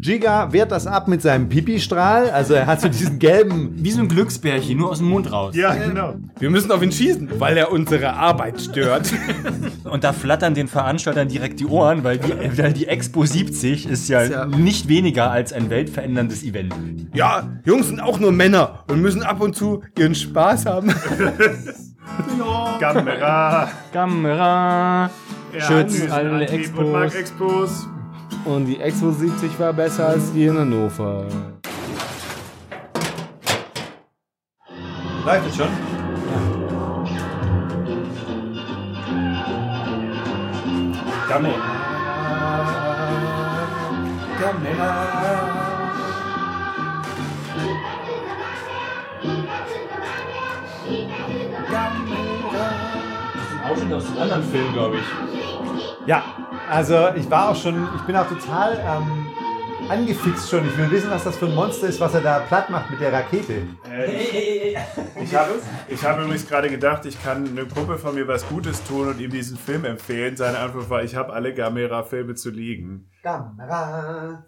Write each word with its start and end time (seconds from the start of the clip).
Giga 0.00 0.52
wehrt 0.52 0.72
das 0.72 0.86
ab 0.86 1.08
mit 1.08 1.20
seinem 1.22 1.48
Pipi-Strahl. 1.48 2.30
Also 2.30 2.54
er 2.54 2.66
hat 2.66 2.80
so 2.80 2.88
diesen 2.88 3.18
gelben. 3.18 3.72
Wie 3.76 3.90
so 3.90 4.00
ein 4.00 4.08
Glücksbärchen, 4.08 4.78
nur 4.78 4.90
aus 4.90 4.98
dem 4.98 5.08
Mund 5.08 5.30
raus. 5.30 5.54
Ja, 5.54 5.74
genau. 5.74 6.14
Wir 6.38 6.50
müssen 6.50 6.70
auf 6.72 6.82
ihn 6.82 6.90
schießen, 6.92 7.28
weil 7.38 7.56
er 7.56 7.70
unsere 7.70 8.14
Arbeit 8.14 8.60
stört. 8.60 9.12
Und 9.84 10.04
da 10.04 10.12
flattern 10.12 10.54
den 10.54 10.68
Veranstaltern 10.68 11.28
direkt 11.28 11.60
die 11.60 11.66
Ohren, 11.66 12.02
weil 12.04 12.18
die, 12.18 12.32
weil 12.58 12.72
die 12.72 12.86
Expo 12.86 13.24
70 13.24 13.88
ist 13.88 14.08
ja, 14.08 14.22
ja- 14.22 14.46
nicht 14.46 14.88
weniger 14.88 15.30
als 15.30 15.52
ein 15.52 15.68
weltveränderndes 15.70 16.42
Event. 16.44 16.74
ja, 17.14 17.48
Jungs 17.64 17.88
sind 17.88 18.00
auch 18.00 18.18
nur 18.18 18.32
Männer 18.32 18.84
und 18.88 19.00
müssen 19.02 19.22
ab 19.22 19.40
und 19.40 19.54
zu 19.54 19.82
ihren 19.98 20.14
Spaß 20.14 20.66
haben. 20.66 20.92
Kamera. 22.80 23.68
Kamera. 23.92 25.10
Ja, 25.52 25.60
Schützt 25.60 26.10
alle 26.10 26.46
Expos. 26.46 26.78
Und 26.78 26.92
mag 26.92 27.14
Expos. 27.14 27.88
Und 28.44 28.66
die 28.66 28.80
Expo 28.80 29.10
70 29.10 29.58
war 29.58 29.72
besser 29.72 30.08
als 30.08 30.32
die 30.32 30.44
in 30.46 30.58
Hannover. 30.58 31.26
Läuft 35.24 35.48
es 35.48 35.56
schon? 35.56 35.68
Ausschnitt 53.70 53.92
aus 53.92 54.06
einem 54.08 54.18
anderen 54.18 54.44
Film, 54.44 54.72
glaube 54.72 54.96
ich. 54.96 55.04
Ja, 56.06 56.24
also 56.70 57.08
ich 57.14 57.30
war 57.30 57.50
auch 57.50 57.56
schon, 57.56 57.88
ich 57.96 58.02
bin 58.02 58.16
auch 58.16 58.28
total 58.28 58.78
ähm, 58.78 59.26
angefixt 59.88 60.50
schon. 60.50 60.66
Ich 60.66 60.76
will 60.76 60.90
wissen, 60.90 61.10
was 61.10 61.24
das 61.24 61.36
für 61.36 61.46
ein 61.46 61.54
Monster 61.54 61.88
ist, 61.88 62.00
was 62.00 62.14
er 62.14 62.20
da 62.20 62.40
platt 62.40 62.70
macht 62.70 62.90
mit 62.90 63.00
der 63.00 63.12
Rakete. 63.12 63.62
Ich 65.20 65.34
habe 65.34 65.50
ich 65.88 66.04
hab 66.04 66.18
übrigens 66.18 66.48
gerade 66.48 66.70
gedacht, 66.70 67.04
ich 67.06 67.22
kann 67.22 67.46
einem 67.46 67.68
Kumpel 67.68 67.98
von 67.98 68.14
mir 68.14 68.26
was 68.26 68.48
Gutes 68.48 68.82
tun 68.84 69.08
und 69.08 69.20
ihm 69.20 69.30
diesen 69.30 69.56
Film 69.56 69.84
empfehlen. 69.84 70.36
Seine 70.36 70.58
Antwort 70.58 70.90
war, 70.90 71.02
ich 71.02 71.14
habe 71.14 71.32
alle 71.32 71.52
Gamera-Filme 71.54 72.34
zu 72.34 72.50
liegen. 72.50 73.08
Kamera. 73.22 74.44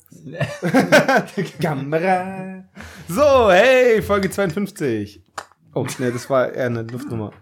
Kamera. 1.60 2.64
So, 3.08 3.50
hey, 3.50 4.00
Folge 4.00 4.30
52. 4.30 5.22
Oh, 5.74 5.86
ne, 5.98 6.12
das 6.12 6.28
war 6.30 6.52
eher 6.52 6.66
eine 6.66 6.82
Luftnummer. 6.82 7.32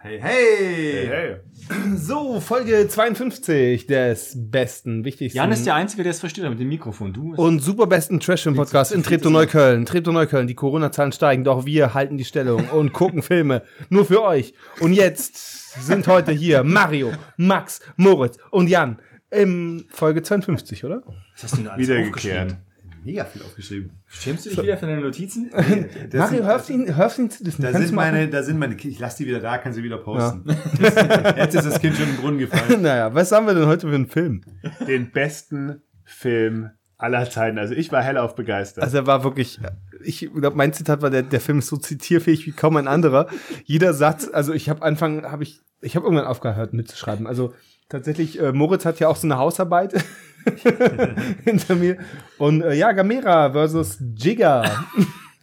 Hey, 0.00 0.20
Hey, 0.20 1.06
hey. 1.06 1.06
hey. 1.08 1.36
So, 1.96 2.38
Folge 2.40 2.86
52 2.86 3.88
des 3.88 4.32
besten, 4.36 5.04
wichtigsten 5.04 5.36
Jan 5.36 5.50
ist 5.50 5.66
der 5.66 5.74
Einzige, 5.74 6.04
der 6.04 6.10
es 6.10 6.20
versteht 6.20 6.48
mit 6.48 6.60
dem 6.60 6.68
Mikrofon. 6.68 7.12
Du 7.12 7.34
und 7.34 7.58
super 7.58 7.88
besten 7.88 8.20
Trash-Podcast 8.20 8.92
in 8.92 9.02
Treptow 9.02 9.32
Neukölln. 9.32 9.86
Treptow 9.86 10.12
Neukölln, 10.14 10.46
die 10.46 10.54
Corona-Zahlen 10.54 11.10
steigen, 11.10 11.42
doch 11.42 11.66
wir 11.66 11.94
halten 11.94 12.16
die 12.16 12.24
Stellung 12.24 12.68
und 12.68 12.92
gucken 12.92 13.22
Filme 13.22 13.62
nur 13.88 14.04
für 14.04 14.22
euch. 14.22 14.54
Und 14.78 14.92
jetzt 14.92 15.84
sind 15.84 16.06
heute 16.06 16.30
hier 16.30 16.62
Mario, 16.62 17.10
Max, 17.36 17.80
Moritz 17.96 18.38
und 18.50 18.68
Jan 18.68 19.00
im 19.30 19.84
Folge 19.90 20.22
52, 20.22 20.84
oder? 20.84 21.02
Was 21.34 21.42
hast 21.42 21.54
du 21.54 21.56
denn 21.58 21.68
alles 21.68 21.88
Wiedergekehrt. 21.88 22.56
Mega 23.04 23.24
viel 23.24 23.42
aufgeschrieben. 23.42 23.90
Schämst 24.06 24.46
du 24.46 24.50
dich 24.50 24.62
wieder 24.62 24.76
von 24.76 24.88
deinen 24.88 25.02
Notizen? 25.02 25.50
Das 26.10 26.30
Mario, 26.30 26.44
hörst 26.44 26.68
du 26.68 26.72
ihn, 26.72 26.96
hörst 26.96 27.18
ihn 27.18 27.30
zu 27.30 27.44
diesen? 27.44 27.62
da 27.62 27.72
sind 27.72 27.92
meine, 27.92 28.28
da 28.28 28.42
sind 28.42 28.58
meine, 28.58 28.74
ich 28.74 28.98
lasse 28.98 29.18
die 29.18 29.28
wieder 29.28 29.40
da, 29.40 29.58
kann 29.58 29.72
sie 29.72 29.82
wieder 29.82 29.98
posten. 29.98 30.44
Jetzt 31.36 31.54
ist 31.54 31.66
das 31.66 31.80
Kind 31.80 31.96
schon 31.96 32.08
im 32.08 32.16
Brunnen 32.16 32.38
gefallen. 32.38 32.82
Naja, 32.88 33.12
was 33.14 33.32
haben 33.32 33.46
wir 33.46 33.54
denn 33.54 33.66
heute 33.66 33.88
für 33.88 33.94
einen 33.94 34.08
Film? 34.08 34.42
Den 34.86 35.10
besten 35.10 35.82
Film 36.04 36.70
aller 36.96 37.28
Zeiten. 37.30 37.58
Also 37.58 37.74
ich 37.74 37.92
war 37.92 38.02
hellauf 38.02 38.34
begeistert. 38.34 38.84
Also 38.84 38.98
er 38.98 39.06
war 39.06 39.24
wirklich, 39.24 39.60
ich 40.02 40.28
glaube, 40.34 40.56
mein 40.56 40.72
Zitat 40.72 41.02
war, 41.02 41.10
der, 41.10 41.22
der 41.22 41.40
Film 41.40 41.60
ist 41.60 41.68
so 41.68 41.76
zitierfähig 41.76 42.46
wie 42.46 42.52
kaum 42.52 42.76
ein 42.76 42.88
anderer. 42.88 43.28
Jeder 43.64 43.94
Satz, 43.94 44.28
also 44.32 44.52
ich 44.52 44.68
habe 44.68 44.82
Anfang, 44.82 45.24
habe 45.30 45.42
ich, 45.42 45.60
ich 45.80 45.96
habe 45.96 46.04
irgendwann 46.04 46.26
aufgehört 46.26 46.72
mitzuschreiben. 46.72 47.26
Also 47.26 47.54
tatsächlich, 47.88 48.40
äh, 48.40 48.52
Moritz 48.52 48.84
hat 48.84 48.98
ja 49.00 49.08
auch 49.08 49.16
so 49.16 49.26
eine 49.26 49.38
Hausarbeit 49.38 49.94
hinter 51.44 51.74
mir. 51.76 51.98
Und 52.38 52.62
äh, 52.62 52.74
ja, 52.74 52.92
Gamera 52.92 53.50
versus 53.52 53.98
Jigga. 54.16 54.64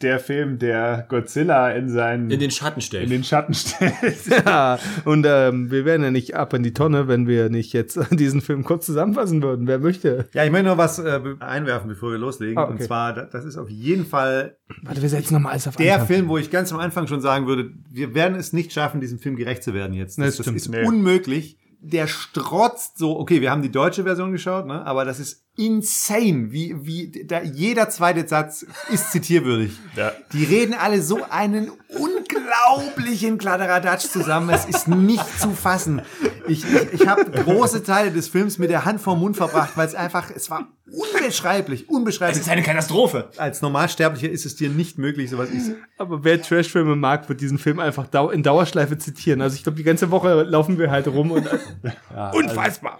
der 0.02 0.18
Film, 0.20 0.58
der 0.58 1.06
Godzilla 1.08 1.70
in 1.70 1.88
seinen 1.88 2.30
In 2.30 2.38
den 2.38 2.50
Schatten 2.50 2.82
stellt. 2.82 3.04
in 3.04 3.10
den 3.10 3.24
Schatten 3.24 3.54
stellt. 3.54 3.94
ja, 4.44 4.78
und 5.06 5.24
ähm, 5.26 5.70
wir 5.70 5.86
wären 5.86 6.02
ja 6.02 6.10
nicht 6.10 6.34
ab 6.34 6.52
in 6.52 6.62
die 6.62 6.74
Tonne, 6.74 7.08
wenn 7.08 7.26
wir 7.26 7.48
nicht 7.48 7.72
jetzt 7.72 7.98
diesen 8.10 8.42
Film 8.42 8.62
kurz 8.62 8.84
zusammenfassen 8.84 9.42
würden. 9.42 9.66
Wer 9.66 9.78
möchte? 9.78 10.28
Ja, 10.34 10.44
ich 10.44 10.50
möchte 10.50 10.66
noch 10.66 10.76
was 10.76 10.98
äh, 10.98 11.18
einwerfen, 11.40 11.88
bevor 11.88 12.10
wir 12.10 12.18
loslegen. 12.18 12.58
Ah, 12.58 12.64
okay. 12.64 12.72
Und 12.72 12.82
zwar, 12.82 13.14
da- 13.14 13.24
das 13.24 13.46
ist 13.46 13.56
auf 13.56 13.70
jeden 13.70 14.04
Fall 14.04 14.58
Warte, 14.82 15.00
wir 15.00 15.08
setzen 15.08 15.32
nochmal 15.32 15.52
alles 15.52 15.66
auf 15.66 15.76
der 15.76 15.94
Anfang. 15.94 16.08
Film, 16.08 16.28
wo 16.28 16.36
ich 16.36 16.50
ganz 16.50 16.72
am 16.74 16.78
Anfang 16.78 17.06
schon 17.06 17.22
sagen 17.22 17.46
würde, 17.46 17.70
wir 17.90 18.14
werden 18.14 18.36
es 18.36 18.52
nicht 18.52 18.74
schaffen, 18.74 19.00
diesem 19.00 19.18
Film 19.18 19.36
gerecht 19.36 19.62
zu 19.62 19.72
werden 19.72 19.94
jetzt. 19.94 20.18
Das, 20.18 20.36
das 20.36 20.44
das 20.44 20.54
ist 20.54 20.68
Nee. 20.68 20.82
unmöglich. 20.84 21.56
Der 21.88 22.08
strotzt 22.08 22.98
so, 22.98 23.18
okay, 23.18 23.40
wir 23.40 23.50
haben 23.50 23.62
die 23.62 23.70
deutsche 23.70 24.02
Version 24.02 24.32
geschaut, 24.32 24.66
ne? 24.66 24.84
aber 24.84 25.04
das 25.04 25.20
ist 25.20 25.45
insane, 25.56 26.52
wie, 26.52 26.74
wie 26.86 27.24
da, 27.26 27.42
jeder 27.42 27.88
zweite 27.88 28.26
Satz 28.28 28.66
ist 28.90 29.10
zitierwürdig. 29.12 29.72
Ja. 29.96 30.12
Die 30.32 30.44
reden 30.44 30.74
alle 30.74 31.02
so 31.02 31.20
einen 31.28 31.70
unglaublichen 31.88 33.38
Kladderadatsch 33.38 34.06
zusammen, 34.06 34.50
es 34.50 34.66
ist 34.66 34.88
nicht 34.88 35.40
zu 35.40 35.50
fassen. 35.50 36.02
Ich, 36.46 36.64
ich, 36.64 37.00
ich 37.00 37.06
habe 37.08 37.30
große 37.30 37.82
Teile 37.82 38.10
des 38.12 38.28
Films 38.28 38.58
mit 38.58 38.70
der 38.70 38.84
Hand 38.84 39.00
vorm 39.00 39.20
Mund 39.20 39.36
verbracht, 39.36 39.76
weil 39.76 39.86
es 39.86 39.94
einfach, 39.94 40.30
es 40.30 40.50
war 40.50 40.68
unbeschreiblich, 40.90 41.88
unbeschreiblich. 41.88 42.38
Es 42.38 42.46
ist 42.46 42.52
eine 42.52 42.62
Katastrophe. 42.62 43.30
Als 43.36 43.60
Normalsterblicher 43.60 44.30
ist 44.30 44.46
es 44.46 44.54
dir 44.56 44.68
nicht 44.68 44.98
möglich, 44.98 45.30
sowas 45.30 45.48
ich 45.50 45.62
Aber 45.98 46.22
wer 46.22 46.40
Trashfilme 46.40 46.94
mag, 46.94 47.28
wird 47.28 47.40
diesen 47.40 47.58
Film 47.58 47.80
einfach 47.80 48.06
dau 48.06 48.30
in 48.30 48.42
Dauerschleife 48.42 48.96
zitieren. 48.96 49.40
Also 49.40 49.56
ich 49.56 49.64
glaube, 49.64 49.76
die 49.76 49.82
ganze 49.82 50.10
Woche 50.10 50.42
laufen 50.42 50.78
wir 50.78 50.90
halt 50.90 51.08
rum 51.08 51.32
und 51.32 51.48
unfassbar. 52.32 52.98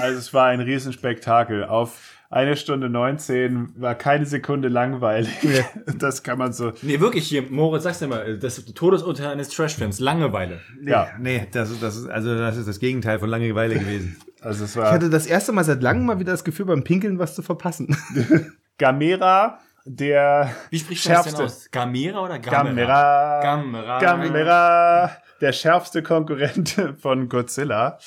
Also 0.00 0.18
es 0.18 0.34
war 0.34 0.46
ein 0.46 0.60
Riesenspektakel. 0.60 1.64
Auf 1.66 2.12
eine 2.28 2.56
Stunde 2.56 2.88
19 2.88 3.74
war 3.80 3.94
keine 3.94 4.26
Sekunde 4.26 4.68
langweilig. 4.68 5.30
Das 5.98 6.22
kann 6.24 6.38
man 6.38 6.52
so. 6.52 6.72
Nee, 6.82 6.98
wirklich 7.00 7.28
hier, 7.28 7.42
Moritz, 7.48 7.84
sag's 7.84 8.00
dir 8.00 8.08
mal, 8.08 8.38
das 8.38 8.64
Todesurteil 8.64 9.28
eines 9.28 9.48
Trashfilms, 9.50 10.00
Langeweile. 10.00 10.60
Ja, 10.84 11.08
Nee, 11.18 11.46
das, 11.52 11.70
ist- 11.70 11.82
das 11.82 11.96
ist, 11.96 12.08
also 12.08 12.36
das 12.36 12.56
ist 12.56 12.66
das 12.68 12.80
Gegenteil 12.80 13.18
von 13.20 13.28
Langeweile 13.30 13.78
gewesen. 13.78 14.16
also 14.40 14.64
es 14.64 14.70
Ich 14.72 14.76
war 14.76 14.90
hatte 14.90 15.08
das 15.08 15.26
erste 15.26 15.52
Mal 15.52 15.62
seit 15.64 15.82
langem 15.82 16.04
mal 16.06 16.18
wieder 16.18 16.32
das 16.32 16.42
Gefühl, 16.44 16.66
beim 16.66 16.82
Pinkeln 16.84 17.18
was 17.20 17.34
zu 17.36 17.42
verpassen. 17.42 17.96
Gamera, 18.78 19.60
der 19.84 20.50
Wie 20.70 20.78
spricht 20.80 21.06
man 21.06 21.14
das 21.14 21.24
denn 21.24 21.36
schärfste. 21.36 21.44
aus? 21.44 21.70
Gamera 21.70 22.20
oder 22.24 22.38
Gamera? 22.40 23.40
Gamera. 23.40 23.98
Gamera. 23.98 23.98
Gamera, 24.00 25.10
der 25.40 25.52
schärfste 25.52 26.02
Konkurrent 26.02 26.76
von 27.00 27.28
Godzilla, 27.28 27.98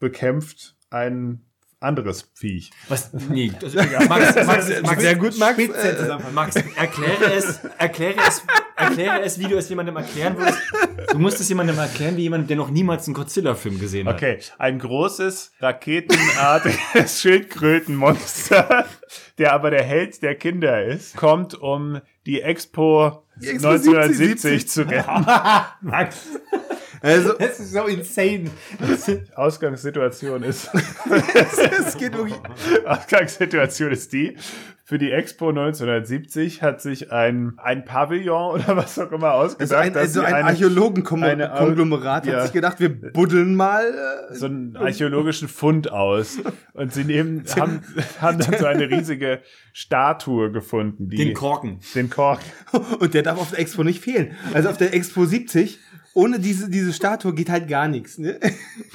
bekämpft 0.00 0.74
ein 0.90 1.42
anderes 1.80 2.30
Viech. 2.34 2.70
Was? 2.88 3.12
Nee, 3.12 3.52
das 3.60 3.74
ist 3.74 3.84
egal. 3.84 4.08
Max, 4.08 4.34
Max, 4.46 4.82
Max, 4.82 5.02
Sehr 5.02 5.14
gut, 5.16 5.38
Max. 5.38 5.54
Spitze 5.54 6.18
Äh. 6.28 6.32
Max, 6.32 6.56
erkläre 6.56 7.32
es, 7.34 7.60
erkläre 7.78 8.16
es, 8.26 8.42
erkläre 8.76 9.22
es, 9.22 9.38
wie 9.38 9.46
du 9.46 9.56
es 9.56 9.68
jemandem 9.68 9.96
erklären 9.96 10.36
würdest. 10.36 10.58
Du 11.12 11.18
musst 11.18 11.40
es 11.40 11.48
jemandem 11.48 11.78
erklären, 11.78 12.16
wie 12.16 12.22
jemand, 12.22 12.50
der 12.50 12.56
noch 12.56 12.70
niemals 12.70 13.06
einen 13.06 13.14
Godzilla-Film 13.14 13.78
gesehen 13.78 14.08
hat. 14.08 14.16
Okay, 14.16 14.38
ein 14.58 14.78
großes, 14.78 15.52
raketenartiges 15.60 17.20
Schildkrötenmonster, 17.20 18.86
der 19.38 19.52
aber 19.52 19.70
der 19.70 19.84
Held 19.84 20.22
der 20.22 20.34
Kinder 20.34 20.84
ist, 20.84 21.16
kommt, 21.16 21.54
um 21.54 22.00
die 22.28 22.42
Expo, 22.42 23.24
Expo 23.40 23.68
1970 23.68 24.68
zu 24.68 24.82
retten. 24.82 25.26
Max, 25.80 26.28
also, 27.00 27.32
das 27.32 27.58
ist 27.58 27.72
so 27.72 27.86
insane. 27.86 28.50
Ausgangssituation 29.34 30.42
ist, 30.42 30.68
es 31.08 31.96
geht 31.96 32.12
wirklich. 32.14 32.38
Ausgangssituation 32.84 33.92
ist 33.92 34.12
die, 34.12 34.36
für 34.88 34.96
die 34.96 35.10
Expo 35.10 35.50
1970 35.50 36.62
hat 36.62 36.80
sich 36.80 37.12
ein, 37.12 37.52
ein 37.58 37.84
Pavillon 37.84 38.52
oder 38.54 38.74
was 38.74 38.98
auch 38.98 39.12
immer 39.12 39.32
Also 39.32 39.56
ausgedacht, 39.56 39.82
ein, 39.84 39.92
dass 39.92 40.02
also 40.04 40.20
ein 40.20 40.26
eine- 40.28 40.36
eine- 40.36 40.46
Archäologenkonglomerat 40.48 42.24
Ja. 42.24 42.36
hat 42.36 42.42
sich 42.44 42.52
gedacht, 42.54 42.80
wir 42.80 42.88
buddeln 43.12 43.54
mal. 43.54 43.84
Äh, 44.30 44.34
so 44.34 44.46
einen 44.46 44.76
archäologischen 44.78 45.46
Fund 45.48 45.92
aus. 45.92 46.38
Und 46.72 46.94
sie 46.94 47.04
nehmen, 47.04 47.44
haben, 47.60 47.82
haben 48.18 48.38
dann 48.38 48.58
so 48.58 48.64
eine 48.64 48.88
riesige 48.90 49.40
Statue 49.74 50.50
gefunden. 50.52 51.10
Die, 51.10 51.16
Den 51.16 51.34
Korken. 51.34 51.80
Den 51.94 52.08
Kork. 52.08 52.40
und 52.98 53.12
der 53.12 53.22
darf 53.22 53.38
auf 53.38 53.50
der 53.50 53.58
Expo 53.58 53.84
nicht 53.84 54.02
fehlen. 54.02 54.30
Also 54.54 54.70
auf 54.70 54.78
der 54.78 54.94
Expo 54.94 55.26
70, 55.26 55.78
ohne 56.14 56.38
diese, 56.40 56.70
diese 56.70 56.94
Statue 56.94 57.34
geht 57.34 57.50
halt 57.50 57.68
gar 57.68 57.88
nichts. 57.88 58.16
Ne? 58.16 58.40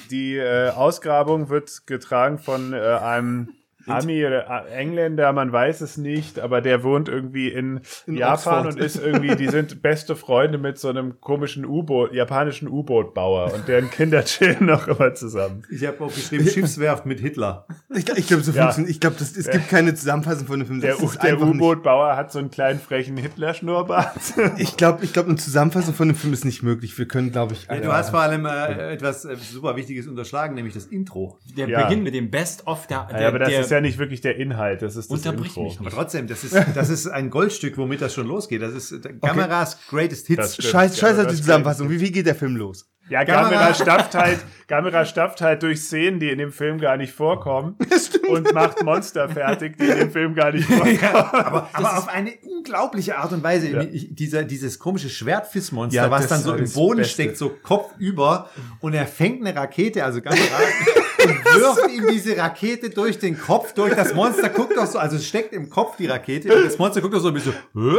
Die 0.10 0.38
äh, 0.38 0.69
Ausgrabung 0.72 1.50
wird 1.50 1.86
getragen 1.86 2.40
von 2.40 2.74
äh, 2.74 2.78
einem 2.78 3.50
Ami 3.88 4.25
oder 4.25 4.65
äh, 4.68 4.74
Engländer, 4.74 5.33
man 5.33 5.51
weiß 5.51 5.81
es 5.81 5.97
nicht, 5.97 6.39
aber 6.39 6.62
der 6.62 6.83
wohnt 6.83 7.09
irgendwie 7.09 7.50
in, 7.50 7.81
Japan 8.07 8.33
Oxford. 8.33 8.65
und 8.68 8.80
ist 8.80 8.95
irgendwie, 9.03 9.35
die 9.35 9.47
sind 9.50 9.81
beste 9.81 10.15
Freunde 10.15 10.57
mit 10.57 10.77
so 10.77 10.89
einem 10.89 11.19
komischen 11.21 11.65
U-Boot, 11.65 12.13
japanischen 12.13 12.68
U-Boot-Bauer 12.68 13.53
und 13.53 13.68
deren 13.68 13.89
Kinder 13.89 14.24
chillen 14.25 14.65
noch 14.65 14.88
immer 14.88 15.13
zusammen. 15.15 15.63
Ich 15.69 15.85
habe 15.85 16.03
auch 16.03 16.13
geschrieben, 16.13 16.47
Schiffswerft 16.47 17.06
mit 17.06 17.19
Hitler. 17.19 17.65
Ich, 17.94 18.07
ich 18.18 18.27
glaube, 18.27 18.44
so 18.44 18.51
Ja. 18.51 18.63
funktioniert. 18.63 18.91
Ich 18.91 19.00
glaube, 19.00 19.15
es 19.19 19.33
gibt 19.50 19.69
keine 19.69 19.94
Zusammenfassung 19.95 20.47
von 20.47 20.59
dem 20.59 20.68
Film. 20.68 20.81
Der, 20.81 20.95
Das 20.95 21.18
der 21.18 21.41
U-Boot-Bauer 21.41 22.15
hat 22.15 22.31
so 22.31 22.39
einen 22.39 22.51
kleinen 22.51 22.80
frechen 22.80 23.18
Hitler-Schnurrbart. 23.18 24.13
Ich 24.57 24.77
glaube, 24.77 25.03
ich 25.03 25.13
glaube, 25.13 25.30
eine 25.30 25.38
Zusammenfassung 25.38 25.94
von 25.94 26.07
dem 26.07 26.15
Film 26.15 26.31
ist 26.33 26.45
nicht 26.45 26.63
möglich. 26.63 26.97
Wir 26.97 27.07
können, 27.07 27.31
glaube 27.31 27.53
ich, 27.53 27.68
Ja, 27.68 27.77
du 27.80 27.91
hast 27.91 28.09
vor 28.12 28.19
allem 28.21 28.45
äh, 28.45 28.94
etwas 28.94 29.25
äh, 29.25 29.35
super 29.35 29.75
Wichtiges 29.75 30.07
unterschlagen, 30.07 30.56
nämlich 30.56 30.74
das 30.74 30.85
Intro. 30.85 31.38
Der 31.57 31.68
Ja. 31.68 31.83
Beginn 31.83 32.03
mit 32.03 32.13
dem 32.13 32.30
Best-of 32.30 32.88
der, 32.88 33.07
der, 33.12 33.21
ja, 33.21 33.27
aber 33.30 33.39
das 33.39 33.50
der 33.50 33.62
ist 33.62 33.69
ja 33.74 33.81
nicht 33.81 33.98
wirklich 33.98 34.22
der 34.22 34.38
Inhalt, 34.38 34.81
das 34.81 34.96
ist 34.96 35.12
das 35.12 35.18
Unterbrich 35.18 35.48
Intro. 35.50 35.64
mich 35.64 35.75
Aber 35.75 35.86
nicht. 35.86 35.96
trotzdem, 35.96 36.28
das 36.28 36.44
ist, 36.44 36.56
das 36.75 36.90
ist 36.90 37.08
ein 37.08 37.30
Goldstück, 37.30 37.78
womit 37.78 38.02
das 38.02 38.14
schon 38.14 38.28
losgeht. 38.28 38.62
Das 38.62 38.74
ist 38.74 38.92
äh, 38.92 39.14
Kameras 39.22 39.78
Greatest 39.90 40.28
Hits. 40.28 40.54
Stimmt. 40.54 40.70
Scheiß, 40.72 41.00
scheiß 41.00 41.18
Ja, 41.18 41.24
auf 41.25 41.30
die 41.31 41.36
Zusammenfassung. 41.38 41.90
Wie, 41.90 42.00
wie 42.00 42.12
geht 42.12 42.25
der 42.25 42.36
Film 42.36 42.56
los? 42.56 42.90
Ja, 43.10 43.24
Gamera- 43.24 43.50
Gamera 43.50 43.74
stafft 43.74 44.16
halt, 44.16 44.40
Gamera 44.68 45.04
stafft 45.06 45.42
halt 45.42 45.62
durch 45.62 45.81
Szenen, 45.81 46.22
die 46.22 46.30
in 46.30 46.38
dem 46.38 46.54
Film 46.54 46.80
gar 46.80 46.96
nicht 46.96 47.12
vorkommen 47.12 47.75
und 48.30 48.54
macht 48.54 48.81
Monster 48.81 49.28
fertig, 49.28 49.78
die 49.78 49.84
in 49.88 49.98
dem 49.98 50.12
Film 50.12 50.36
gar 50.36 50.54
nicht 50.54 50.64
vorkommen. 50.69 51.00
aber, 51.04 51.69
aber 51.74 51.98
auf 51.98 52.08
eine 52.08 52.31
unglaubliche 52.44 53.18
Art 53.18 53.34
und 53.34 53.44
Weise. 53.44 53.90
Ich, 53.92 54.16
dieser, 54.16 54.44
dieses 54.44 54.80
komische 54.80 55.10
Schwertfissmonster, 55.10 56.02
Ja, 56.04 56.10
was 56.12 56.28
dann 56.28 56.42
so 56.42 56.54
im 56.56 56.72
Boden 56.72 57.00
Beste. 57.00 57.14
steckt, 57.14 57.38
so 57.38 57.50
kopfüber 57.50 58.50
und 58.80 58.94
er 58.94 59.06
fängt 59.06 59.46
eine 59.46 59.54
Rakete, 59.54 60.06
also 60.06 60.22
Kamera, 60.22 60.40
und 61.25 61.46
wirft 61.46 61.90
ihm 61.92 62.08
diese 62.12 62.38
Rakete 62.38 62.90
durch 62.90 63.20
den 63.20 63.38
Kopf, 63.40 63.74
durch 63.74 63.94
das 63.96 64.14
Monster, 64.14 64.50
guckt 64.50 64.75
doch 64.78 64.86
so, 64.86 65.00
also 65.00 65.16
es 65.16 65.25
steckt 65.28 65.54
im 65.54 65.70
Kopf 65.70 65.98
die 65.98 66.08
Rakete 66.08 66.56
und 66.56 66.66
das 66.66 66.78
Monster 66.78 67.02
guckt 67.02 67.14
doch 67.14 67.20
so 67.22 67.30
ein 67.30 67.34
bisschen 67.34 67.54
so, 67.74 67.81
Hä? 67.81 67.98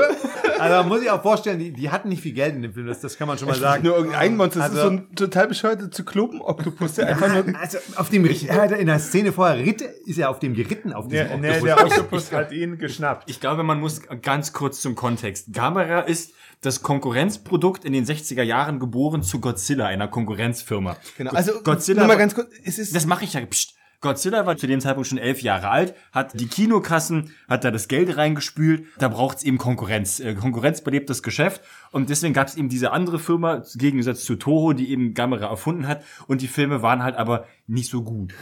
Also 0.59 0.76
man 0.76 0.88
muss 0.88 1.00
sich 1.00 1.11
auch 1.11 1.23
vorstellen, 1.23 1.59
die, 1.59 1.73
die 1.73 1.91
hatten 1.91 2.09
nicht 2.09 2.23
viel 2.23 2.32
Geld 2.32 2.55
in 2.55 2.62
dem 2.62 2.73
Film, 2.73 2.87
das, 2.87 3.00
das 3.00 3.17
kann 3.19 3.29
man 3.29 3.38
schon 3.38 3.49
mal 3.49 3.55
sagen. 3.55 3.85
Nur 3.85 3.97
irgendein 3.97 4.37
Monster. 4.37 4.61
Das 4.61 4.71
Also- 4.71 4.79
ist 4.79 4.85
so 4.85 4.91
ein 4.91 5.15
total 5.15 5.49
bescheuerter 5.49 5.91
Zyklopen-Oktopus, 5.91 6.94
der 6.94 7.09
einfach 7.09 7.32
nur. 7.32 7.44
Also 7.65 7.79
auf 7.97 8.11
dem 8.11 8.25
in 8.25 8.87
der 8.87 8.99
Szene 8.99 9.32
vorher 9.32 9.56
ritt, 9.65 9.81
ist 9.82 10.19
er 10.19 10.29
auf 10.31 10.38
dem 10.38 10.55
geritten 10.55 10.93
auf 10.93 11.09
diesem 11.09 11.41
nee, 11.41 11.50
Oktopus. 11.50 11.65
der 11.65 11.85
Oktopus 11.85 12.32
hat 12.32 12.53
ihn 12.53 12.79
geschnappt. 12.79 13.29
Ich 13.31 13.41
glaube, 13.41 13.62
man 13.62 13.81
muss 13.81 14.03
ganz 14.23 14.53
kurz 14.53 14.81
zum 14.81 14.94
Kontext. 14.94 15.53
Gamera 15.53 16.00
ist 16.00 16.32
das 16.66 16.82
Konkurrenzprodukt 16.82 17.84
in 17.84 17.93
den 17.93 18.05
60er 18.05 18.43
Jahren 18.43 18.78
geboren 18.78 19.22
zu 19.22 19.40
Godzilla, 19.40 19.87
einer 19.87 20.08
Konkurrenzfirma. 20.08 20.96
Genau. 21.16 21.31
Also, 21.32 21.61
Godzilla 21.62 22.00
nur 22.00 22.06
mal 22.08 22.12
war- 22.14 22.19
ganz 22.19 22.34
kurz. 22.34 22.49
Es 22.64 22.78
ist, 22.78 22.94
Das 22.94 23.06
mache 23.06 23.25
ich 23.25 23.32
ja. 23.34 23.44
Psst. 23.46 23.75
Godzilla 24.00 24.44
war 24.44 24.58
zu 24.58 24.66
dem 24.66 24.81
Zeitpunkt 24.81 25.08
schon 25.08 25.16
elf 25.16 25.40
Jahre 25.40 25.70
alt, 25.70 25.94
hat 26.12 26.38
die 26.38 26.46
Kinokassen, 26.46 27.31
hat 27.49 27.64
da 27.64 27.70
das 27.70 27.88
Geld 27.88 28.14
reingespült. 28.19 28.84
Da 28.99 29.08
braucht's 29.08 29.43
eben 29.44 29.56
Konkurrenz. 29.56 30.20
Äh, 30.20 30.34
Konkurrenz 30.34 30.82
belebt 30.82 31.08
das 31.08 31.22
Geschäft. 31.22 31.62
Und 31.90 32.11
deswegen 32.11 32.34
gab's 32.34 32.55
eben 32.55 32.69
diese 32.69 32.90
andere 32.93 33.19
Firma, 33.19 33.55
im 33.55 33.62
Gegensatz 33.78 34.25
zu 34.25 34.37
Toho, 34.37 34.75
die 34.75 34.90
eben 34.90 35.14
Gamera 35.14 35.46
erfunden 35.46 35.88
hat. 35.88 36.05
Und 36.26 36.43
die 36.43 36.49
Filme 36.49 36.82
waren 36.82 37.02
halt 37.02 37.17
aber 37.17 37.46
nicht 37.67 37.88
so 37.90 38.02
gut. 38.02 38.34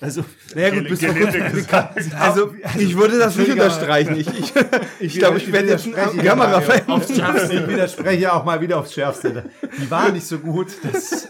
Also, 0.00 0.24
naja, 0.54 0.70
gut, 0.70 0.88
bis 0.88 1.00
kurzem. 1.00 1.52
gesagt. 1.52 1.98
Also, 2.20 2.54
ich 2.78 2.96
würde 2.96 3.18
das 3.18 3.34
nicht 3.36 3.50
unterstreichen. 3.50 4.14
Ich, 4.16 4.28
ich, 4.28 4.52
ich 5.00 5.18
glaube, 5.18 5.38
ich 5.38 5.50
werde 5.52 5.68
jetzt 5.70 5.86
ein 5.86 5.92
widerspreche 5.92 6.26
Kamera 6.28 6.60
Mario. 6.60 6.82
aufs 6.94 7.14
Schärfste. 7.16 7.52
Ich 7.54 7.68
widerspreche 7.68 8.32
auch 8.32 8.44
mal 8.44 8.60
wieder 8.60 8.78
aufs 8.78 8.94
Schärfste. 8.94 9.44
Die 9.82 9.90
waren 9.90 10.12
nicht 10.12 10.26
so 10.26 10.38
gut. 10.38 10.68
Das, 10.84 11.28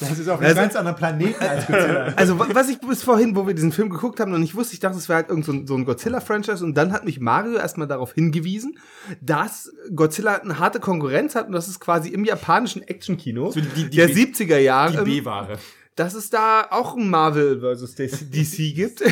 das 0.00 0.18
ist 0.18 0.28
auf 0.30 0.38
einem 0.40 0.48
Also- 0.48 0.60
ganz 0.62 0.76
anderen 0.76 0.96
Planeten 0.96 1.44
als 1.44 1.66
Godzilla. 1.66 2.12
Also, 2.16 2.38
wa- 2.38 2.48
was 2.52 2.68
ich 2.70 2.80
bis 2.80 3.02
vorhin, 3.02 3.36
wo 3.36 3.46
wir 3.46 3.52
diesen 3.54 3.70
Film 3.72 3.90
geguckt 3.90 4.18
haben, 4.18 4.30
noch 4.32 4.38
nicht 4.38 4.54
wusste, 4.54 4.72
ich 4.74 4.80
dachte, 4.80 4.96
es 4.96 5.08
wäre 5.10 5.18
halt 5.18 5.28
irgend 5.28 5.44
so 5.44 5.52
ein, 5.52 5.66
so 5.66 5.74
ein 5.76 5.84
Godzilla-Franchise 5.84 6.64
und 6.64 6.74
dann 6.74 6.92
hat 6.94 7.04
mich 7.04 7.20
Mario 7.20 7.58
erstmal 7.58 7.86
darauf 7.86 8.14
hingewiesen, 8.14 8.78
dass 9.20 9.70
Godzilla 9.94 10.36
eine 10.36 10.58
harte 10.58 10.80
Konkurrenz 10.80 11.34
hat 11.34 11.48
und 11.48 11.52
das 11.52 11.68
ist 11.68 11.80
quasi 11.80 12.08
im 12.08 12.24
japanischen 12.24 12.82
Actionkino 12.82 13.50
So 13.50 13.60
der 13.60 14.06
die- 14.06 14.26
70er 14.26 14.56
Jahre, 14.58 15.04
die 15.04 15.18
ähm, 15.18 15.24
B-Ware. 15.24 15.58
Dass 15.96 16.14
es 16.14 16.30
da 16.30 16.66
auch 16.70 16.94
ein 16.94 17.08
Marvel 17.08 17.60
versus 17.60 17.94
DC 17.94 18.56
gibt. 18.74 19.02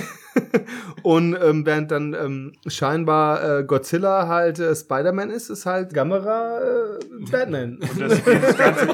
und 1.02 1.36
ähm, 1.40 1.64
während 1.64 1.90
dann 1.90 2.14
ähm, 2.14 2.52
scheinbar 2.66 3.60
äh, 3.60 3.64
Godzilla 3.64 4.28
halt 4.28 4.58
äh, 4.58 4.74
Spider-Man 4.74 5.30
ist, 5.30 5.48
ist 5.48 5.64
halt 5.64 5.94
Gamera 5.94 6.60
äh, 6.60 7.30
Batman. 7.30 7.80
Das, 8.04 8.22
dieses, 8.24 8.56
ganze, 8.56 8.86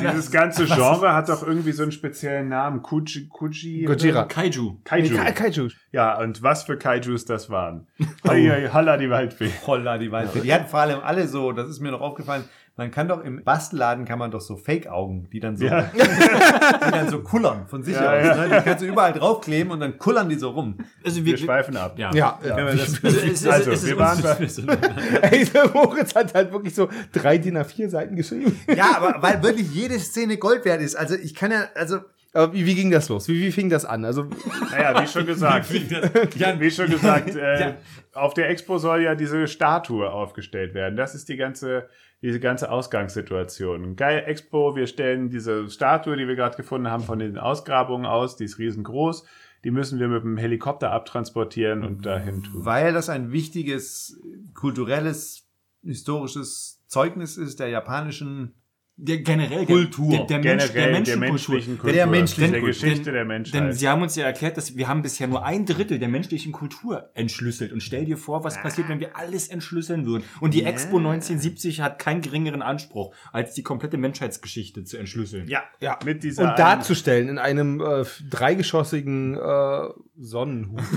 dieses 0.00 0.30
ganze 0.30 0.64
Genre 0.66 1.12
hat 1.12 1.28
doch 1.28 1.46
irgendwie 1.46 1.72
so 1.72 1.82
einen 1.82 1.92
speziellen 1.92 2.48
Namen. 2.48 2.82
Kuji, 2.82 3.28
Kuji 3.28 3.84
Gojira. 3.84 4.24
Kaiju. 4.24 4.78
Kaiju. 4.84 5.16
Ka 5.16 5.32
Kaiju. 5.32 5.68
Ja, 5.92 6.18
und 6.18 6.42
was 6.42 6.62
für 6.62 6.78
Kaijus 6.78 7.24
das 7.24 7.50
waren. 7.50 7.86
Halla, 8.24 8.96
die 8.96 9.10
Waldfee. 9.10 9.50
Holla, 9.66 9.98
die 9.98 10.12
Waldfee. 10.12 10.40
Die 10.40 10.54
hatten 10.54 10.68
vor 10.68 10.80
allem 10.80 11.00
alle 11.00 11.26
so, 11.26 11.52
das 11.52 11.68
ist 11.68 11.80
mir 11.80 11.90
noch 11.90 12.00
aufgefallen, 12.00 12.44
man 12.78 12.90
kann 12.90 13.08
doch 13.08 13.22
im 13.22 13.44
Bastelladen 13.44 14.04
kann 14.06 14.18
man 14.18 14.30
doch 14.30 14.40
so 14.40 14.56
Fake-Augen, 14.56 15.28
die 15.32 15.40
dann 15.40 15.56
so, 15.56 15.66
Ja. 15.66 15.82
die 15.92 16.90
dann 16.90 17.08
so 17.10 17.20
kullern 17.20 17.66
von 17.66 17.82
sich 17.82 17.94
Ja, 17.94 18.10
aus. 18.12 18.24
ja. 18.24 18.34
Ne? 18.36 18.56
Die 18.58 18.64
kannst 18.64 18.82
du 18.82 18.86
überall 18.86 19.12
draufkleben 19.12 19.72
und 19.72 19.80
dann 19.80 19.98
kullern 19.98 20.28
die 20.28 20.36
so 20.36 20.50
rum. 20.50 20.78
Also 21.04 21.24
Wir 21.24 21.36
schweifen 21.36 21.76
ab. 21.76 21.98
Ja. 21.98 22.10
Ja, 22.14 22.38
man 22.42 22.76
das, 22.78 23.04
Also, 23.04 23.18
es, 23.18 23.24
ist- 23.24 23.46
Also, 23.48 23.70
ist 23.72 23.86
wir 23.86 23.98
waren 23.98 24.22
Ey, 25.22 25.44
der 25.44 25.68
Moritz 25.74 26.14
hat 26.14 26.32
halt 26.34 26.52
wirklich 26.52 26.74
so 26.74 26.88
drei 27.12 27.36
DIN 27.38 27.58
A4 27.58 27.88
Seiten 27.88 28.16
geschrieben. 28.16 28.58
ja, 28.74 28.96
aber 28.96 29.20
weil 29.22 29.42
wirklich 29.42 29.70
jede 29.74 29.98
Szene 29.98 30.36
Gold 30.38 30.64
wert 30.64 30.80
ist. 30.80 30.94
Also 30.96 31.14
ich 31.16 31.34
kann 31.34 31.50
ja, 31.50 31.64
also 31.74 31.98
Aber 32.38 32.52
wie, 32.52 32.66
wie 32.66 32.76
ging 32.76 32.92
das 32.92 33.08
los? 33.08 33.26
Wie, 33.28 33.40
wie 33.40 33.50
fing 33.50 33.68
das 33.68 33.84
an? 33.84 34.04
Also, 34.04 34.28
Naja, 34.70 35.02
wie 35.02 35.08
schon 35.08 35.26
gesagt. 35.26 35.72
wie 35.72 36.70
schon 36.70 36.88
gesagt, 36.88 37.30
äh, 37.34 37.74
auf 38.12 38.32
der 38.32 38.48
Expo 38.48 38.78
soll 38.78 39.02
ja 39.02 39.16
diese 39.16 39.48
Statue 39.48 40.08
aufgestellt 40.08 40.72
werden. 40.72 40.94
Das 40.94 41.16
ist 41.16 41.28
die 41.28 41.36
ganze, 41.36 41.88
diese 42.22 42.38
ganze 42.38 42.70
Ausgangssituation. 42.70 43.96
Geil, 43.96 44.22
Expo, 44.24 44.76
wir 44.76 44.86
stellen 44.86 45.30
diese 45.30 45.68
Statue, 45.68 46.16
die 46.16 46.28
wir 46.28 46.36
gerade 46.36 46.56
gefunden 46.56 46.88
haben, 46.88 47.02
von 47.02 47.18
den 47.18 47.38
Ausgrabungen 47.38 48.06
aus, 48.06 48.36
die 48.36 48.44
ist 48.44 48.60
riesengroß. 48.60 49.26
Die 49.64 49.72
müssen 49.72 49.98
wir 49.98 50.06
mit 50.06 50.22
dem 50.22 50.36
Helikopter 50.36 50.92
abtransportieren 50.92 51.82
und 51.82 52.06
dahin 52.06 52.44
tun. 52.44 52.64
weil 52.64 52.92
das 52.92 53.08
ein 53.08 53.32
wichtiges 53.32 54.22
kulturelles, 54.54 55.48
historisches 55.82 56.84
Zeugnis 56.86 57.36
ist 57.36 57.58
der 57.58 57.68
japanischen 57.68 58.54
Der 59.00 59.18
generell 59.18 59.64
Kultur. 59.64 60.10
Der, 60.10 60.24
der, 60.26 60.38
Mensch, 60.40 60.72
der 60.72 60.72
Generell 60.72 61.02
der 61.04 61.16
Menschenkultur. 61.16 61.28
menschlichen 61.54 61.78
Kultur. 61.78 61.92
Der 61.92 62.06
menschlichen 62.08 62.52
der. 62.52 62.60
Geschichte 62.62 63.04
Denn- 63.04 63.12
der 63.12 63.20
Denn 63.22 63.28
Menschheit. 63.28 63.74
sie 63.76 63.88
haben 63.88 64.02
uns 64.02 64.16
ja 64.16 64.26
erklärt, 64.26 64.56
dass 64.56 64.76
wir 64.76 64.88
haben 64.88 65.02
bisher 65.02 65.28
nur 65.28 65.44
ein 65.44 65.66
Drittel 65.66 66.00
der 66.00 66.08
menschlichen 66.08 66.50
Kultur 66.50 67.08
entschlüsselt. 67.14 67.72
Und 67.72 67.80
stell 67.80 68.06
dir 68.06 68.16
vor, 68.18 68.42
was 68.42 68.60
passiert, 68.60 68.88
wenn 68.88 68.98
wir 68.98 69.16
alles 69.16 69.46
entschlüsseln 69.48 70.04
würden. 70.04 70.24
Und 70.40 70.52
die 70.52 70.64
Expo 70.64 70.98
1970 70.98 71.80
hat 71.80 72.00
keinen 72.00 72.22
geringeren 72.22 72.60
Anspruch, 72.60 73.14
als 73.32 73.54
die 73.54 73.62
komplette 73.62 73.98
Menschheitsgeschichte 73.98 74.82
zu 74.82 74.96
entschlüsseln. 74.98 75.46
ja, 75.46 75.62
ja. 75.80 75.96
mit 76.04 76.24
dieser 76.24 76.50
und 76.50 76.58
darzustellen 76.58 77.28
in 77.28 77.38
einem 77.38 77.80
äh, 77.80 78.04
dreigeschossigen 78.28 79.36
äh, 79.36 79.88
Sonnenhut. 80.18 80.82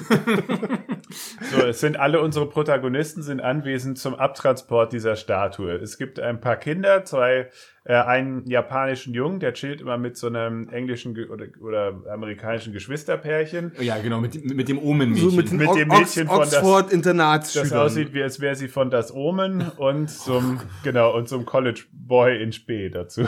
So, 1.52 1.58
es 1.66 1.82
sind 1.82 1.98
alle 2.00 2.22
unsere 2.22 2.48
Protagonisten 2.48 3.22
sind 3.22 3.42
anwesend 3.42 3.98
zum 3.98 4.16
Abtransport 4.16 4.94
dieser 4.94 5.18
Statue. 5.18 5.74
Es 5.74 5.98
gibt 5.98 6.20
ein 6.20 6.40
paar 6.40 6.56
Kinder, 6.56 7.04
zwei, 7.04 7.50
äh, 7.84 7.94
einen 7.96 8.46
japanischen 8.48 9.14
Jungen, 9.16 9.40
der 9.40 9.54
chillt 9.54 9.82
immer 9.82 9.98
mit 9.98 10.16
so 10.16 10.28
einem 10.28 10.70
englischen 10.70 11.18
oder, 11.30 11.46
oder 11.62 12.00
amerikanischen 12.14 12.74
Geschwisterpärchen. 12.74 13.72
Ja, 13.80 13.98
genau, 13.98 14.22
mit, 14.22 14.46
mit 14.56 14.70
dem 14.70 14.78
Omen-Mädchen. 14.78 15.30
So 15.32 15.36
mit, 15.36 15.52
Mit 15.52 15.76
dem 15.76 15.90
Ox 15.90 16.00
Mädchen 16.16 16.28
von 16.28 16.40
das- 16.42 16.54
Oxford 16.58 16.86
Das 16.86 16.94
Internatsschülern. 16.94 17.74
aussieht, 17.80 18.14
wie 18.14 18.22
als 18.22 18.40
wäre 18.40 18.56
sie 18.56 18.68
von 18.68 18.92
das 18.92 19.12
Omen 19.12 19.68
und 19.78 20.10
zum, 20.12 20.60
genau, 20.84 21.16
und 21.18 21.28
zum 21.28 21.44
College 21.46 21.82
Boy 21.92 22.42
in 22.44 22.52
Spee 22.52 22.90
dazu. 22.90 23.24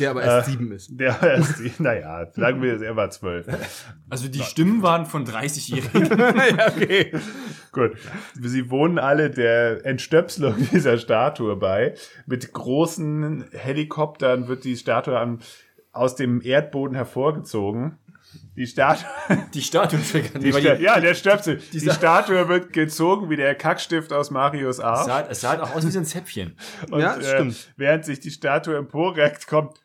Der 0.00 0.10
aber 0.10 0.22
erst 0.22 0.50
sieben 0.50 0.72
ist. 0.72 0.88
Der 0.98 1.34
ist, 1.34 1.58
die- 1.58 1.72
naja, 1.82 2.28
sagen 2.32 2.62
wir, 2.62 2.80
er 2.80 2.96
war 2.96 3.10
zwölf. 3.10 3.46
also 4.08 4.28
die 4.28 4.40
Stimmen 4.40 4.82
waren 4.82 5.04
von 5.04 5.26
30-Jährigen. 5.26 6.18
ja, 6.56 6.68
okay. 6.68 7.12
Gut. 7.72 7.92
Sie 8.40 8.70
wohnen 8.70 8.98
alle 8.98 9.28
der 9.28 9.84
Entstöpselung 9.84 10.54
dieser 10.72 10.96
Statue 10.96 11.56
bei. 11.56 11.94
Mit 12.26 12.52
großen 12.54 13.44
Helikoptern 13.52 13.97
wird 14.48 14.64
die 14.64 14.76
Statue 14.76 15.18
am, 15.18 15.40
aus 15.92 16.16
dem 16.16 16.40
Erdboden 16.40 16.94
hervorgezogen. 16.94 17.98
Die 18.56 18.66
Statue, 18.66 19.06
Die 19.54 19.62
Statue 19.62 19.98
die 20.40 20.52
Sta 20.52 20.74
ja, 20.74 21.00
der 21.00 21.14
Stöpsel. 21.14 21.62
Die 21.72 21.80
Statue 21.80 22.48
wird 22.48 22.72
gezogen 22.72 23.30
wie 23.30 23.36
der 23.36 23.54
Kackstift 23.54 24.12
aus 24.12 24.30
Marios 24.30 24.78
es, 24.78 24.84
Arm. 24.84 25.06
sah, 25.06 25.20
es 25.28 25.40
sah 25.40 25.50
halt 25.50 25.60
auch 25.60 25.74
aus 25.74 25.86
wie 25.86 25.90
so 25.90 25.98
ein 25.98 26.04
Zäpfchen. 26.04 26.56
Und 26.90 27.00
Ja, 27.00 27.16
das 27.16 27.26
äh, 27.26 27.34
stimmt. 27.34 27.72
während 27.76 28.04
sich 28.04 28.20
die 28.20 28.30
Statue 28.30 28.76
emporreckt, 28.76 29.46
kommt, 29.46 29.80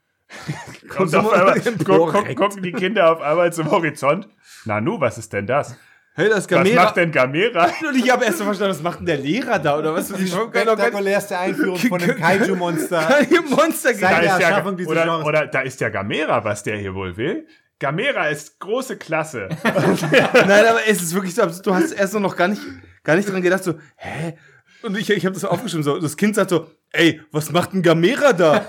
kommt 0.89 1.15
auf 1.15 1.24
mal 1.24 1.53
einmal, 1.53 2.36
gucken 2.36 2.63
die 2.63 2.72
Kinder 2.72 3.12
auf 3.12 3.22
einmal 3.22 3.53
zum 3.53 3.70
Horizont. 3.70 4.27
Nanu, 4.65 5.00
was 5.00 5.17
ist 5.17 5.32
denn 5.34 5.48
das? 5.48 5.77
Hey, 6.15 6.29
das 6.29 6.39
Was 6.39 6.48
Gamera. 6.48 6.84
macht 6.84 6.98
denn 6.98 7.12
Gamera? 7.12 7.65
Und 7.88 7.96
ich 7.96 8.12
habe 8.12 8.24
erst 8.25 8.38
so 8.38 8.43
verstanden, 8.43 8.75
was 8.75 8.84
macht 8.84 9.00
denn 9.00 9.08
der 9.08 9.17
Lehrer 9.17 9.58
da? 9.58 9.79
Oder 9.79 9.93
was? 9.96 10.10
Nicht- 10.12 10.32
spektakulärste 10.34 11.38
Einführung 11.38 11.77
von 11.77 12.01
einem 12.01 12.17
Kaiju-Monster. 12.17 13.01
keine 13.29 13.41
Monster 13.41 13.93
Seit 13.96 14.01
Da 14.01 14.22
der 14.22 14.60
ist 14.62 14.77
dieses 14.77 14.88
oder, 14.88 15.03
Genres. 15.05 15.25
oder 15.25 15.48
da 15.48 15.62
ist 15.62 15.82
ja 15.82 15.89
Gamera, 15.89 16.43
was 16.43 16.62
der 16.63 16.77
hier 16.77 16.93
wohl 16.93 17.17
will. 17.17 17.48
Gamera 17.79 18.27
ist 18.27 18.60
große 18.60 18.98
Klasse. 18.98 19.50
Nein, 19.63 20.65
aber 20.67 20.82
es 20.88 21.01
ist 21.01 21.13
wirklich 21.15 21.34
so, 21.34 21.46
du 21.48 21.74
hast 21.74 21.91
erst 21.91 22.13
noch 22.13 22.36
gar 22.36 22.48
nicht, 22.48 22.62
gar 23.03 23.15
nicht 23.15 23.27
dran 23.27 23.41
gedacht, 23.41 23.63
so, 23.63 23.74
hä? 23.96 24.38
Und 24.84 24.98
ich, 24.98 25.10
ich 25.10 25.25
habe 25.25 25.34
das 25.34 25.46
aufgeschrieben, 25.46 25.84
so, 25.84 25.98
das 26.00 26.15
Kind 26.15 26.36
sagt 26.36 26.51
so, 26.51 26.70
ey, 26.91 27.22
was 27.32 27.51
macht 27.51 27.74
ein 27.74 27.82
Gamera 27.82 28.34
da? 28.34 28.65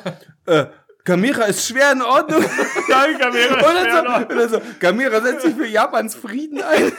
äh, 0.47 0.67
Gamera 1.04 1.44
ist 1.44 1.66
schwer 1.66 1.92
in 1.92 2.02
Ordnung. 2.02 2.42
Nein, 2.88 3.18
Gamera 3.18 3.61
ist 3.61 3.66
schwer 3.66 3.96
so, 3.96 4.02
noch. 4.02 4.20
und 4.20 4.37
dann 4.37 4.49
so, 4.49 4.61
Gamera 4.80 5.20
setzt 5.20 5.42
sich 5.42 5.54
für 5.54 5.66
Japans 5.66 6.14
Frieden 6.14 6.62
ein. 6.62 6.84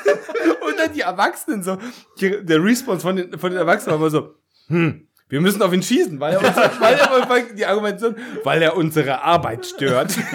Und 0.66 0.80
dann 0.80 0.94
die 0.94 1.02
Erwachsenen 1.02 1.64
so, 1.64 1.78
der 2.20 2.64
Response 2.64 3.02
von 3.02 3.16
den, 3.16 3.38
von 3.38 3.52
den 3.52 3.60
Erwachsenen 3.60 3.92
war 3.92 4.00
immer 4.00 4.10
so, 4.10 4.36
hm, 4.68 5.08
wir 5.28 5.42
müssen 5.42 5.62
auf 5.64 5.74
ihn 5.74 5.82
schießen, 5.82 6.20
weil 6.20 6.34
er, 6.34 6.40
uns, 6.40 6.56
weil 6.80 6.94
er 6.94 7.54
die 7.56 7.66
Argumentation, 7.66 8.16
weil 8.44 8.62
er 8.62 8.76
unsere 8.78 9.22
Arbeit 9.24 9.66
stört. 9.66 10.16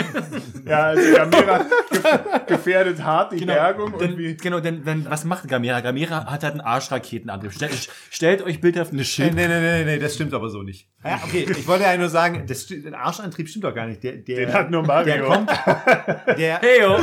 Ja, 0.66 0.82
also 0.84 1.14
Gamera 1.16 1.66
gef- 1.90 2.46
gefährdet 2.46 3.02
hart 3.02 3.32
die 3.32 3.44
Bergung. 3.44 3.92
Und 3.94 4.00
Denn, 4.00 4.18
wie, 4.18 4.36
genau, 4.36 4.60
denn 4.60 4.84
wenn, 4.86 5.08
was 5.10 5.24
macht 5.24 5.48
Gamera? 5.48 5.80
Gamera 5.80 6.26
hat 6.30 6.44
halt 6.44 6.52
einen 6.52 6.60
Arschraketenantrieb. 6.60 7.52
Stell, 7.52 7.70
stellt 8.10 8.42
euch 8.42 8.60
bildhaft 8.60 8.90
eine 8.92 8.98
Nee, 9.00 9.04
Schild. 9.04 9.34
nee, 9.34 9.48
nee, 9.48 9.60
nee, 9.60 9.84
nee, 9.84 9.98
das 9.98 10.14
stimmt 10.14 10.32
aber 10.32 10.48
so 10.48 10.62
nicht. 10.62 10.88
Ja, 11.04 11.18
okay, 11.24 11.46
ich 11.50 11.66
wollte 11.66 11.84
ja 11.84 11.96
nur 11.96 12.08
sagen, 12.08 12.44
das, 12.46 12.66
der 12.68 12.94
Arschantrieb 12.96 13.48
stimmt 13.48 13.64
doch 13.64 13.74
gar 13.74 13.86
nicht. 13.86 14.02
Der, 14.04 14.12
der, 14.18 14.36
Den 14.46 14.52
hat 14.52 14.70
nur 14.70 14.82
Mario. 14.82 15.14
Der 15.14 15.22
kommt, 15.24 15.50
der, 16.38 16.60
Heyo. 16.62 16.98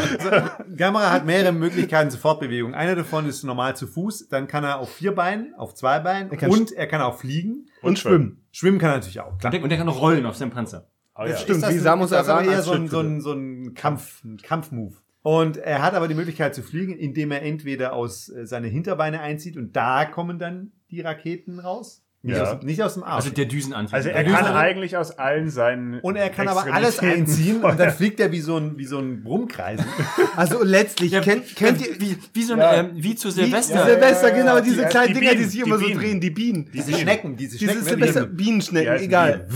Gamera 0.75 1.12
hat 1.12 1.25
mehrere 1.25 1.51
Möglichkeiten 1.51 2.10
zur 2.12 2.20
Fortbewegung. 2.20 2.74
Eine 2.74 2.96
davon 2.96 3.27
ist 3.27 3.44
normal 3.44 3.75
zu 3.75 3.88
Fuß, 3.88 4.29
dann 4.29 4.48
kann 4.48 4.63
er 4.63 4.79
auf 4.79 4.94
vier 4.94 5.13
Beinen, 5.13 5.53
auf 5.58 5.74
zwei 5.74 6.00
Beinen 6.00 6.29
kann 6.29 6.50
und 6.51 6.72
er 6.72 6.88
kann 6.88 7.01
auch 7.01 7.17
fliegen. 7.20 7.67
Und 7.81 8.00
schwimmen. 8.00 8.46
Schwimmen 8.51 8.79
kann 8.79 8.91
er 8.91 8.96
natürlich 8.98 9.19
auch. 9.19 9.34
Und 9.34 9.43
der, 9.53 9.63
und 9.63 9.69
der 9.69 9.77
kann 9.77 9.88
noch 9.88 10.01
rollen 10.01 10.25
auf 10.25 10.36
seinem 10.36 10.51
Panzer. 10.51 10.89
oh, 11.15 11.24
ja. 11.25 11.36
stimmt. 11.38 11.63
das 11.63 11.69
wie 11.69 11.75
ein- 11.75 11.79
Samus 11.81 12.10
das 12.10 12.27
Aran 12.27 12.46
eher 12.46 12.57
als 12.57 12.65
so 12.65 12.74
ein, 12.74 12.88
so 12.88 13.00
ein, 13.00 13.22
so 13.22 13.34
ein 13.34 13.74
Kampf, 13.74 14.24
ein 14.24 14.38
Kampfmove. 14.38 15.01
Und 15.22 15.57
er 15.57 15.81
hat 15.81 15.93
aber 15.93 16.07
die 16.07 16.15
Möglichkeit 16.15 16.55
zu 16.55 16.63
fliegen, 16.63 16.98
indem 16.98 17.31
er 17.31 17.41
entweder 17.41 17.93
aus 17.93 18.29
äh, 18.29 18.46
seine 18.46 18.67
Hinterbeine 18.67 19.19
einzieht 19.19 19.57
und 19.57 19.75
da 19.75 20.05
kommen 20.05 20.39
dann 20.39 20.72
die 20.89 21.01
Raketen 21.01 21.60
raus. 21.60 22.03
Nicht, 22.24 22.36
Ja. 22.36 22.51
aus, 22.51 22.63
nicht 22.63 22.81
aus 22.83 22.95
dem 22.95 23.03
Arsch. 23.03 23.13
Also 23.25 23.29
der 23.29 23.45
Düsenantrieb. 23.45 23.93
Also 23.93 24.09
er 24.09 24.27
Ja, 24.27 24.38
kann 24.38 24.55
eigentlich 24.55 24.97
aus 24.97 25.12
allen 25.19 25.50
seinen 25.51 26.00
und 26.00 26.15
er 26.15 26.29
kann 26.29 26.47
aber 26.47 26.65
alles 26.74 26.97
einziehen 27.00 27.63
und 27.63 27.79
dann 27.79 27.91
fliegt 27.91 28.19
er 28.19 28.31
wie 28.31 28.41
so 28.41 28.57
ein, 28.57 28.77
wie 28.77 28.86
so 28.86 28.97
ein 28.97 29.24
Brummkreisen. 29.24 29.86
Also 30.36 30.63
letztlich, 30.63 31.12
kennt, 31.21 31.55
kennt 31.55 31.79
ihr, 31.81 32.00
wie, 32.00 32.17
wie 32.33 32.43
so 32.43 32.53
ein, 32.53 32.59
Ja. 32.59 32.74
ähm, 32.75 32.89
wie 32.95 33.15
zu 33.15 33.29
Silvester. 33.31 33.75
ja, 33.75 33.86
Silvester, 33.86 34.29
ja, 34.29 34.36
genau, 34.36 34.55
ja, 34.55 34.62
diese 34.62 34.81
die- 34.83 34.88
kleinen 34.88 35.07
die 35.13 35.19
Dinger, 35.19 35.31
die 35.31 35.38
Bienen, 35.38 35.50
sich 35.50 35.62
die 35.62 35.67
immer 35.67 35.77
so 35.79 35.86
Bienen. 35.86 36.00
drehen, 36.00 36.21
die 36.21 36.29
Bienen. 36.31 36.69
Diese 36.74 36.93
Schnecken, 36.93 37.38
diese 37.38 37.57
Diese 37.57 37.71
Schnecken. 37.71 37.88
Silvester 37.88 38.25
die- 38.25 38.36
Bienenschnecken, 38.36 38.95
egal. 38.97 39.47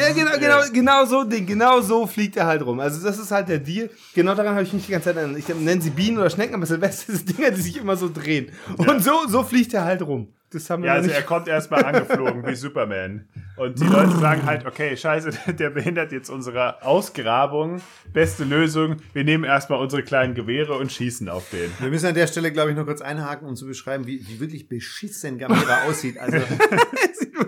Ja, 0.00 0.12
genau, 0.14 0.30
genau, 0.38 0.72
genau 0.72 1.04
so 1.04 1.20
ein 1.20 1.30
Ding, 1.30 1.46
genau 1.46 1.80
so 1.80 2.06
fliegt 2.06 2.36
er 2.36 2.46
halt 2.46 2.64
rum. 2.64 2.80
Also 2.80 3.02
das 3.06 3.18
ist 3.18 3.30
halt 3.30 3.48
der 3.48 3.58
Deal. 3.58 3.90
Genau 4.14 4.34
daran 4.34 4.54
habe 4.54 4.64
ich 4.64 4.72
mich 4.72 4.86
die 4.86 4.92
ganze 4.92 5.10
Zeit 5.10 5.16
erinnert. 5.16 5.38
Ich 5.38 5.48
nenne 5.48 5.80
sie 5.80 5.90
Bienen 5.90 6.18
oder 6.18 6.30
Schnecken, 6.30 6.54
aber 6.54 6.66
Silvester 6.66 7.12
sind 7.16 7.36
Dinger, 7.38 7.50
die 7.50 7.60
sich 7.60 7.76
immer 7.78 7.96
so 7.96 8.10
drehen. 8.12 8.50
Und 8.76 9.02
so, 9.04 9.12
so 9.28 9.42
fliegt 9.44 9.72
er 9.74 9.84
halt 9.84 10.02
rum. 10.02 10.28
Das 10.50 10.70
haben 10.70 10.82
wir 10.82 10.88
Ja, 10.88 10.94
also 10.94 11.08
nicht. 11.08 11.16
er 11.16 11.22
kommt 11.22 11.48
erstmal 11.48 11.84
angeflogen 11.84 12.46
wie 12.46 12.54
Superman. 12.56 13.26
Und 13.56 13.80
die 13.80 13.86
Leute 13.86 14.16
sagen 14.18 14.44
halt, 14.46 14.64
okay, 14.66 14.96
scheiße, 14.96 15.30
der 15.54 15.70
behindert 15.70 16.12
jetzt 16.12 16.30
unsere 16.30 16.82
Ausgrabung. 16.84 17.80
Beste 18.12 18.44
Lösung, 18.44 18.96
wir 19.12 19.24
nehmen 19.24 19.44
erstmal 19.44 19.80
unsere 19.80 20.02
kleinen 20.02 20.34
Gewehre 20.34 20.74
und 20.74 20.92
schießen 20.92 21.28
auf 21.28 21.50
den. 21.50 21.70
Wir 21.80 21.88
müssen 21.90 22.06
an 22.06 22.14
der 22.14 22.26
Stelle, 22.26 22.52
glaube 22.52 22.70
ich, 22.70 22.76
noch 22.76 22.84
kurz 22.86 23.00
einhaken, 23.00 23.48
um 23.48 23.56
zu 23.56 23.66
beschreiben, 23.66 24.06
wie, 24.06 24.24
wie 24.28 24.38
wirklich 24.40 24.68
beschissen 24.68 25.38
Gamera 25.38 25.82
aussieht. 25.88 26.18
Also, 26.18 26.38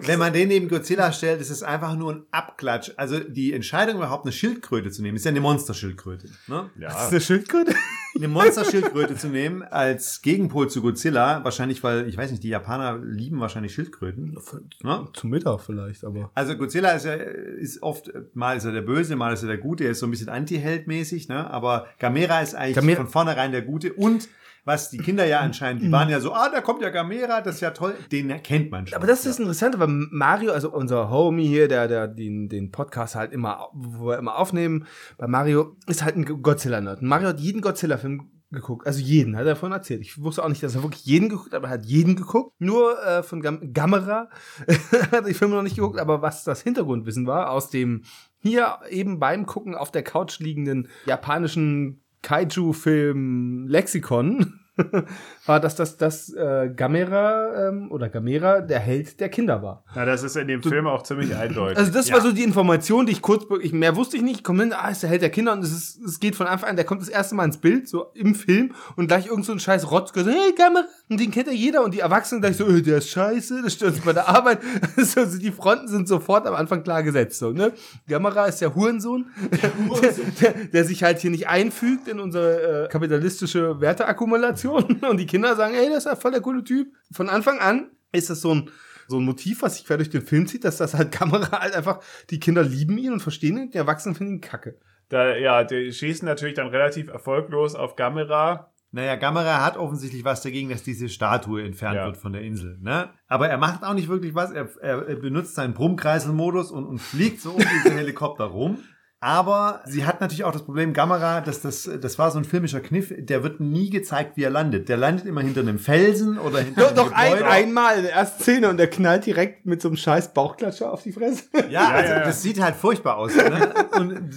wenn 0.06 0.18
man 0.18 0.32
den 0.32 0.48
neben 0.48 0.68
Godzilla 0.68 1.12
stellt, 1.12 1.40
ist 1.40 1.50
es 1.50 1.62
einfach 1.62 1.94
nur 1.94 2.12
ein 2.14 2.22
Abklatsch. 2.30 2.90
Also, 2.96 3.20
die 3.20 3.52
Entscheidung, 3.52 3.96
überhaupt 3.96 4.24
eine 4.24 4.32
Schildkröte 4.32 4.90
zu 4.90 5.02
nehmen, 5.02 5.16
ist 5.16 5.24
ja 5.24 5.30
eine 5.30 5.40
Monsterschildkröte. 5.40 6.28
Ne? 6.46 6.70
Das 6.76 6.92
Ja, 6.94 7.04
ist 7.04 7.10
eine 7.12 7.20
Schildkröte? 7.20 7.74
Eine 8.16 8.28
Monsterschildkröte 8.28 9.16
zu 9.16 9.28
nehmen 9.28 9.62
als 9.62 10.22
Gegenpol 10.22 10.68
zu 10.68 10.80
Godzilla, 10.82 11.44
wahrscheinlich, 11.44 11.82
weil, 11.84 12.08
ich 12.08 12.16
weiß 12.16 12.30
nicht, 12.30 12.42
die 12.42 12.48
Japaner 12.48 12.87
lieben 12.96 13.40
wahrscheinlich 13.40 13.74
Schildkröten. 13.74 14.38
Ne? 14.82 15.08
Zum 15.12 15.30
Mittag 15.30 15.60
vielleicht, 15.60 16.04
aber. 16.04 16.30
Also 16.34 16.56
Godzilla 16.56 16.90
ist 16.92 17.04
ja 17.06 17.14
ist 17.14 17.82
oft, 17.82 18.10
mal 18.34 18.56
ist 18.56 18.64
er 18.64 18.72
der 18.72 18.82
Böse, 18.82 19.16
mal 19.16 19.32
ist 19.32 19.42
er 19.42 19.48
der 19.48 19.58
Gute, 19.58 19.84
er 19.84 19.90
ist 19.90 20.00
so 20.00 20.06
ein 20.06 20.10
bisschen 20.10 20.28
Anti-Held-mäßig, 20.28 21.28
ne? 21.28 21.50
Aber 21.50 21.86
Gamera 21.98 22.40
ist 22.40 22.54
eigentlich 22.54 22.76
Gamera- 22.76 22.96
von 22.96 23.06
vornherein 23.08 23.52
der 23.52 23.62
Gute 23.62 23.92
und 23.92 24.28
was 24.64 24.90
die 24.90 24.98
Kinder 24.98 25.24
ja 25.24 25.40
anscheinend, 25.40 25.82
die 25.82 25.90
waren 25.92 26.10
ja 26.10 26.20
so, 26.20 26.32
ah, 26.32 26.50
da 26.52 26.60
kommt 26.60 26.82
ja 26.82 26.90
Gamera, 26.90 27.40
das 27.40 27.56
ist 27.56 27.60
ja 27.62 27.70
toll, 27.70 27.94
den 28.12 28.28
erkennt 28.28 28.70
man 28.70 28.86
schon. 28.86 28.96
Aber 28.96 29.06
das 29.06 29.24
ist 29.24 29.38
interessant, 29.40 29.78
weil 29.78 29.88
Mario, 29.88 30.52
also 30.52 30.70
unser 30.70 31.08
Homie 31.10 31.46
hier, 31.46 31.68
der, 31.68 31.88
der 31.88 32.06
den, 32.06 32.48
den 32.48 32.70
Podcast 32.70 33.14
halt 33.14 33.32
immer, 33.32 33.68
wo 33.72 34.08
wir 34.08 34.18
immer 34.18 34.36
aufnehmen, 34.36 34.86
bei 35.16 35.26
Mario 35.26 35.76
ist 35.86 36.04
halt 36.04 36.16
ein 36.16 36.42
Godzilla-Nerd. 36.42 37.00
Mario 37.00 37.28
hat 37.28 37.40
jeden 37.40 37.62
Godzilla-Film 37.62 38.30
geguckt, 38.50 38.86
also 38.86 39.00
jeden, 39.00 39.36
hat 39.36 39.46
er 39.46 39.56
vorhin 39.56 39.76
erzählt. 39.76 40.00
Ich 40.00 40.20
wusste 40.20 40.42
auch 40.42 40.48
nicht, 40.48 40.62
dass 40.62 40.74
er 40.74 40.82
wirklich 40.82 41.04
jeden 41.04 41.28
geguckt 41.28 41.52
hat, 41.52 41.58
aber 41.58 41.68
er 41.68 41.74
hat 41.74 41.86
jeden 41.86 42.16
geguckt. 42.16 42.54
Nur 42.58 43.02
äh, 43.04 43.22
von 43.22 43.42
Gam 43.42 43.72
Gamera 43.72 44.30
hat 45.12 45.26
die 45.28 45.34
Filme 45.34 45.54
noch 45.54 45.62
nicht 45.62 45.76
geguckt, 45.76 45.98
aber 45.98 46.22
was 46.22 46.44
das 46.44 46.62
Hintergrundwissen 46.62 47.26
war, 47.26 47.50
aus 47.50 47.70
dem 47.70 48.04
hier 48.40 48.78
eben 48.88 49.18
beim 49.18 49.46
Gucken 49.46 49.74
auf 49.74 49.90
der 49.90 50.02
Couch 50.02 50.38
liegenden 50.38 50.88
japanischen 51.06 52.00
Kaiju-Film 52.22 53.66
Lexikon 53.68 54.60
war, 55.46 55.60
dass 55.60 55.76
das, 55.76 55.96
das 55.96 56.32
äh, 56.32 56.70
Gamera 56.74 57.68
ähm, 57.68 57.90
oder 57.90 58.08
Gamera 58.08 58.60
der 58.60 58.78
Held 58.78 59.18
der 59.20 59.28
Kinder 59.28 59.62
war. 59.62 59.84
na, 59.94 60.04
das 60.04 60.22
ist 60.22 60.36
in 60.36 60.48
dem 60.48 60.62
Film 60.62 60.86
auch 60.86 61.02
ziemlich 61.02 61.34
eindeutig. 61.34 61.78
Also 61.78 61.92
das 61.92 62.10
war 62.12 62.20
so 62.20 62.32
die 62.32 62.42
Information, 62.42 63.06
die 63.06 63.12
ich 63.12 63.22
kurz, 63.22 63.44
ich, 63.62 63.72
mehr 63.72 63.96
wusste 63.96 64.16
ich 64.16 64.22
nicht, 64.22 64.36
ich 64.38 64.44
komme 64.44 64.62
hin, 64.62 64.72
ah, 64.72 64.90
ist 64.90 65.02
der 65.02 65.10
Held 65.10 65.22
der 65.22 65.30
Kinder 65.30 65.52
und 65.52 65.64
es, 65.64 65.72
ist, 65.72 66.04
es 66.04 66.20
geht 66.20 66.36
von 66.36 66.46
Anfang 66.46 66.70
an, 66.70 66.76
der 66.76 66.84
kommt 66.84 67.02
das 67.02 67.08
erste 67.08 67.34
Mal 67.34 67.44
ins 67.44 67.58
Bild, 67.58 67.88
so 67.88 68.10
im 68.14 68.34
Film 68.34 68.74
und 68.96 69.08
gleich 69.08 69.26
irgend 69.26 69.44
so 69.44 69.52
ein 69.52 69.60
scheiß 69.60 69.90
Rotzke, 69.90 70.24
so, 70.24 70.30
hey 70.30 70.52
Gamera, 70.56 70.84
und 71.08 71.20
den 71.20 71.30
kennt 71.30 71.46
ja 71.48 71.52
jeder 71.52 71.82
und 71.82 71.94
die 71.94 72.00
Erwachsenen 72.00 72.40
gleich 72.40 72.56
so, 72.56 72.66
äh, 72.66 72.82
der 72.82 72.98
ist 72.98 73.10
scheiße, 73.10 73.62
das 73.62 73.74
stört 73.74 73.94
uns 73.94 74.04
bei 74.04 74.12
der 74.12 74.28
Arbeit, 74.28 74.60
so, 74.96 75.20
also 75.20 75.38
die 75.38 75.52
Fronten 75.52 75.88
sind 75.88 76.08
sofort 76.08 76.46
am 76.46 76.54
Anfang 76.54 76.82
klar 76.82 77.02
gesetzt, 77.02 77.38
so, 77.38 77.50
ne? 77.50 77.72
Gamera 78.06 78.46
ist 78.46 78.60
der 78.60 78.74
Hurensohn, 78.74 79.26
der, 80.02 80.12
der, 80.40 80.64
der 80.66 80.84
sich 80.84 81.02
halt 81.02 81.18
hier 81.20 81.30
nicht 81.30 81.48
einfügt 81.48 82.08
in 82.08 82.20
unsere 82.20 82.84
äh, 82.84 82.88
kapitalistische 82.88 83.80
Werteakkumulation 83.80 84.67
und 85.10 85.16
die 85.16 85.26
Kinder 85.26 85.56
sagen, 85.56 85.74
ey, 85.74 85.88
das 85.88 85.98
ist 85.98 86.04
ja 86.06 86.16
voll 86.16 86.32
der 86.32 86.40
coole 86.40 86.64
Typ. 86.64 86.92
Von 87.12 87.28
Anfang 87.28 87.58
an 87.58 87.90
ist 88.12 88.30
das 88.30 88.40
so 88.40 88.54
ein 88.54 88.70
so 89.08 89.18
ein 89.18 89.24
Motiv, 89.24 89.62
was 89.62 89.76
sich 89.76 89.86
quer 89.86 89.96
durch 89.96 90.10
den 90.10 90.22
Film 90.22 90.46
zieht, 90.46 90.64
dass 90.64 90.76
das 90.76 90.94
halt 90.94 91.10
Kamera 91.12 91.60
halt 91.60 91.74
einfach, 91.74 92.00
die 92.30 92.38
Kinder 92.38 92.62
lieben 92.62 92.98
ihn 92.98 93.12
und 93.12 93.20
verstehen 93.20 93.56
ihn, 93.56 93.70
die 93.70 93.78
Erwachsenen 93.78 94.14
finden 94.14 94.34
ihn 94.34 94.40
kacke. 94.40 94.78
Da, 95.08 95.34
ja, 95.34 95.64
die 95.64 95.92
schießen 95.92 96.26
natürlich 96.26 96.54
dann 96.54 96.68
relativ 96.68 97.08
erfolglos 97.08 97.74
auf 97.74 97.96
Gamera. 97.96 98.70
Naja, 98.90 99.16
Gamera 99.16 99.64
hat 99.64 99.76
offensichtlich 99.76 100.24
was 100.24 100.42
dagegen, 100.42 100.68
dass 100.68 100.82
diese 100.82 101.08
Statue 101.08 101.62
entfernt 101.62 101.96
Ja. 101.96 102.06
wird 102.06 102.18
von 102.18 102.32
der 102.32 102.42
Insel. 102.42 102.78
Ne? 102.80 103.10
Aber 103.26 103.48
er 103.48 103.58
macht 103.58 103.82
auch 103.82 103.94
nicht 103.94 104.08
wirklich 104.08 104.34
was. 104.34 104.50
Er, 104.50 104.68
er, 104.80 105.16
benutzt 105.16 105.54
seinen 105.54 105.74
Brummkreiselmodus 105.74 106.70
und, 106.70 106.86
und 106.86 106.98
fliegt 106.98 107.40
so 107.40 107.52
um 107.52 107.58
diese 107.58 107.94
Helikopter 107.96 108.44
rum. 108.44 108.78
Aber 109.20 109.82
sie 109.84 110.06
hat 110.06 110.20
natürlich 110.20 110.44
auch 110.44 110.52
das 110.52 110.62
Problem, 110.62 110.92
Gamera, 110.92 111.40
dass 111.40 111.60
das, 111.60 111.90
das 112.00 112.20
war 112.20 112.30
so 112.30 112.38
ein 112.38 112.44
filmischer 112.44 112.78
Kniff, 112.78 113.12
der 113.18 113.42
wird 113.42 113.58
nie 113.58 113.90
gezeigt, 113.90 114.36
wie 114.36 114.44
er 114.44 114.50
landet. 114.50 114.88
Der 114.88 114.96
landet 114.96 115.26
immer 115.26 115.40
hinter 115.40 115.62
einem 115.62 115.80
Felsen 115.80 116.38
oder 116.38 116.60
hinter 116.60 116.82
Doch, 116.82 116.86
einem 116.88 116.96
doch 116.96 117.12
ein, 117.12 117.32
Gebäude. 117.32 117.50
einmal 117.50 117.96
in 117.96 118.02
der 118.04 118.12
ersten 118.12 118.42
Szene 118.44 118.68
und 118.68 118.76
der 118.76 118.88
knallt 118.88 119.26
direkt 119.26 119.66
mit 119.66 119.82
so 119.82 119.88
einem 119.88 119.96
scheiß 119.96 120.32
Bauchklatscher 120.34 120.92
auf 120.92 121.02
die 121.02 121.10
Fresse. 121.10 121.42
Ja, 121.68 121.88
also 121.88 122.12
ja, 122.12 122.18
ja. 122.20 122.24
das 122.26 122.42
sieht 122.42 122.60
halt 122.60 122.76
furchtbar 122.76 123.16
aus. 123.16 123.34
Ne? 123.34 123.74
Und 123.98 124.30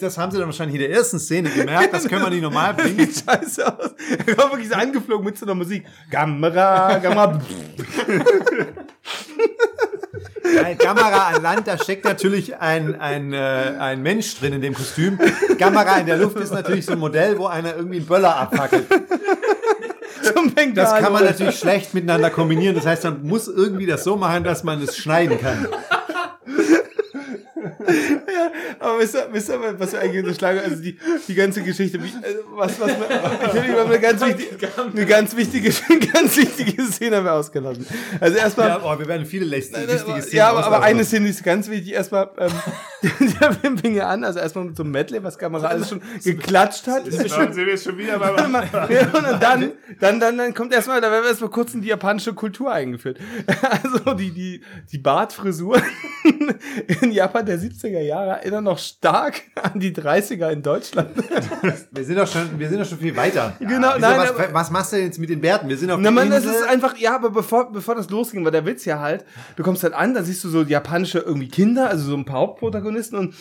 das 0.00 0.16
haben 0.16 0.32
sie 0.32 0.38
dann 0.38 0.46
wahrscheinlich 0.46 0.76
in 0.76 0.88
der 0.88 0.96
ersten 0.96 1.18
Szene 1.18 1.50
gemerkt, 1.50 1.92
das 1.92 2.08
können 2.08 2.22
wir 2.22 2.30
nicht 2.30 2.42
normal 2.42 2.72
bringen. 2.76 2.98
Sieht 3.00 3.24
scheiße 3.26 3.66
aus. 3.66 3.90
Er 4.26 4.34
kommt 4.34 4.52
wirklich 4.52 4.70
so 4.70 4.76
angeflogen 4.76 5.26
mit 5.26 5.36
so 5.36 5.44
einer 5.44 5.54
Musik. 5.54 5.84
Kamera, 6.10 6.98
Kamera. 7.00 7.38
Bei 10.60 10.74
Kamera 10.74 11.28
an 11.28 11.42
Land, 11.42 11.66
da 11.66 11.78
steckt 11.78 12.04
natürlich 12.04 12.56
ein, 12.56 12.98
ein, 13.00 13.32
äh, 13.32 13.36
ein 13.78 14.02
Mensch 14.02 14.21
drin 14.40 14.54
in 14.54 14.62
dem 14.62 14.74
Kostüm. 14.74 15.18
Kamera 15.58 15.98
in 15.98 16.06
der 16.06 16.16
Luft 16.16 16.36
ist 16.38 16.52
natürlich 16.52 16.86
so 16.86 16.92
ein 16.92 16.98
Modell, 16.98 17.38
wo 17.38 17.46
einer 17.46 17.76
irgendwie 17.76 17.96
einen 17.96 18.06
Böller 18.06 18.36
abfackelt. 18.36 18.86
Das 20.74 20.94
kann 20.94 21.12
man 21.12 21.24
natürlich 21.24 21.58
schlecht 21.58 21.94
miteinander 21.94 22.30
kombinieren. 22.30 22.74
Das 22.74 22.86
heißt, 22.86 23.04
man 23.04 23.22
muss 23.22 23.48
irgendwie 23.48 23.86
das 23.86 24.04
so 24.04 24.16
machen, 24.16 24.44
dass 24.44 24.64
man 24.64 24.80
es 24.82 24.96
schneiden 24.96 25.40
kann. 25.40 25.68
Aber 28.82 28.98
wisst 28.98 29.14
ihr, 29.14 29.28
wisst 29.30 29.48
ihr, 29.48 29.78
was 29.78 29.92
wir 29.92 30.00
eigentlich 30.00 30.24
unterschlagen? 30.24 30.60
Also 30.64 30.82
die, 30.82 30.98
die 31.28 31.34
ganze 31.34 31.62
Geschichte, 31.62 31.98
äh, 31.98 32.00
was, 32.50 32.80
was, 32.80 32.90
ich 32.90 33.60
habe 33.60 33.68
über 33.68 33.84
eine 33.84 34.00
ganz 34.00 34.20
wichtige, 34.24 34.68
eine 34.76 35.06
ganz 35.06 35.36
wichtige, 35.36 35.72
ganz 36.12 36.36
wichtige 36.36 36.82
Szene 36.84 37.16
haben 37.16 37.24
wir 37.24 37.34
ausgelassen. 37.34 37.86
Also 38.20 38.36
erstmal, 38.36 38.68
Ja, 38.68 38.80
oh, 38.82 38.98
wir 38.98 39.06
werden 39.06 39.24
viele 39.24 39.46
wichtige 39.88 40.22
Szenen 40.22 40.36
ja, 40.36 40.50
aber, 40.50 40.66
aber 40.66 40.82
eine 40.82 41.04
Szene 41.04 41.28
ist 41.28 41.44
ganz 41.44 41.70
wichtig. 41.70 41.92
Erstmal, 41.92 42.30
ähm, 42.38 42.50
der 43.40 43.52
Film 43.52 43.78
fing 43.78 43.94
ja 43.94 44.08
an, 44.08 44.24
also 44.24 44.38
erstmal 44.38 44.64
mit 44.64 44.76
so 44.76 44.82
einem 44.82 44.92
Medley, 44.92 45.22
was 45.22 45.38
Kamera 45.38 45.68
alles 45.68 45.88
schon 45.88 46.02
geklatscht 46.24 46.86
hat. 46.86 47.06
Dann 47.06 47.12
sind 47.12 47.56
wir 47.56 47.68
jetzt 47.68 47.84
schon 47.84 47.98
wieder 47.98 48.18
beim 48.18 48.54
und 48.54 49.42
dann, 49.42 49.72
dann, 50.00 50.20
dann, 50.20 50.38
dann 50.38 50.54
kommt 50.54 50.72
erstmal, 50.72 51.00
da 51.00 51.10
werden 51.10 51.22
wir 51.22 51.30
erstmal 51.30 51.50
kurz 51.50 51.74
in 51.74 51.82
die 51.82 51.88
japanische 51.88 52.34
Kultur 52.34 52.72
eingeführt. 52.72 53.18
Also 53.82 54.14
die, 54.14 54.30
die, 54.30 54.60
die 54.90 54.98
Bartfrisur 54.98 55.80
in 57.00 57.12
Japan, 57.12 57.46
der 57.46 57.58
sieht 57.58 57.72
70er 57.72 58.00
Jahre 58.00 58.30
erinnern 58.30 58.64
noch 58.64 58.71
stark 58.78 59.42
an 59.62 59.78
die 59.80 59.92
30er 59.94 60.50
in 60.50 60.62
Deutschland. 60.62 61.10
Wir 61.92 62.04
sind 62.04 62.16
doch 62.18 62.26
schon, 62.26 62.58
wir 62.58 62.68
sind 62.68 62.80
doch 62.80 62.86
schon 62.88 62.98
viel 62.98 63.16
weiter. 63.16 63.56
Genau, 63.60 63.88
Wieso, 63.96 64.00
nein, 64.00 64.18
was, 64.18 64.30
aber- 64.30 64.54
was 64.54 64.70
machst 64.70 64.92
du 64.92 64.96
denn 64.96 65.06
jetzt 65.06 65.18
mit 65.18 65.30
den 65.30 65.40
Bärten? 65.40 65.68
Wir 65.68 65.76
sind 65.76 65.90
auf 65.90 66.00
Na 66.00 66.10
man, 66.10 66.30
das 66.30 66.44
ist 66.44 66.62
einfach, 66.68 66.96
ja, 66.98 67.14
aber 67.14 67.30
bevor, 67.30 67.72
bevor 67.72 67.94
das 67.94 68.10
losging, 68.10 68.44
war 68.44 68.50
der 68.50 68.66
Witz 68.66 68.84
ja 68.84 68.98
halt, 69.00 69.24
du 69.56 69.62
kommst 69.62 69.82
halt 69.82 69.94
an, 69.94 70.14
da 70.14 70.22
siehst 70.22 70.42
du 70.44 70.48
so 70.48 70.62
japanische 70.62 71.18
irgendwie 71.20 71.48
Kinder, 71.48 71.88
also 71.88 72.04
so 72.10 72.16
ein 72.16 72.24
paar 72.24 72.40
Hauptprotagonisten 72.40 73.18
und 73.18 73.34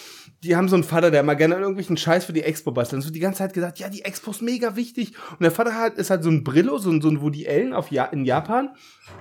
die 0.44 0.56
haben 0.56 0.68
so 0.70 0.76
einen 0.76 0.84
Vater, 0.84 1.12
der 1.12 1.22
mal 1.24 1.36
gerne 1.36 1.56
irgendwelchen 1.56 1.98
Scheiß 1.98 2.26
für 2.26 2.34
die 2.34 2.42
Expo 2.44 2.72
bastelt. 2.72 3.02
Und 3.02 3.06
wird 3.06 3.16
die 3.16 3.20
ganze 3.20 3.40
Zeit 3.40 3.54
gesagt, 3.54 3.78
ja, 3.80 3.90
die 3.90 4.04
Expo 4.04 4.32
ist 4.32 4.42
mega 4.42 4.76
wichtig. 4.76 5.14
Und 5.32 5.42
der 5.42 5.52
Vater 5.52 5.76
halt, 5.78 5.96
ist 6.00 6.10
halt 6.10 6.24
so 6.24 6.32
ein 6.32 6.44
Brillo, 6.44 6.80
so 6.80 6.90
ein, 6.90 7.00
so 7.00 7.10
ein 7.10 7.22
Woody 7.22 7.48
Allen 7.48 7.74
auf 7.74 7.92
ja 7.92 8.06
in 8.06 8.26
Japan. 8.26 8.70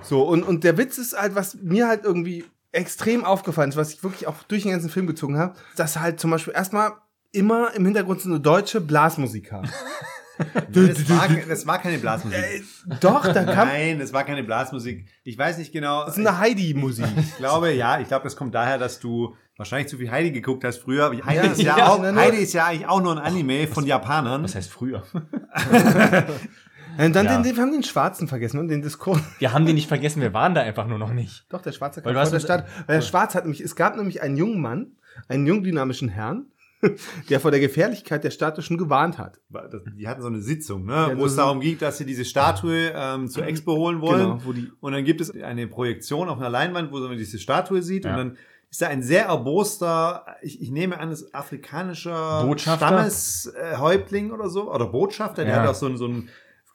So, 0.03 0.23
und, 0.23 0.43
und 0.43 0.65
der 0.65 0.79
Witz 0.79 0.97
ist 0.97 1.21
halt, 1.21 1.35
was 1.35 1.57
mir 1.61 1.89
halt 1.89 2.05
irgendwie 2.05 2.45
extrem 2.73 3.25
aufgefallen 3.25 3.71
ist, 3.71 3.77
was 3.77 3.93
ich 3.93 4.03
wirklich 4.03 4.27
auch 4.27 4.43
durch 4.45 4.63
den 4.63 4.73
ganzen 4.73 4.91
Film 4.91 5.07
gezogen 5.07 5.39
habe, 5.39 5.55
dass 5.77 5.99
halt 5.99 6.21
zum 6.21 6.31
Beispiel 6.31 6.55
erstmal 6.55 6.93
immer 7.33 7.73
im 7.75 7.85
Hintergrund 7.85 8.21
so 8.21 8.29
eine 8.29 8.41
deutsche 8.41 8.81
Blasmusik 8.81 9.53
haben. 9.53 9.69
das, 10.73 11.09
war, 11.09 11.29
das 11.49 11.67
war 11.67 11.79
keine 11.79 11.99
Blasmusik. 11.99 12.65
Doch, 13.01 13.23
da 13.33 13.45
kam, 13.45 13.69
Nein, 13.69 13.99
das 13.99 14.13
war 14.13 14.25
keine 14.25 14.43
Blasmusik. 14.43 15.07
Ich 15.25 15.37
weiß 15.37 15.59
nicht 15.59 15.73
genau. 15.73 16.05
das 16.07 16.17
ist 16.17 16.27
eine 16.27 16.39
Heidi-Musik. 16.39 17.07
Ich 17.19 17.37
glaube, 17.37 17.73
ja, 17.73 18.01
ich 18.01 18.09
glaube, 18.09 18.25
das 18.25 18.37
kommt 18.37 18.55
daher, 18.55 18.79
dass 18.79 19.01
du 19.01 19.37
wahrscheinlich 19.57 19.89
zu 19.89 19.99
viel 19.99 20.11
Heidi 20.11 20.31
geguckt 20.33 20.65
hast 20.65 20.79
früher. 20.79 21.11
Heidi, 21.25 21.37
Ja, 21.37 21.43
ist, 21.53 21.61
ja 21.63 21.79
ja, 21.79 21.89
auch, 21.89 22.01
na, 22.01 22.13
nur- 22.13 22.23
Heidi 22.23 22.39
ist 22.39 22.53
ja 22.55 22.67
eigentlich 22.67 22.87
auch 22.89 23.03
nur 23.03 23.13
ein 23.13 23.19
Anime 23.19 23.67
von 23.69 23.85
Japanern. 23.85 24.43
Was 24.43 24.55
heißt 24.55 24.71
früher? 24.71 25.03
Und 26.99 27.15
dann 27.17 27.27
Ja. 27.27 27.35
den, 27.37 27.43
den, 27.43 27.57
wir 27.57 27.63
haben 27.63 27.73
den 27.73 27.83
Schwarzen 27.83 28.29
vergessen 28.29 28.59
und 28.59 28.69
den 28.69 28.83
Diskurs. 28.83 29.21
Wir 29.39 29.53
haben 29.53 29.67
die 29.67 29.73
nicht 29.73 29.89
vergessen, 29.89 30.21
wir 30.23 30.33
waren 30.35 30.55
da 30.55 30.61
einfach 30.63 30.87
nur 30.87 30.99
noch 30.99 31.13
nicht. 31.13 31.47
Doch, 31.51 31.63
der 31.63 31.73
Schwarze 31.73 32.03
kam 32.03 32.13
du 32.15 32.21
vor 32.21 32.31
der 32.31 32.41
Stadt. 32.41 32.67
Weil 32.87 32.97
der 32.97 33.03
Schwarze 33.03 33.39
hat 33.39 33.45
nämlich, 33.45 33.61
es 33.61 33.77
gab 33.77 33.97
nämlich 33.97 34.23
einen 34.23 34.37
jungen 34.37 34.61
Mann, 34.61 34.93
einen 35.29 35.47
jung 35.47 35.63
dynamischen 35.63 36.09
Herrn, 36.09 36.47
der 37.29 37.41
vor 37.41 37.51
der 37.51 37.61
Gefährlichkeit 37.61 38.25
der 38.25 38.31
Statue 38.31 38.63
schon 38.63 38.79
gewarnt 38.79 39.19
hat. 39.19 39.39
Die 39.99 40.09
hatten 40.09 40.23
so 40.23 40.29
eine 40.29 40.41
Sitzung, 40.41 40.87
ne, 40.87 41.13
wo 41.17 41.27
es 41.27 41.37
darum 41.37 41.61
ging, 41.61 41.79
dass 41.79 41.99
sie 41.99 42.07
diese 42.07 42.25
Statue 42.25 42.93
ähm, 42.95 43.29
zur 43.29 43.45
Expo 43.47 43.77
holen 43.77 44.01
wollen. 44.01 44.21
Genau, 44.21 44.41
wo 44.45 44.53
die- 44.53 44.71
und 44.81 44.93
dann 44.93 45.05
gibt 45.05 45.21
es 45.21 45.31
eine 45.31 45.67
Projektion 45.67 46.29
auf 46.31 46.39
einer 46.39 46.49
Leinwand, 46.49 46.91
wo 46.91 46.99
man 46.99 47.19
diese 47.19 47.39
Statue 47.39 47.83
sieht. 47.83 48.05
Ja. 48.07 48.13
Und 48.13 48.17
dann 48.17 48.37
ist 48.71 48.81
da 48.81 48.87
ein 48.87 49.03
sehr 49.03 49.27
erboster, 49.27 50.25
ich, 50.43 50.63
ich 50.63 50.71
nehme 50.71 50.99
an, 50.99 51.11
das 51.11 51.23
ist 51.23 51.35
afrikanischer? 51.35 52.47
Stammeshäuptling 52.57 54.31
oder 54.31 54.49
so, 54.49 54.73
oder 54.73 54.87
Botschafter. 54.87 55.45
Der 55.45 55.55
Ja. 55.57 55.63
hat 55.63 55.69
auch 55.69 55.75
so 55.75 55.87
ein, 55.87 55.97
so 55.97 56.07
ein 56.07 56.29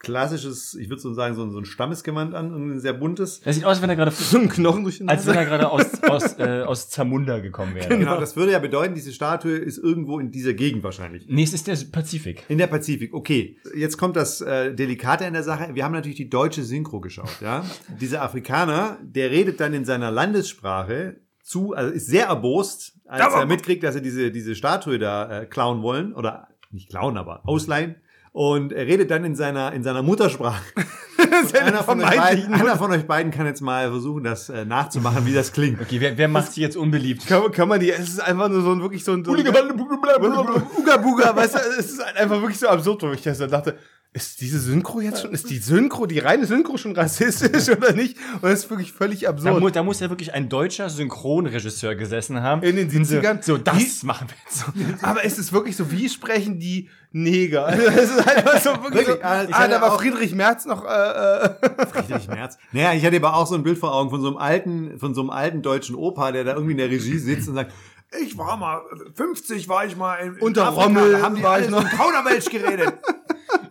klassisches, 0.05 0.75
ich 0.75 0.87
würde 0.87 1.01
so 1.01 1.13
sagen, 1.13 1.35
so 1.35 1.43
ein, 1.43 1.51
so 1.51 1.57
ein 1.57 1.65
Stammesgewand 1.65 2.35
an, 2.35 2.75
ein 2.75 2.79
sehr 2.79 2.93
buntes. 2.93 3.41
Das 3.41 3.55
sieht 3.55 3.65
aus, 3.65 3.71
als 3.71 3.81
wenn 3.81 3.89
er 3.89 3.95
gerade, 3.95 4.11
So 4.15 4.37
ein 4.37 4.47
Knochen 4.47 4.83
durch 4.83 4.99
den 4.99 5.09
als 5.09 5.25
wenn 5.25 5.35
er 5.35 5.45
gerade 5.45 5.69
aus, 5.69 6.03
aus, 6.03 6.37
äh, 6.37 6.61
aus 6.61 6.89
Zamunda 6.89 7.39
gekommen 7.39 7.73
wäre. 7.73 7.89
Genau, 7.89 8.19
das 8.19 8.35
würde 8.35 8.51
ja 8.51 8.59
bedeuten, 8.59 8.93
diese 8.93 9.11
Statue 9.11 9.57
ist 9.57 9.79
irgendwo 9.79 10.19
in 10.19 10.29
dieser 10.29 10.53
Gegend 10.53 10.83
wahrscheinlich. 10.83 11.25
Nee, 11.27 11.43
es 11.43 11.53
ist 11.53 11.65
der 11.65 11.75
Pazifik. 11.91 12.43
In 12.49 12.59
der 12.59 12.67
Pazifik, 12.67 13.13
okay. 13.15 13.57
Jetzt 13.75 13.97
kommt 13.97 14.15
das 14.15 14.41
äh, 14.41 14.73
Delikate 14.75 15.25
in 15.25 15.33
der 15.33 15.43
Sache. 15.43 15.73
Wir 15.73 15.83
haben 15.83 15.93
natürlich 15.93 16.17
die 16.17 16.29
deutsche 16.29 16.63
Synchro 16.63 17.01
geschaut, 17.01 17.41
ja. 17.41 17.65
Dieser 17.99 18.21
Afrikaner, 18.21 18.99
der 19.01 19.31
redet 19.31 19.59
dann 19.59 19.73
in 19.73 19.85
seiner 19.85 20.11
Landessprache 20.11 21.19
zu, 21.41 21.73
also 21.73 21.91
ist 21.91 22.07
sehr 22.07 22.27
erbost, 22.27 22.93
als 23.05 23.33
er 23.33 23.45
mitkriegt, 23.47 23.83
dass 23.83 23.95
sie 23.95 24.01
diese, 24.01 24.31
diese 24.31 24.55
Statue 24.55 24.99
da 24.99 25.41
äh, 25.41 25.45
klauen 25.47 25.81
wollen. 25.81 26.13
Oder 26.13 26.47
nicht 26.71 26.89
klauen, 26.89 27.17
aber 27.17 27.41
ausleihen. 27.47 27.95
Und 28.35 28.73
er 28.73 28.85
redet 28.85 29.11
dann 29.11 29.23
in 29.23 29.33
seiner, 29.33 29.71
in 29.71 29.81
seiner 29.81 30.03
Muttersprache. 30.03 30.61
Einer, 31.53 31.83
von 31.83 32.01
euch 32.01 32.17
beiden, 32.17 32.53
einer 32.53 32.75
von 32.75 32.91
euch 32.91 33.07
beiden 33.07 33.31
kann 33.31 33.45
jetzt 33.45 33.61
mal 33.61 33.89
versuchen, 33.89 34.25
das 34.25 34.49
äh, 34.49 34.65
nachzumachen, 34.65 35.25
wie 35.25 35.33
das 35.33 35.53
klingt. 35.53 35.81
Okay, 35.81 36.01
wer, 36.01 36.17
wer 36.17 36.27
macht 36.27 36.47
sich 36.47 36.57
jetzt 36.57 36.75
unbeliebt? 36.75 37.25
Kann, 37.27 37.49
kann 37.51 37.69
man 37.69 37.79
die, 37.79 37.91
es 37.91 38.09
ist 38.09 38.19
einfach 38.19 38.49
nur 38.49 38.61
so 38.61 38.73
ein 38.73 38.81
wirklich 38.81 39.05
so 39.05 39.13
ein. 39.13 39.23
So 39.23 39.31
ein 39.33 39.39
Uga 39.39 40.97
Buga, 40.97 41.35
weißt 41.35 41.55
du, 41.55 41.59
es 41.79 41.91
ist 41.93 42.01
einfach 42.01 42.41
wirklich 42.41 42.59
so 42.59 42.67
absurd, 42.67 43.03
wo 43.03 43.11
ich 43.11 43.21
das 43.21 43.37
dachte, 43.37 43.77
ist 44.15 44.39
diese 44.39 44.59
Synchro 44.61 45.01
jetzt 45.01 45.21
schon, 45.21 45.33
ist 45.33 45.49
die 45.49 45.57
Synchro, 45.57 46.05
die 46.05 46.19
reine 46.19 46.45
Synchro 46.45 46.77
schon 46.77 46.93
rassistisch 46.95 47.67
oder 47.69 47.91
nicht? 47.91 48.17
Und 48.35 48.43
das 48.43 48.63
ist 48.63 48.69
wirklich 48.69 48.93
völlig 48.93 49.19
Da, 49.21 49.29
absurd. 49.31 49.59
mu 49.59 49.69
da 49.69 49.83
muss 49.83 49.99
ja 49.99 50.09
wirklich 50.09 50.33
ein 50.33 50.47
deutscher 50.47 50.89
Synchronregisseur 50.89 51.95
gesessen 51.95 52.41
haben. 52.41 52.63
In 52.63 52.77
den 52.77 52.89
70ern? 52.89 53.43
So, 53.43 53.57
das 53.57 53.75
Wie- 54.03 54.05
machen 54.05 54.27
wir 54.29 54.37
jetzt. 54.85 55.03
Aber 55.03 55.25
es 55.25 55.37
ist 55.37 55.51
wirklich 55.51 55.75
so, 55.75 55.91
wie 55.91 56.07
sprechen 56.07 56.59
die 56.59 56.89
Neger? 57.11 57.65
Also 57.65 57.81
es 57.87 58.09
ist 58.11 58.27
einfach 58.27 58.59
so 58.61 58.69
wirklich, 58.83 58.93
Wirklich, 59.07 59.15
so, 59.17 59.21
ah, 59.23 59.43
ich 59.43 59.53
hatte 59.53 59.69
da 59.71 59.81
war 59.81 59.93
auch- 59.93 59.99
Friedrich 59.99 60.33
Merz 60.33 60.65
noch, 60.65 60.85
äh, 60.85 60.87
äh, 61.45 61.49
Friedrich 61.91 62.27
Merz. 62.29 62.57
Naja, 62.71 62.93
ich 62.93 63.05
hatte 63.05 63.17
aber 63.17 63.35
auch 63.35 63.47
so 63.47 63.55
ein 63.55 63.63
Bild 63.63 63.77
vor 63.77 63.93
Augen 63.93 64.09
von 64.09 64.21
so 64.21 64.27
einem 64.27 64.37
alten, 64.37 64.97
von 64.97 65.13
so 65.13 65.21
einem 65.21 65.29
alten 65.29 65.61
deutschen 65.61 65.95
Opa, 65.95 66.31
der 66.31 66.45
da 66.45 66.53
irgendwie 66.53 66.71
in 66.71 66.77
der 66.77 66.89
Regie 66.89 67.17
sitzt 67.17 67.49
und 67.49 67.55
sagt, 67.55 67.73
ich 68.21 68.37
war 68.37 68.55
mal, 68.55 68.81
50 69.15 69.67
war 69.67 69.85
ich 69.85 69.97
mal 69.97 70.15
in, 70.15 70.35
in 70.35 70.41
Unter 70.41 70.67
Afrika, 70.69 70.83
Rommel 70.85 71.11
da 71.11 71.21
haben 71.21 71.35
die 71.35 71.43
war 71.43 71.59
ich 71.59 71.65
so 71.65 71.71
noch. 71.71 71.81
in 71.83 71.97
Kauderwelsch 71.97 72.45
geredet. 72.45 72.93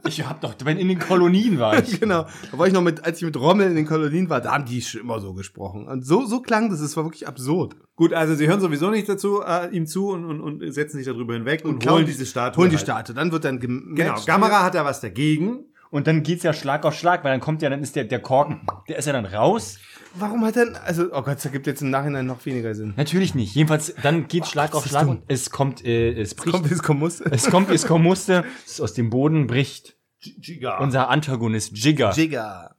Ich 0.07 0.27
hab 0.27 0.41
doch, 0.43 0.55
wenn 0.65 0.77
in 0.79 0.89
den 0.89 0.99
Kolonien 0.99 1.59
war 1.59 1.79
ich. 1.79 1.99
genau. 2.01 2.27
Da 2.53 2.59
war 2.59 2.67
ich 2.67 2.73
noch 2.73 2.83
mit, 2.83 3.05
als 3.05 3.19
ich 3.19 3.25
mit 3.25 3.37
Rommel 3.39 3.69
in 3.69 3.75
den 3.77 3.87
Kolonien 3.87 4.29
war, 4.29 4.41
da 4.41 4.53
haben 4.53 4.65
die 4.67 4.83
schon 4.83 5.01
immer 5.01 5.19
so 5.21 5.33
gesprochen. 5.35 5.87
Und 5.89 6.05
so, 6.05 6.27
so 6.27 6.41
klang 6.41 6.69
das, 6.71 6.81
es 6.81 6.97
war 6.97 7.05
wirklich 7.05 7.27
absurd. 7.27 7.77
Gut, 7.97 8.13
also 8.13 8.35
sie 8.35 8.47
hören 8.47 8.61
sowieso 8.61 8.91
nicht 8.91 9.09
dazu, 9.09 9.41
äh, 9.43 9.75
ihm 9.75 9.87
zu 9.87 10.09
und, 10.09 10.25
und, 10.27 10.41
und 10.41 10.73
setzen 10.73 10.99
sich 10.99 11.07
darüber 11.07 11.35
hinweg 11.35 11.65
und, 11.65 11.79
klauen 11.79 11.97
holen 11.99 12.07
die- 12.07 12.13
diese 12.13 12.27
Statue. 12.27 12.61
Holen 12.61 12.71
die 12.71 12.77
halt. 12.77 12.85
Statue, 12.87 13.15
dann 13.15 13.33
wird 13.33 13.45
dann 13.45 13.61
gematcht. 13.61 13.97
Genau, 13.97 14.21
Gamera 14.27 14.63
hat 14.63 14.75
da 14.75 14.85
was 14.85 15.01
dagegen. 15.01 15.65
Und 15.95 16.09
dann 16.09 16.25
geht's 16.25 16.43
ja 16.43 16.53
Schlag 16.53 16.85
auf 16.85 16.99
Schlag, 16.99 17.23
weil 17.23 17.31
dann 17.31 17.41
kommt 17.41 17.63
ja, 17.63 17.71
dann 17.71 17.81
ist 17.81 17.95
der, 17.95 18.03
der 18.03 18.19
Korken, 18.19 18.63
der 18.89 18.99
ist 18.99 19.07
ja 19.07 19.13
dann 19.13 19.27
raus. 19.27 19.79
Warum 20.15 20.45
hat 20.45 20.57
denn, 20.57 20.75
also, 20.75 21.05
oh 21.13 21.23
Gott, 21.23 21.37
das 21.37 21.45
ergibt 21.45 21.69
jetzt 21.69 21.83
im 21.83 21.91
Nachhinein 21.91 22.27
noch 22.27 22.45
weniger 22.47 22.75
Sinn. 22.75 22.95
Natürlich 22.97 23.37
nicht. 23.37 23.55
Jedenfalls, 23.55 23.95
dann 24.03 24.27
geht 24.27 24.45
Schlag 24.49 24.75
auf 24.75 24.89
Schlag 24.89 25.07
und 25.07 25.23
es 25.29 25.51
kommt, 25.51 25.85
äh, 25.85 26.21
es 26.21 26.35
bricht. 26.35 26.53
Kommt, 26.53 26.69
wie 26.69 26.75
es 26.75 26.83
kommen 26.83 26.99
muss. 26.99 27.21
es 27.21 27.49
kommt, 27.49 27.71
wie 27.71 27.75
es 27.75 27.87
kommen 27.87 28.03
musste. 28.03 28.45
Es 28.67 28.81
aus 28.81 28.95
dem 28.95 29.09
Boden 29.09 29.47
bricht 29.47 29.97
Giga. 30.21 30.79
unser 30.79 31.11
Antagonist 31.11 31.79
Jigger. 31.79 32.11
Jigger. 32.11 32.75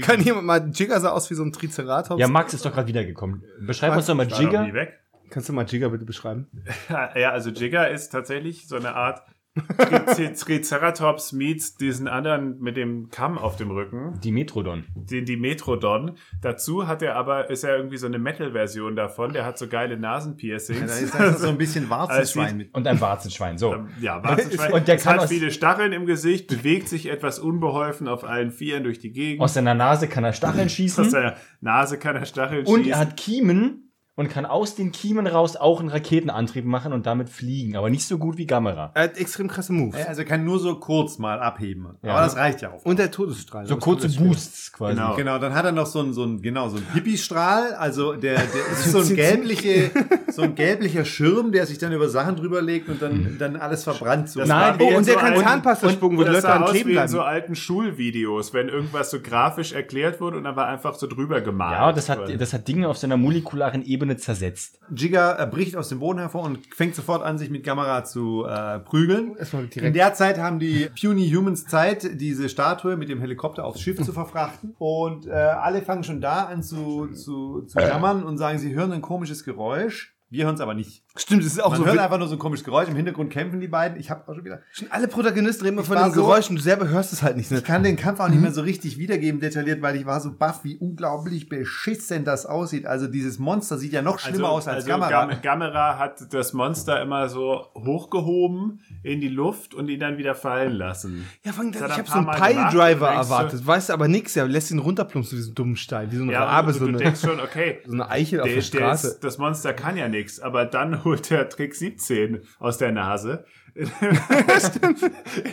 Kann 0.00 0.22
jemand 0.22 0.46
mal, 0.46 0.70
Jigger 0.72 1.00
sah 1.00 1.10
aus 1.10 1.28
wie 1.28 1.34
so 1.34 1.42
ein 1.42 1.52
Triceratops. 1.52 2.18
Ja, 2.18 2.28
Max 2.28 2.54
ist 2.54 2.64
doch 2.64 2.72
gerade 2.72 2.88
wiedergekommen. 2.88 3.44
Beschreib 3.60 3.90
Max, 3.90 3.98
uns 3.98 4.06
doch 4.06 4.14
mal 4.14 4.26
Jigger. 4.26 4.88
Kannst 5.28 5.50
du 5.50 5.52
mal 5.52 5.66
Jigger 5.66 5.90
bitte 5.90 6.06
beschreiben? 6.06 6.48
Ja, 6.88 7.30
also 7.30 7.50
Jigger 7.50 7.90
ist 7.90 8.08
tatsächlich 8.08 8.66
so 8.66 8.76
eine 8.76 8.94
Art 8.94 9.20
Triceratops 10.34 11.32
meets 11.32 11.76
diesen 11.76 12.08
anderen 12.08 12.58
mit 12.60 12.76
dem 12.76 13.08
Kamm 13.10 13.38
auf 13.38 13.56
dem 13.56 13.70
Rücken, 13.70 14.18
Die 14.22 14.32
Metrodon. 14.32 14.84
den 14.94 15.24
Dimetrodon. 15.24 16.12
Dazu 16.40 16.86
hat 16.86 17.02
er 17.02 17.16
aber, 17.16 17.50
ist 17.50 17.64
er 17.64 17.76
irgendwie 17.76 17.96
so 17.96 18.06
eine 18.06 18.18
Metal-Version 18.18 18.96
davon, 18.96 19.32
der 19.32 19.44
hat 19.44 19.58
so 19.58 19.68
geile 19.68 19.96
Nasenpiercings. 19.98 20.80
Ja, 20.80 20.86
da 20.86 20.94
ist 20.94 21.14
das 21.14 21.40
so 21.42 21.48
ein 21.48 21.58
bisschen 21.58 21.88
Warzenschwein 21.90 22.44
Also, 22.44 22.56
mit. 22.56 22.74
Und 22.74 22.86
ein 22.86 23.00
Warzenschwein. 23.00 23.58
So. 23.58 23.76
Ja, 24.00 24.22
Warzenschwein. 24.22 24.72
Und 24.72 24.88
der 24.88 24.96
es 24.96 25.04
kann 25.04 25.14
hat 25.14 25.22
aus- 25.24 25.28
viele 25.28 25.50
Stacheln 25.50 25.92
im 25.92 26.06
Gesicht, 26.06 26.48
bewegt 26.48 26.88
sich 26.88 27.08
etwas 27.10 27.38
unbeholfen 27.38 28.08
auf 28.08 28.24
allen 28.24 28.50
Vieren 28.50 28.84
durch 28.84 28.98
die 28.98 29.12
Gegend. 29.12 29.40
Aus 29.42 29.54
seiner 29.54 29.74
Nase 29.74 30.08
kann 30.08 30.24
er 30.24 30.32
Stacheln 30.32 30.66
Aus 30.66 30.72
schießen. 30.72 31.10
seiner 31.10 31.36
Nase 31.60 31.98
kann 31.98 32.16
er 32.16 32.24
Stacheln 32.26 32.66
Und 32.66 32.76
schießen. 32.84 32.92
er 32.92 32.98
hat 32.98 33.16
Kiemen 33.16 33.87
und 34.18 34.28
kann 34.28 34.46
aus 34.46 34.74
den 34.74 34.90
Kiemen 34.90 35.28
raus 35.28 35.54
auch 35.54 35.78
einen 35.78 35.90
Raketenantrieb 35.90 36.64
machen 36.64 36.92
und 36.92 37.06
damit 37.06 37.28
fliegen. 37.28 37.76
Aber 37.76 37.88
nicht 37.88 38.04
so 38.04 38.18
gut 38.18 38.36
wie 38.36 38.46
Gamera. 38.46 38.90
Er 38.94 39.04
hat 39.04 39.16
extrem 39.16 39.46
krasse 39.46 39.72
Moves. 39.72 40.04
Also 40.08 40.22
er 40.22 40.24
kann 40.26 40.44
nur 40.44 40.58
so 40.58 40.74
kurz 40.74 41.18
mal 41.18 41.38
abheben. 41.38 41.86
Ja. 42.02 42.10
Aber 42.14 42.22
das 42.22 42.34
reicht 42.34 42.60
ja 42.60 42.72
auch. 42.72 42.84
Und 42.84 42.98
der 42.98 43.12
Todesstrahl. 43.12 43.64
So 43.66 43.76
kurze. 43.76 44.08
Boosts 44.08 44.72
quasi. 44.72 44.96
Genau. 44.96 45.14
Genau, 45.14 45.38
dann 45.38 45.54
hat 45.54 45.64
er 45.66 45.70
noch 45.70 45.86
so 45.86 46.00
ein, 46.00 46.12
so 46.12 46.24
ein, 46.24 46.42
genau, 46.42 46.68
so 46.68 46.78
ein 46.78 46.86
Hippie-Strahl, 46.94 47.74
also 47.74 48.14
der, 48.14 48.38
der 48.38 48.66
ist 48.72 48.84
so 48.90 48.98
ein 48.98 49.14
gelbliche, 49.14 49.92
so 50.32 50.42
ein 50.42 50.56
gelblicher 50.56 51.04
Schirm, 51.04 51.52
der 51.52 51.66
sich 51.66 51.78
dann 51.78 51.92
über 51.92 52.08
Sachen 52.08 52.34
drüber 52.34 52.60
legt 52.60 52.88
und 52.88 53.00
dann, 53.00 53.36
dann 53.38 53.54
alles 53.54 53.84
verbrannt. 53.84 54.30
So. 54.30 54.40
Nein, 54.44 54.78
Oh, 54.80 54.96
und 54.96 55.06
der 55.06 55.14
so 55.14 55.20
kann 55.20 55.36
Zahnpasta 55.36 55.90
spucken, 55.90 56.18
wo 56.18 56.24
die 56.24 56.32
Das 56.32 56.42
Leute 56.42 56.60
aus 56.64 56.70
kleben 56.70 56.86
wie 56.88 56.90
in 56.92 56.96
bleiben. 56.96 57.12
so 57.12 57.20
alten 57.22 57.54
Schulvideos, 57.54 58.52
wenn 58.52 58.68
irgendwas 58.68 59.10
so 59.12 59.20
grafisch 59.20 59.72
erklärt 59.72 60.20
wurde 60.20 60.38
und 60.38 60.44
dann 60.44 60.56
war 60.56 60.66
einfach 60.66 60.94
so 60.94 61.06
drüber 61.06 61.40
gemalt. 61.40 61.72
Ja, 61.72 61.92
das 61.92 62.08
hat, 62.08 62.18
das 62.40 62.52
hat 62.52 62.66
Dinge 62.66 62.88
auf 62.88 62.98
seiner 62.98 63.16
molekularen 63.16 63.84
Ebene 63.84 64.07
zersetzt. 64.16 64.80
Jigger 64.94 65.38
äh, 65.38 65.46
bricht 65.46 65.76
aus 65.76 65.88
dem 65.88 66.00
Boden 66.00 66.18
hervor 66.18 66.44
und 66.44 66.60
fängt 66.74 66.94
sofort 66.94 67.22
an, 67.22 67.38
sich 67.38 67.50
mit 67.50 67.64
Gamera 67.64 68.04
zu 68.04 68.44
äh, 68.44 68.78
prügeln. 68.78 69.36
In 69.74 69.92
der 69.92 70.14
Zeit 70.14 70.38
haben 70.38 70.58
die 70.58 70.88
Puny 71.00 71.30
Humans 71.30 71.66
Zeit, 71.66 72.20
diese 72.20 72.48
Statue 72.48 72.96
mit 72.96 73.08
dem 73.08 73.20
Helikopter 73.20 73.64
aufs 73.64 73.80
Schiff 73.80 74.02
zu 74.02 74.12
verfrachten. 74.12 74.74
Und 74.78 75.26
äh, 75.26 75.32
alle 75.32 75.82
fangen 75.82 76.04
schon 76.04 76.20
da 76.20 76.44
an 76.44 76.62
zu, 76.62 77.08
zu, 77.08 77.62
zu 77.62 77.78
jammern 77.78 78.22
und 78.22 78.38
sagen, 78.38 78.58
sie 78.58 78.74
hören 78.74 78.92
ein 78.92 79.02
komisches 79.02 79.44
Geräusch. 79.44 80.14
Wir 80.30 80.44
hören 80.44 80.56
es 80.56 80.60
aber 80.60 80.74
nicht. 80.74 81.04
Stimmt, 81.16 81.44
das 81.44 81.52
ist 81.52 81.60
auch 81.64 81.70
Man 81.70 81.78
so. 81.80 81.84
hört 81.86 81.96
wit- 81.96 82.02
einfach 82.02 82.18
nur 82.18 82.28
so 82.28 82.36
ein 82.36 82.38
komisches 82.38 82.64
Geräusch. 82.64 82.88
Im 82.88 82.94
Hintergrund 82.94 83.30
kämpfen 83.32 83.58
die 83.60 83.66
beiden. 83.66 83.98
Ich 83.98 84.08
habe 84.08 84.22
auch 84.28 84.34
schon 84.36 84.44
wieder. 84.44 84.60
Schon 84.70 84.86
alle 84.92 85.08
Protagonisten 85.08 85.64
reden 85.64 85.76
immer 85.78 85.84
von 85.84 85.96
den 85.96 86.12
so- 86.12 86.20
Geräuschen, 86.22 86.54
du 86.54 86.62
selber 86.62 86.88
hörst 86.88 87.12
es 87.12 87.22
halt 87.24 87.36
nicht. 87.36 87.50
Ne? 87.50 87.58
Ich 87.58 87.64
kann 87.64 87.82
den 87.82 87.96
Kampf 87.96 88.20
auch 88.20 88.28
nicht 88.28 88.40
mehr 88.40 88.52
so 88.52 88.60
richtig 88.60 88.98
wiedergeben, 88.98 89.40
detailliert, 89.40 89.82
weil 89.82 89.96
ich 89.96 90.06
war 90.06 90.20
so 90.20 90.32
baff, 90.32 90.62
wie 90.62 90.76
unglaublich 90.76 91.48
beschissen 91.48 92.24
das 92.24 92.46
aussieht. 92.46 92.86
Also 92.86 93.08
dieses 93.08 93.38
Monster 93.40 93.78
sieht 93.78 93.92
ja 93.92 94.02
noch 94.02 94.20
schlimmer 94.20 94.50
aus 94.50 94.68
als 94.68 94.86
Kamera. 94.86 95.08
Gam 95.26 95.42
Gamera 95.42 95.98
hat 95.98 96.32
das 96.32 96.52
Monster 96.52 97.02
immer 97.02 97.28
so 97.28 97.66
hochgehoben 97.74 98.80
in 99.02 99.20
die 99.20 99.28
Luft 99.28 99.74
und 99.74 99.88
ihn 99.88 100.00
dann 100.00 100.18
wieder 100.18 100.34
fallen 100.34 100.72
lassen. 100.72 101.26
Ja, 101.44 101.52
Das 101.52 101.64
ich 101.90 101.98
habe 101.98 102.08
so 102.08 102.14
einen 102.18 102.30
Pile-Driver 102.30 103.08
erwartet. 103.10 103.66
Weißt 103.66 103.88
du 103.88 103.92
aber 103.92 104.08
nix, 104.08 104.36
er 104.36 104.46
lässt 104.46 104.70
ihn 104.70 104.78
runterplumpsen, 104.78 105.36
wie 105.38 105.42
so 105.42 105.48
einen 105.48 105.54
dummen 105.54 105.76
Stein, 105.76 106.12
wie 106.12 106.16
so 106.16 106.22
eine 106.22 106.32
Ja, 106.32 106.44
Rabe, 106.44 106.72
so 106.72 106.80
du 106.80 106.88
eine, 106.88 106.98
denkst 106.98 107.20
schon, 107.20 107.40
okay, 107.40 107.78
so 107.86 107.92
eine 107.92 108.08
Eichel 108.08 108.40
auf 108.40 108.44
der, 108.46 108.54
der 108.54 108.62
der 108.62 108.78
Straße. 108.78 109.06
ist, 109.08 109.24
das 109.24 109.38
Monster 109.38 109.72
kann 109.72 109.96
ja 109.96 110.08
nichts. 110.08 110.38
Aber 110.40 110.64
dann 110.64 111.04
holt 111.08 111.30
er 111.30 111.48
Trick 111.48 111.74
17 111.74 112.42
aus 112.58 112.78
der 112.78 112.92
Nase. 112.92 113.44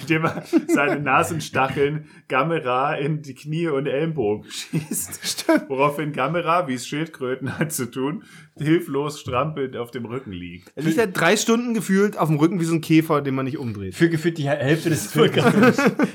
Indem 0.02 0.26
er 0.26 0.44
seine 0.68 1.00
Nasenstacheln 1.00 2.10
Gamera 2.28 2.96
in 2.96 3.22
die 3.22 3.36
Knie 3.36 3.68
und 3.68 3.86
Ellenbogen 3.86 4.50
schießt. 4.50 5.48
Woraufhin 5.68 6.12
Gamera, 6.12 6.68
wie 6.68 6.74
es 6.74 6.88
Schildkröten 6.88 7.58
hat 7.60 7.72
zu 7.72 7.86
tun, 7.86 8.24
hilflos 8.58 9.20
strampelnd 9.20 9.76
auf 9.76 9.91
dem 9.91 10.06
Rücken 10.06 10.32
liegt. 10.32 10.72
Er 10.76 10.84
liegt 10.84 10.98
ja 10.98 11.06
drei 11.06 11.36
Stunden 11.36 11.74
gefühlt 11.74 12.18
auf 12.18 12.30
dem 12.30 12.38
Rücken 12.38 12.60
wie 12.60 12.65
so 12.65 12.74
ein 12.74 12.82
Käfer, 12.82 13.22
den 13.22 13.36
man 13.36 13.46
nicht 13.46 13.58
umdreht. 13.58 13.96
Für 13.96 14.10
gefühlt 14.10 14.38
die 14.38 14.48
Hälfte 14.48 14.89
des 14.89 15.08
Films. 15.08 15.36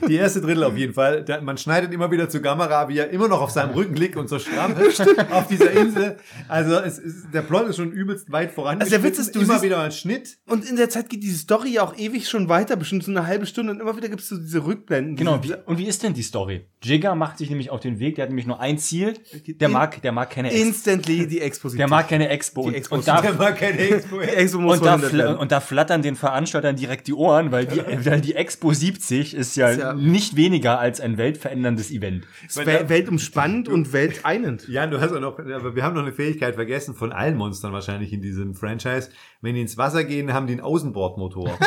Die 0.08 0.14
erste 0.14 0.40
Drittel 0.40 0.64
auf 0.64 0.76
jeden 0.76 0.94
Fall. 0.94 1.22
Da, 1.24 1.40
man 1.40 1.58
schneidet 1.58 1.92
immer 1.92 2.10
wieder 2.10 2.28
zur 2.28 2.40
Kamera, 2.40 2.88
wie 2.88 2.98
er 2.98 3.10
immer 3.10 3.28
noch 3.28 3.40
auf 3.40 3.50
seinem 3.50 3.74
Rücken 3.74 3.94
liegt 3.94 4.16
und 4.16 4.28
so 4.28 4.38
strampelt 4.38 5.00
auf 5.30 5.48
dieser 5.48 5.70
Insel. 5.72 6.16
Also 6.48 6.76
es 6.76 6.98
ist, 6.98 7.26
der 7.34 7.42
Plot 7.42 7.68
ist 7.68 7.76
schon 7.76 7.92
übelst 7.92 8.32
weit 8.32 8.52
voran. 8.52 8.80
Also 8.80 8.90
der 8.90 9.02
Witz 9.02 9.18
ist, 9.18 9.34
du 9.34 9.40
immer 9.40 9.60
wieder 9.62 9.76
mal 9.76 9.84
einen 9.84 9.92
Schnitt. 9.92 10.38
Und 10.46 10.68
in 10.68 10.76
der 10.76 10.88
Zeit 10.88 11.10
geht 11.10 11.22
diese 11.22 11.38
Story 11.38 11.70
ja 11.74 11.82
auch 11.82 11.96
ewig 11.98 12.28
schon 12.28 12.48
weiter, 12.48 12.76
bestimmt 12.76 13.04
so 13.04 13.10
eine 13.10 13.26
halbe 13.26 13.46
Stunde 13.46 13.72
und 13.72 13.80
immer 13.80 13.96
wieder 13.96 14.08
gibt 14.08 14.22
es 14.22 14.28
so 14.28 14.38
diese 14.38 14.64
Rückblenden. 14.64 15.16
Genau, 15.16 15.42
wie, 15.44 15.54
und 15.66 15.78
wie 15.78 15.86
ist 15.86 16.02
denn 16.02 16.14
die 16.14 16.22
Story? 16.22 16.66
Jigger 16.82 17.14
macht 17.14 17.38
sich 17.38 17.50
nämlich 17.50 17.70
auf 17.70 17.80
den 17.80 17.98
Weg, 17.98 18.14
der 18.14 18.22
hat 18.22 18.30
nämlich 18.30 18.46
nur 18.46 18.60
ein 18.60 18.78
Ziel, 18.78 19.14
der 19.46 19.68
mag, 19.68 20.00
der 20.00 20.12
mag 20.12 20.30
keine 20.30 20.50
Expo. 20.50 20.66
instantly 20.66 21.26
die 21.26 21.40
Exposition. 21.40 21.78
Der 21.78 21.88
mag 21.88 22.08
keine 22.08 22.29
Expo. 22.30 22.62
Und, 22.62 22.74
Expo- 22.74 22.94
und, 22.94 23.08
da, 23.08 23.22
Expo. 23.22 24.20
die 24.20 24.28
Expo 24.28 24.58
muss 24.60 24.78
und, 24.78 24.86
da 24.86 25.34
und 25.34 25.52
da 25.52 25.60
flattern 25.60 26.02
den 26.02 26.16
Veranstaltern 26.16 26.76
direkt 26.76 27.06
die 27.08 27.14
Ohren, 27.14 27.52
weil 27.52 27.66
die, 27.66 27.80
weil 28.04 28.20
die 28.20 28.34
Expo 28.34 28.72
70 28.72 29.34
ist 29.34 29.56
ja, 29.56 29.70
ja- 29.72 29.92
nicht 29.94 30.36
weniger 30.36 30.78
als 30.78 31.00
ein 31.00 31.18
weltveränderndes 31.18 31.90
Event. 31.90 32.26
Wel 32.54 32.88
weltumspannend 32.88 33.68
und 33.68 33.92
welteinend. 33.92 34.68
Jan, 34.68 34.90
du 34.90 35.00
hast 35.00 35.12
auch 35.12 35.20
noch, 35.20 35.38
aber 35.38 35.74
wir 35.74 35.82
haben 35.82 35.94
noch 35.94 36.02
eine 36.02 36.12
Fähigkeit 36.12 36.54
vergessen 36.54 36.94
von 36.94 37.12
allen 37.12 37.36
Monstern 37.36 37.72
wahrscheinlich 37.72 38.12
in 38.12 38.22
diesem 38.22 38.54
Franchise. 38.54 39.10
Wenn 39.42 39.54
die 39.54 39.62
ins 39.62 39.78
Wasser 39.78 40.04
gehen, 40.04 40.34
haben 40.34 40.46
die 40.46 40.52
einen 40.52 40.60
Außenbordmotor. 40.60 41.48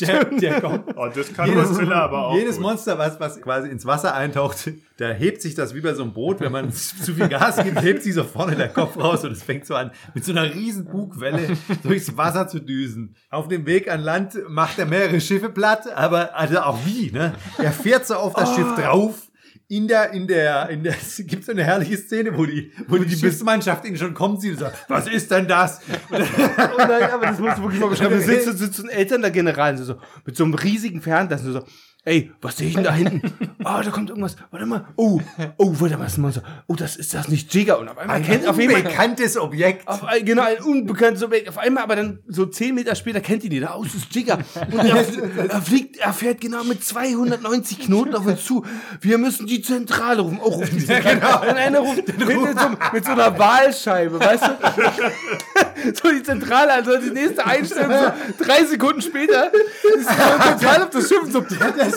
der, 0.00 0.24
der 0.24 0.60
kommt. 0.60 0.96
Oh, 0.96 1.06
das 1.14 1.32
kann 1.32 1.54
Godzilla 1.54 2.02
aber 2.06 2.26
auch. 2.26 2.36
jedes 2.36 2.56
gut. 2.56 2.64
Monster, 2.64 2.98
was, 2.98 3.20
was 3.20 3.40
quasi 3.40 3.68
ins 3.68 3.86
Wasser 3.86 4.12
eintaucht, 4.12 4.72
da 4.96 5.10
hebt 5.10 5.40
sich 5.40 5.54
das 5.54 5.72
wie 5.76 5.80
bei 5.80 5.94
so 5.94 6.02
einem 6.02 6.12
Boot. 6.12 6.40
Wenn 6.40 6.50
man 6.50 6.72
zu 6.72 7.14
viel 7.14 7.28
Gas 7.28 7.62
gibt, 7.62 7.80
hebt 7.80 8.02
sich 8.02 8.14
so 8.14 8.24
vorne 8.24 8.56
der 8.56 8.70
Kopf 8.70 8.96
raus 8.96 9.22
und 9.24 9.30
es 9.30 9.44
fängt 9.44 9.66
so 9.66 9.76
an, 9.76 9.92
mit 10.14 10.24
so 10.24 10.32
einer 10.32 10.52
riesen 10.52 10.86
Bugwelle 10.86 11.56
durchs 11.84 12.16
Wasser 12.16 12.48
zu 12.48 12.58
düsen. 12.58 13.14
Auf 13.30 13.46
dem 13.46 13.66
Weg 13.66 13.88
an 13.88 14.00
Land 14.00 14.36
macht 14.48 14.76
er 14.80 14.86
mehrere 14.86 15.20
Schiffe 15.20 15.50
platt, 15.50 15.86
aber 15.94 16.34
also 16.36 16.58
auch 16.58 16.78
wie, 16.84 17.12
ne? 17.12 17.34
Er 17.58 17.70
fährt 17.70 18.04
so 18.04 18.14
auf 18.14 18.34
das 18.34 18.52
Schiff 18.56 18.74
drauf. 18.74 19.28
In 19.68 19.88
der, 19.88 20.12
in 20.12 20.26
der, 20.26 20.68
in 20.68 20.82
der, 20.82 20.94
es 21.00 21.22
gibt 21.26 21.44
so 21.44 21.52
eine 21.52 21.64
herrliche 21.64 21.96
Szene, 21.96 22.36
wo 22.36 22.44
die, 22.44 22.72
wo 22.88 22.96
die, 22.98 23.16
Schiffsmannschaft 23.16 23.84
ihn 23.84 23.96
schon 23.96 24.14
kommt, 24.14 24.40
sie 24.40 24.50
und 24.50 24.58
sagt, 24.58 24.88
was 24.88 25.06
ist 25.06 25.30
denn 25.30 25.48
das? 25.48 25.80
Und 26.10 26.20
dann, 26.20 26.70
Oh 26.74 26.78
nein, 26.78 27.10
aber 27.10 27.26
das 27.26 27.38
musst 27.38 27.58
du 27.58 27.62
wirklich 27.62 27.80
mal 27.80 27.88
beschreiben. 27.90 28.14
Da 28.14 28.20
sitzen, 28.20 28.56
sitzen 28.56 28.88
Eltern 28.88 29.22
der 29.22 29.30
General 29.30 29.76
so, 29.76 29.84
so, 29.84 30.00
mit 30.24 30.36
so 30.36 30.44
einem 30.44 30.54
riesigen 30.54 31.00
Fernglas 31.00 31.42
so, 31.42 31.64
ey, 32.04 32.30
was 32.40 32.56
sehe 32.56 32.68
ich 32.68 32.74
denn 32.74 32.84
da 32.84 32.92
hinten? 32.94 33.22
Oh, 33.60 33.80
da 33.84 33.90
kommt 33.90 34.10
irgendwas. 34.10 34.36
Warte 34.50 34.66
mal. 34.66 34.84
Oh, 34.96 35.20
oh, 35.56 35.72
warte 35.78 35.96
mal, 35.96 36.04
das 36.04 36.12
ist 36.12 36.18
ein 36.18 36.22
Monster. 36.22 36.42
Oh, 36.66 36.74
das 36.74 36.96
ist 36.96 37.14
das 37.14 37.28
nicht 37.28 37.52
Jigger. 37.54 37.78
Und 37.78 37.88
auf 37.88 37.96
einmal 37.98 38.20
kennt 38.22 38.46
auf 38.46 38.58
jeden 38.58 38.72
Fall 38.72 38.82
bekanntes 38.82 39.36
Objekt. 39.36 39.88
Auf, 39.88 40.04
ein- 40.04 40.24
genau, 40.24 40.42
ein 40.42 40.60
unbekanntes 40.62 41.22
Objekt. 41.22 41.48
Auf 41.48 41.58
einmal, 41.58 41.82
aber 41.84 41.96
dann 41.96 42.18
so 42.28 42.46
zehn 42.46 42.74
Meter 42.74 42.94
später 42.94 43.20
kennt 43.20 43.44
ihn 43.44 43.52
jeder. 43.52 43.78
Oh, 43.78 43.84
es 43.84 43.94
ist 43.94 44.14
Jigger. 44.14 44.38
Und 44.72 44.78
er, 44.78 44.96
er 45.50 45.62
fliegt, 45.62 45.96
er 45.98 46.12
fährt 46.12 46.40
genau 46.40 46.62
mit 46.64 46.84
290 46.84 47.80
Knoten 47.80 48.14
auf 48.14 48.26
uns 48.26 48.44
zu. 48.44 48.64
Wir 49.00 49.18
müssen 49.18 49.46
die 49.46 49.62
Zentrale 49.62 50.20
rufen. 50.22 50.38
Oh, 50.42 50.48
rufen 50.50 50.78
die 50.78 50.84
Zentrale. 50.86 51.20
genau. 51.20 51.40
Und 51.42 51.56
einer 51.56 51.78
ruft 51.80 52.06
mit, 52.06 52.20
so, 52.28 52.68
mit 52.92 53.04
so 53.04 53.12
einer 53.12 53.38
Wahlscheibe, 53.38 54.20
weißt 54.20 54.44
du? 54.44 55.92
so 55.94 56.10
die 56.10 56.22
Zentrale, 56.22 56.72
also 56.72 56.96
die 56.98 57.10
nächste 57.10 57.44
Einstellung, 57.46 57.92
so 57.92 58.44
drei 58.44 58.64
Sekunden 58.64 59.00
später 59.02 59.50
ist 59.52 60.08
so 60.08 60.52
total 60.52 60.82
auf 60.82 60.90
das 60.90 61.08
Schiff 61.08 61.32
so. 61.32 61.40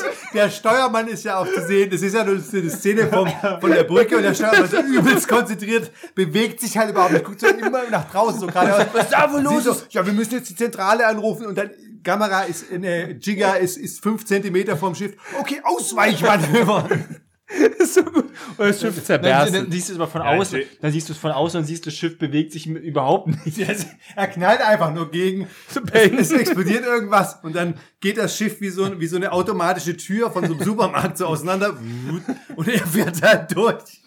Das, 0.04 0.32
der 0.34 0.50
Steuermann 0.50 1.08
ist 1.08 1.24
ja 1.24 1.40
auch 1.40 1.48
zu 1.48 1.66
sehen. 1.66 1.90
Das 1.90 2.02
ist 2.02 2.14
ja 2.14 2.24
nur 2.24 2.36
eine 2.36 2.70
Szene 2.70 3.08
vom, 3.08 3.28
von 3.60 3.72
der 3.72 3.84
Brücke 3.84 4.18
und 4.18 4.24
der 4.24 4.34
Steuermann 4.34 4.64
ist 4.64 4.74
übelst 4.74 5.28
konzentriert, 5.28 5.92
bewegt 6.16 6.60
sich 6.62 6.78
halt 6.78 6.92
überhaupt 6.92 7.14
nicht, 7.14 7.26
guckt 7.26 7.40
so 7.40 7.48
immer 7.48 7.90
nach 7.90 8.10
draußen 8.10 8.40
so 8.40 8.48
gerade. 8.48 8.88
Was 8.94 9.06
ist 9.06 9.14
da 9.14 9.32
wohl 9.32 9.42
los? 9.42 9.64
So, 9.64 9.76
ja, 9.90 10.06
wir 10.06 10.14
müssen 10.14 10.34
jetzt 10.34 10.50
die 10.50 10.56
Zentrale 10.56 11.06
anrufen 11.08 11.46
und 11.46 11.58
dann 11.58 11.72
Kamera 12.04 12.44
ist, 12.44 12.72
äh, 12.72 13.12
Jigga 13.14 13.56
ist, 13.56 13.78
ist 13.78 14.02
fünf 14.02 14.26
Zentimeter 14.26 14.78
vom 14.78 14.96
Schiff. 14.96 15.16
Okay, 15.40 15.62
Ausweichmanöver. 15.64 16.88
ist 17.80 17.94
so 17.94 18.04
gut. 18.04 18.26
Und 18.26 18.60
das 18.60 18.82
Schiff 18.82 18.96
Dann, 18.96 19.06
zerberst. 19.06 19.56
dann 19.56 19.72
siehst 19.72 19.90
du 19.90 19.94
es 19.94 20.00
aber 20.00 20.10
von 20.10 20.22
Ja, 20.22 20.32
außen, 20.32 20.62
dann 20.82 20.92
siehst 20.92 21.08
du 21.08 21.14
es 21.14 21.20
von 21.20 21.32
außen 21.32 21.62
und 21.62 21.66
siehst, 21.66 21.86
das 21.88 21.94
Schiff 21.94 22.18
bewegt 22.18 22.52
sich 22.52 22.68
überhaupt 22.68 23.28
nicht. 23.46 23.58
er 24.16 24.28
knallt 24.28 24.62
einfach 24.62 24.94
nur 24.94 25.10
gegen. 25.12 25.48
bang. 25.74 26.18
Es 26.18 26.32
explodiert 26.32 26.86
irgendwas 26.86 27.38
und 27.44 27.56
dann 27.56 27.76
geht 28.02 28.18
das 28.18 28.36
Schiff 28.38 28.60
wie 28.60 28.70
so, 28.70 29.00
wie 29.00 29.08
so 29.08 29.16
eine 29.16 29.32
automatische 29.32 29.96
Tür 29.96 30.30
von 30.32 30.46
so 30.46 30.54
einem 30.54 30.64
Supermarkt 30.64 31.18
so 31.18 31.26
auseinander 31.26 31.78
und 32.56 32.68
er 32.68 32.86
fährt 32.86 33.24
da 33.24 33.36
durch. 33.36 34.02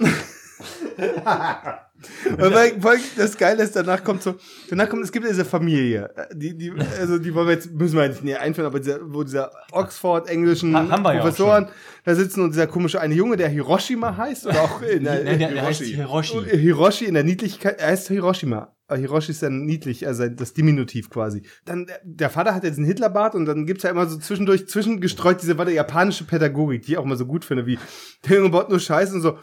Vor 2.38 2.90
allem 2.90 3.00
das 3.16 3.36
Geile 3.36 3.62
ist, 3.62 3.76
danach 3.76 4.02
kommt 4.02 4.22
so, 4.22 4.34
danach 4.70 4.88
kommt, 4.88 5.04
es 5.04 5.12
gibt 5.12 5.28
diese 5.28 5.44
Familie, 5.44 6.10
die, 6.32 6.56
die, 6.56 6.72
also 6.98 7.18
die 7.18 7.34
wollen 7.34 7.48
wir 7.48 7.54
jetzt, 7.54 7.70
müssen 7.72 7.96
wir 7.96 8.04
jetzt 8.06 8.24
näher 8.24 8.40
einführen, 8.40 8.66
aber 8.66 8.80
dieser, 8.80 8.98
wo 9.02 9.22
dieser 9.22 9.50
Oxford-englischen 9.72 10.74
Ha- 10.74 11.02
wir 11.02 11.14
ja 11.14 11.20
Professoren 11.20 11.68
da 12.04 12.14
sitzen 12.14 12.42
und 12.42 12.52
dieser 12.54 12.66
komische 12.66 13.00
eine 13.00 13.14
Junge, 13.14 13.36
der 13.36 13.48
Hiroshima 13.48 14.16
heißt, 14.16 14.46
oder 14.46 14.62
auch 14.62 14.80
in 14.82 15.04
der, 15.04 15.22
Der, 15.24 15.36
der, 15.36 15.50
der 15.52 15.62
heißt 15.62 15.82
Hiroshi. 15.82 16.44
Hiroshi 16.50 17.04
in 17.04 17.14
der 17.14 17.24
Niedlichkeit, 17.24 17.78
er 17.80 17.88
heißt 17.88 18.08
Hiroshima. 18.08 18.74
Aber 18.90 18.98
Hiroshi 18.98 19.30
ist 19.30 19.42
dann 19.42 19.64
niedlich, 19.66 20.06
also 20.06 20.28
das 20.28 20.52
Diminutiv 20.52 21.10
quasi. 21.10 21.42
Dann, 21.64 21.86
der- 21.86 22.00
der 22.02 22.28
Vater 22.28 22.54
hat 22.54 22.64
jetzt 22.64 22.76
einen 22.78 22.86
Hitlerbart 22.86 23.36
und 23.36 23.46
dann 23.46 23.64
gibt's 23.66 23.84
ja 23.84 23.90
immer 23.90 24.06
so 24.06 24.18
zwischendurch, 24.18 24.66
zwischengestreut 24.68 25.40
diese, 25.40 25.56
warte, 25.58 25.70
japanische 25.72 26.24
Pädagogik, 26.24 26.82
die 26.82 26.92
ich 26.92 26.98
auch 26.98 27.04
mal 27.04 27.16
so 27.16 27.24
gut 27.26 27.44
finde, 27.44 27.66
wie, 27.66 27.78
der 28.28 28.38
Junge 28.38 28.50
baut 28.50 28.68
nur 28.68 28.80
Scheiße 28.80 29.14
und 29.14 29.20
so, 29.20 29.38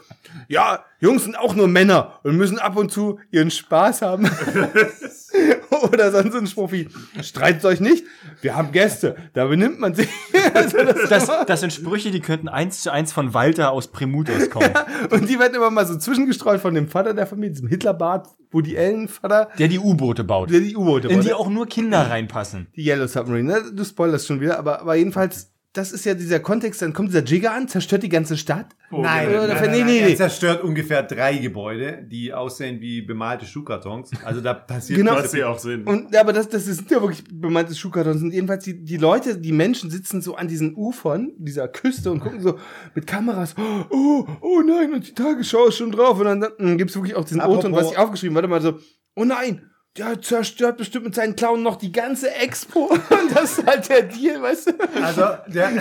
ja, 0.48 0.84
Jungs 1.00 1.24
sind 1.24 1.38
auch 1.38 1.54
nur 1.54 1.66
Männer 1.66 2.20
und 2.24 2.36
müssen 2.36 2.58
ab 2.58 2.76
und 2.76 2.92
zu 2.92 3.18
ihren 3.30 3.50
Spaß 3.50 4.02
haben. 4.02 4.28
Oder 5.92 6.10
sonst 6.10 6.32
so 6.32 6.38
ein 6.38 6.46
Spruch 6.46 6.72
wie, 6.72 6.88
streitet 7.22 7.64
euch 7.64 7.80
nicht, 7.80 8.04
wir 8.40 8.56
haben 8.56 8.72
Gäste, 8.72 9.16
da 9.34 9.46
benimmt 9.46 9.78
man 9.78 9.94
sich. 9.94 10.08
also 10.54 10.78
das 10.84 11.08
Das, 11.26 11.46
das 11.46 11.60
sind 11.60 11.72
Sprüche, 11.72 12.10
die 12.10 12.20
könnten 12.20 12.48
eins 12.48 12.82
zu 12.82 12.92
eins 12.92 13.12
von 13.12 13.34
Walter 13.34 13.70
aus 13.72 13.88
Premutos 13.88 14.50
kommen. 14.50 14.70
und 15.10 15.28
die 15.28 15.38
werden 15.38 15.54
immer 15.54 15.70
mal 15.70 15.86
so 15.86 15.96
zwischengestreut 15.96 16.60
von 16.60 16.74
dem 16.74 16.88
Vater 16.88 17.14
der 17.14 17.26
Familie, 17.26 17.50
diesem 17.52 17.68
Hitlerbart, 17.68 18.28
Woody 18.50 18.78
Allen 18.78 19.08
Vater, 19.08 19.48
Der 19.58 19.68
die 19.68 19.78
U-Boote 19.78 20.24
baut. 20.24 20.50
der 20.50 20.60
die 20.60 20.74
U-Boote 20.76 21.08
In 21.08 21.16
baut. 21.16 21.26
die 21.26 21.32
auch 21.34 21.48
nur 21.50 21.66
Kinder 21.66 22.08
reinpassen. 22.10 22.68
Die 22.76 22.86
Yellow 22.86 23.06
Submarine, 23.06 23.52
ne? 23.52 23.62
du 23.74 23.84
spoilerst 23.84 24.26
schon 24.26 24.40
wieder, 24.40 24.58
aber, 24.58 24.80
aber 24.80 24.94
jedenfalls, 24.94 25.52
das 25.78 25.92
ist 25.92 26.04
ja 26.04 26.14
dieser 26.14 26.40
Kontext, 26.40 26.82
dann 26.82 26.92
kommt 26.92 27.10
dieser 27.10 27.22
Jigger 27.22 27.52
an, 27.52 27.68
zerstört 27.68 28.02
die 28.02 28.08
ganze 28.08 28.36
Stadt. 28.36 28.66
Nein, 28.90 29.28
Oder 29.28 29.46
nein, 29.46 29.48
nein, 29.48 29.56
nein, 29.56 29.70
nee, 29.70 29.78
nein, 29.78 29.86
nee, 29.86 30.10
er 30.10 30.16
zerstört 30.16 30.62
ungefähr 30.64 31.02
drei 31.04 31.36
Gebäude, 31.38 32.04
die 32.10 32.32
aussehen 32.32 32.80
wie 32.80 33.02
bemalte 33.02 33.46
Schuhkartons. 33.46 34.10
Also 34.24 34.40
da 34.40 34.54
passiert 34.54 34.98
Genau. 34.98 35.14
Was 35.14 35.30
sie 35.30 35.44
auch 35.44 35.58
sind. 35.58 35.86
Und 35.86 36.12
ja, 36.12 36.20
aber 36.20 36.32
das, 36.32 36.48
das 36.48 36.64
sind 36.64 36.90
ja 36.90 37.00
wirklich 37.00 37.22
bemannte 37.30 37.74
Schuhkartons. 37.74 38.20
Und 38.22 38.32
jedenfalls 38.32 38.64
die, 38.64 38.82
die 38.84 38.96
Leute, 38.96 39.38
die 39.38 39.52
Menschen 39.52 39.90
sitzen 39.90 40.20
so 40.20 40.34
an 40.34 40.48
diesen 40.48 40.74
Ufern 40.74 41.32
dieser 41.38 41.68
Küste 41.68 42.10
und 42.10 42.20
gucken 42.20 42.40
so 42.40 42.58
mit 42.94 43.06
Kameras, 43.06 43.54
oh, 43.90 44.26
oh 44.40 44.60
nein, 44.66 44.92
und 44.92 45.06
die 45.06 45.14
Tagesschau 45.14 45.68
ist 45.68 45.76
schon 45.76 45.92
drauf. 45.92 46.18
Und 46.18 46.24
dann, 46.26 46.40
dann 46.40 46.76
gibt 46.76 46.90
es 46.90 46.96
wirklich 46.96 47.14
auch 47.14 47.24
diesen 47.24 47.40
Apropos- 47.40 47.58
O-Ton, 47.64 47.72
was 47.76 47.92
ich 47.92 47.98
aufgeschrieben 47.98 48.34
warte 48.34 48.48
mal 48.48 48.60
so, 48.60 48.78
oh 49.14 49.24
nein, 49.24 49.62
der 49.98 50.20
zerstört 50.22 50.76
bestimmt 50.78 51.04
mit 51.06 51.14
seinen 51.14 51.36
Klauen 51.36 51.62
noch 51.62 51.76
die 51.76 51.92
ganze 51.92 52.34
Expo. 52.34 52.86
Und 53.10 53.34
das 53.34 53.58
ist 53.58 53.66
halt 53.66 53.88
der 53.88 54.02
Deal, 54.02 54.40
weißt 54.42 54.68
du? 54.68 55.02
Also 55.02 55.22
der 55.48 55.72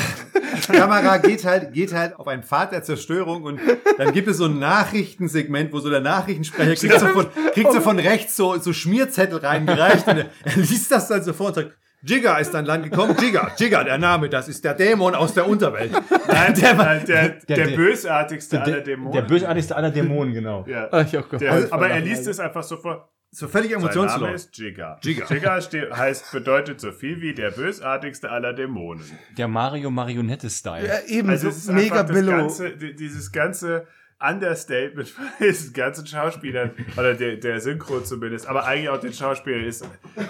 Kamera 0.72 1.18
geht 1.18 1.46
halt, 1.46 1.74
geht 1.74 1.94
halt 1.94 2.16
auf 2.18 2.28
einen 2.28 2.44
Pfad 2.44 2.72
der 2.72 2.84
Zerstörung 2.84 3.44
und 3.44 3.60
dann 3.98 4.12
gibt 4.14 4.28
es 4.28 4.38
so 4.38 4.46
ein 4.46 4.60
Nachrichtensegment, 4.60 5.72
wo 5.74 5.80
so 5.80 5.90
der 5.90 6.02
Nachrichtensprecher 6.02 6.76
kriegt 6.76 7.00
so 7.00 7.08
von, 7.08 7.28
kriegt 7.54 7.72
so 7.72 7.82
von 7.82 8.00
rechts 8.00 8.36
so, 8.36 8.58
so 8.58 8.74
Schmierzettel 8.74 9.40
reingereicht 9.40 10.08
und 10.08 10.18
er, 10.18 10.26
er 10.44 10.56
liest 10.56 10.92
das 10.92 11.08
dann 11.08 11.24
sofort 11.24 11.58
und 11.58 11.64
sagt, 11.64 11.78
Jigger 12.04 12.40
ist 12.40 12.54
an 12.54 12.66
Land 12.66 12.84
gekommen. 12.84 13.16
Jigger, 13.20 13.52
Jigger, 13.58 13.84
der 13.84 13.98
Name, 13.98 14.30
das 14.30 14.48
ist 14.48 14.64
der 14.64 14.76
Dämon 14.76 15.16
aus 15.16 15.34
der 15.34 15.48
Unterwelt. 15.48 15.92
Nein, 16.28 16.54
der, 16.54 16.74
der, 16.76 17.00
der, 17.00 17.30
der, 17.30 17.56
der- 17.68 17.76
bösartigste 17.76 18.62
aller 18.62 18.72
Der, 18.74 18.82
Dämonen. 18.82 19.14
der 19.14 19.22
bösartigste 19.24 19.76
aller 19.76 19.90
Dämonen, 19.90 20.34
genau. 20.34 20.64
ja. 20.68 20.88
Ach, 20.92 21.06
ich 21.06 21.18
auch 21.18 21.28
der, 21.30 21.68
aber 21.72 21.90
er 21.90 22.00
liest 22.02 22.28
es 22.28 22.40
einfach 22.40 22.64
so 22.64 22.78
vor. 22.78 23.10
So 23.32 23.48
völlig 23.48 23.72
Sein 23.72 23.82
Name 23.82 23.92
emotionslos. 23.94 24.36
ist 24.46 24.58
Jigga. 24.58 25.00
Jigga. 25.04 25.26
Jigga 25.28 25.60
heißt, 25.98 26.32
bedeutet 26.32 26.80
so 26.80 26.92
viel 26.92 27.22
wie 27.22 27.34
der 27.34 27.52
bösartigste 27.52 28.30
aller 28.32 28.54
Dämonen. 28.54 29.04
Der 29.38 29.48
Mario 29.48 29.92
Marionette-Style. 29.92 30.88
Ja, 30.88 31.00
eben, 31.08 31.30
Also 31.30 31.44
so 31.44 31.50
es 31.50 31.58
ist 31.58 31.72
mega 31.72 31.96
einfach 32.02 32.08
das 32.08 32.16
Billo. 32.18 32.32
ganze, 32.32 32.78
di- 32.78 32.96
dieses 32.96 33.32
ganze 33.32 33.86
Understatement 34.20 35.10
von 35.10 35.26
diesen 35.40 35.74
ganzen 35.74 36.08
Schauspielern, 36.08 36.72
oder 36.96 37.14
der, 37.14 37.36
der 37.36 37.60
Synchro 37.60 38.00
zumindest, 38.00 38.48
aber 38.48 38.66
eigentlich 38.66 38.90
auch 38.90 39.00
den 39.00 39.14
Schauspielern 39.14 39.66
ist 39.66 39.86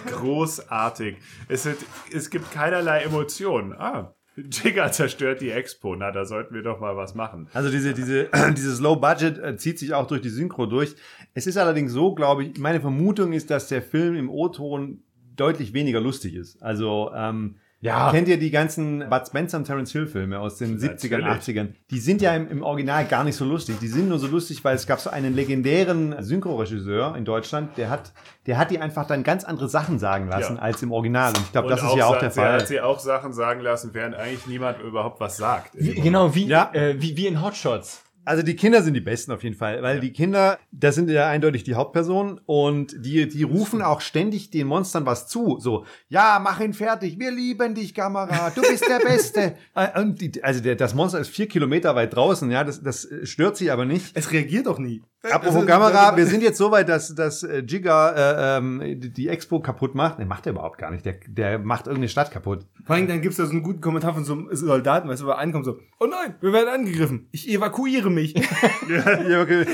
großartig. 0.08 1.18
Es, 1.48 1.64
sind, 1.64 1.78
es 2.14 2.30
gibt 2.30 2.52
keinerlei 2.52 3.04
Emotionen. 3.04 3.74
Ah, 3.74 4.14
Jigger 4.38 4.92
zerstört 4.92 5.42
die 5.42 5.50
Expo. 5.50 5.96
Na, 5.96 6.12
da 6.12 6.26
sollten 6.26 6.54
wir 6.54 6.62
doch 6.62 6.80
mal 6.80 6.96
was 6.96 7.16
machen. 7.16 7.48
Also 7.54 7.70
diese, 7.70 7.94
diese, 7.94 8.30
dieses 8.56 8.80
Low 8.80 8.96
Budget 8.96 9.40
äh, 9.40 9.58
zieht 9.58 9.80
sich 9.80 9.94
auch 9.94 10.08
durch 10.08 10.22
die 10.22 10.30
Synchro 10.30 10.66
durch. 10.66 10.96
Es 11.34 11.48
ist 11.48 11.58
allerdings 11.58 11.92
so, 11.92 12.14
glaube 12.14 12.46
ich, 12.46 12.60
meine 12.60 12.80
Vermutung 12.80 13.34
ist, 13.34 13.50
dass 13.50 13.68
der 13.68 13.82
Film 13.82 14.16
im 14.16 14.30
O-Ton 14.30 15.04
deutlich 15.36 15.74
weniger 15.74 16.00
lustig 16.00 16.36
ist. 16.36 16.62
Also, 16.62 17.12
ähm, 17.16 17.56
Ja. 17.80 18.10
Kennt 18.12 18.28
ihr 18.28 18.40
die 18.40 18.50
ganzen 18.50 19.08
Bud 19.08 19.28
Spencer 19.28 19.58
und 19.58 19.66
Terence 19.66 19.92
Hill 19.92 20.08
Filme 20.08 20.40
aus 20.40 20.58
den 20.58 20.80
70ern, 20.80 21.20
Natürlich. 21.20 21.60
80ern? 21.60 21.68
Die 21.92 22.00
sind 22.00 22.24
ja 22.24 22.36
im, 22.36 22.50
im 22.50 22.64
Original 22.64 23.06
gar 23.06 23.24
nicht 23.24 23.36
so 23.36 23.46
lustig. 23.46 23.78
Die 23.80 23.88
sind 23.88 24.10
nur 24.10 24.18
so 24.18 24.26
lustig, 24.26 24.64
weil 24.64 24.76
es 24.76 24.88
gab 24.88 25.00
so 25.00 25.12
einen 25.12 25.36
legendären 25.36 26.16
Synchroregisseur 26.24 27.16
in 27.16 27.24
Deutschland, 27.24 27.78
der 27.78 27.92
hat, 27.92 28.14
der 28.48 28.58
hat 28.58 28.72
die 28.72 28.80
einfach 28.80 29.06
dann 29.06 29.24
ganz 29.24 29.44
andere 29.44 29.70
Sachen 29.70 30.00
sagen 30.00 30.28
lassen 30.28 30.56
Ja. 30.56 30.62
als 30.62 30.82
im 30.82 30.92
Original. 30.92 31.30
Und 31.30 31.38
ich 31.40 31.52
glaube, 31.52 31.70
das 31.70 31.84
ist 31.84 31.96
ja 31.96 32.06
auch 32.08 32.18
der 32.18 32.32
sie 32.32 32.42
hat 32.42 32.48
Fall. 32.62 32.68
sie 32.68 32.82
auch 32.82 33.00
Sachen 33.00 33.32
sagen 33.34 33.62
lassen, 33.62 33.92
während 33.94 34.16
eigentlich 34.16 34.48
niemand 34.48 34.80
überhaupt 34.82 35.20
was 35.20 35.38
sagt. 35.38 35.72
Wie, 35.76 35.94
genau, 35.94 36.34
wie, 36.34 36.48
Ja. 36.48 36.72
äh, 36.74 37.00
wie, 37.00 37.16
wie 37.16 37.28
in 37.28 37.44
Hotshots. 37.44 38.04
Also 38.28 38.44
die 38.44 38.58
Kinder 38.58 38.84
sind 38.84 38.94
die 38.94 39.00
besten 39.00 39.32
auf 39.32 39.42
jeden 39.42 39.56
Fall, 39.56 39.82
weil 39.82 40.02
die 40.02 40.12
Kinder, 40.12 40.60
das 40.72 40.96
sind 40.96 41.10
ja 41.10 41.30
eindeutig 41.30 41.64
die 41.64 41.76
Hauptpersonen 41.76 42.42
und 42.46 42.94
die, 43.06 43.26
die 43.30 43.44
rufen 43.44 43.82
auch 43.82 44.02
ständig 44.02 44.50
den 44.50 44.68
Monstern 44.68 45.06
was 45.06 45.30
zu. 45.30 45.60
So, 45.60 45.86
ja, 46.10 46.38
mach 46.44 46.60
ihn 46.60 46.74
fertig, 46.74 47.18
wir 47.20 47.32
lieben 47.32 47.74
dich, 47.74 47.94
Kamera, 47.94 48.50
du 48.50 48.62
bist 48.62 48.86
der 48.88 49.00
Beste. 49.00 49.56
Äh, 49.76 50.00
und 50.00 50.20
die, 50.20 50.44
also 50.44 50.60
der, 50.60 50.76
das 50.76 50.96
Monster 50.96 51.20
ist 51.20 51.30
vier 51.30 51.48
Kilometer 51.48 51.96
weit 51.96 52.16
draußen, 52.16 52.50
ja, 52.50 52.64
das, 52.64 52.82
das 52.82 53.08
stört 53.24 53.58
sie 53.58 53.70
aber 53.70 53.86
nicht. 53.86 54.16
Es 54.16 54.32
reagiert 54.32 54.66
doch 54.66 54.80
nie. 54.80 55.04
Apropos 55.24 55.56
Also, 55.56 55.68
Kamera, 55.68 56.16
wir 56.16 56.26
sind 56.26 56.42
jetzt 56.42 56.58
so 56.58 56.72
weit, 56.72 56.90
dass, 56.90 57.14
dass 57.14 57.44
äh, 57.44 57.60
Jigga 57.60 58.12
äh, 58.12 58.58
ähm, 58.58 59.00
die 59.00 59.12
die 59.12 59.28
Expo 59.28 59.60
kaputt 59.60 59.96
macht. 59.96 60.20
Ne, 60.20 60.26
macht 60.26 60.46
er 60.46 60.54
überhaupt 60.54 60.78
gar 60.78 60.92
nicht. 60.92 61.06
Der, 61.06 61.16
der 61.28 61.60
macht 61.60 61.88
irgendeine 61.88 62.10
Stadt 62.10 62.32
kaputt. 62.32 62.66
Vor 62.86 62.96
allem, 62.96 63.08
dann 63.08 63.22
gibt's 63.22 63.38
da 63.38 63.46
so 63.46 63.52
einen 63.52 63.64
guten 63.64 63.82
Kommentar 63.82 64.14
von 64.14 64.24
so 64.24 64.34
einem 64.34 64.48
Soldaten, 64.52 65.10
weißt 65.10 65.22
du, 65.22 65.26
wo 65.26 65.32
er 65.32 65.40
ankommt, 65.40 65.66
so, 65.66 65.80
oh 66.00 66.06
nein, 66.06 66.36
wir 66.40 66.54
werden 66.54 66.70
angegriffen. 66.70 67.28
Ich 67.32 67.50
evakuiere 67.50 68.10
mich. 68.10 68.17
Ja, 69.30 69.42
okay. 69.42 69.66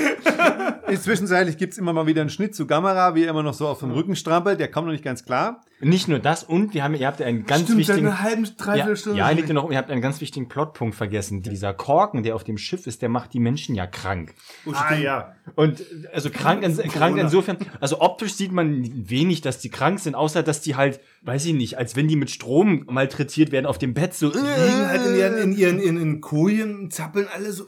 Zwischenzeitlich 0.96 1.56
gibt's 1.56 1.78
immer 1.78 1.92
mal 1.92 2.06
wieder 2.06 2.20
einen 2.20 2.30
Schnitt 2.30 2.54
zu 2.54 2.66
Kamera, 2.66 3.14
wie 3.14 3.24
er 3.24 3.30
immer 3.30 3.42
noch 3.42 3.54
so 3.54 3.66
auf 3.68 3.80
dem 3.80 3.90
Rücken 3.90 4.16
strampelt. 4.16 4.60
Der 4.60 4.70
kommt 4.70 4.86
noch 4.86 4.92
nicht 4.92 5.04
ganz 5.04 5.24
klar. 5.24 5.62
Nicht 5.80 6.08
nur 6.08 6.18
das, 6.18 6.44
und 6.44 6.72
wir 6.72 6.82
haben, 6.84 6.94
ihr 6.94 7.06
habt 7.06 7.20
ja 7.20 7.26
einen 7.26 7.44
ganz 7.46 7.64
Stimmt, 7.64 7.78
wichtigen. 7.80 8.06
einer 8.06 8.22
halben, 8.22 8.46
Ja, 8.74 8.96
Stunde. 8.96 9.18
ja 9.18 9.28
liegt 9.30 9.48
ja 9.48 9.54
noch, 9.54 9.70
ihr 9.70 9.76
habt 9.76 9.90
einen 9.90 10.00
ganz 10.00 10.20
wichtigen 10.20 10.48
Plotpunkt 10.48 10.94
vergessen. 10.94 11.42
Dieser 11.42 11.74
Korken, 11.74 12.22
der 12.22 12.36
auf 12.36 12.44
dem 12.44 12.56
Schiff 12.58 12.86
ist, 12.86 13.02
der 13.02 13.08
macht 13.08 13.34
die 13.34 13.40
Menschen 13.40 13.74
ja 13.74 13.86
krank. 13.86 14.34
Ah 14.72 14.94
ja. 14.94 15.34
Und 15.56 15.82
also 16.12 16.30
krank, 16.30 16.62
in, 16.62 16.76
krank 16.76 17.18
insofern, 17.18 17.58
also 17.80 18.00
optisch 18.00 18.34
sieht 18.34 18.52
man 18.52 18.88
wenig, 19.10 19.42
dass 19.42 19.58
die 19.58 19.68
krank 19.68 19.98
sind, 19.98 20.14
außer 20.14 20.42
dass 20.42 20.60
die 20.60 20.76
halt, 20.76 21.00
weiß 21.22 21.44
ich 21.46 21.54
nicht, 21.54 21.76
als 21.76 21.96
wenn 21.96 22.08
die 22.08 22.16
mit 22.16 22.30
Strom 22.30 22.84
malträtiert 22.88 23.52
werden 23.52 23.66
auf 23.66 23.76
dem 23.76 23.94
Bett, 23.94 24.14
so. 24.14 24.30
Die 24.30 24.38
liegen 24.38 24.88
halt 24.88 25.06
in 25.06 25.16
ihren, 25.16 25.36
in 25.38 25.52
ihren 25.52 25.78
in, 25.80 26.00
in 26.00 26.20
Kojen 26.20 26.76
und 26.78 26.94
zappeln 26.94 27.26
alle 27.34 27.52
so. 27.52 27.64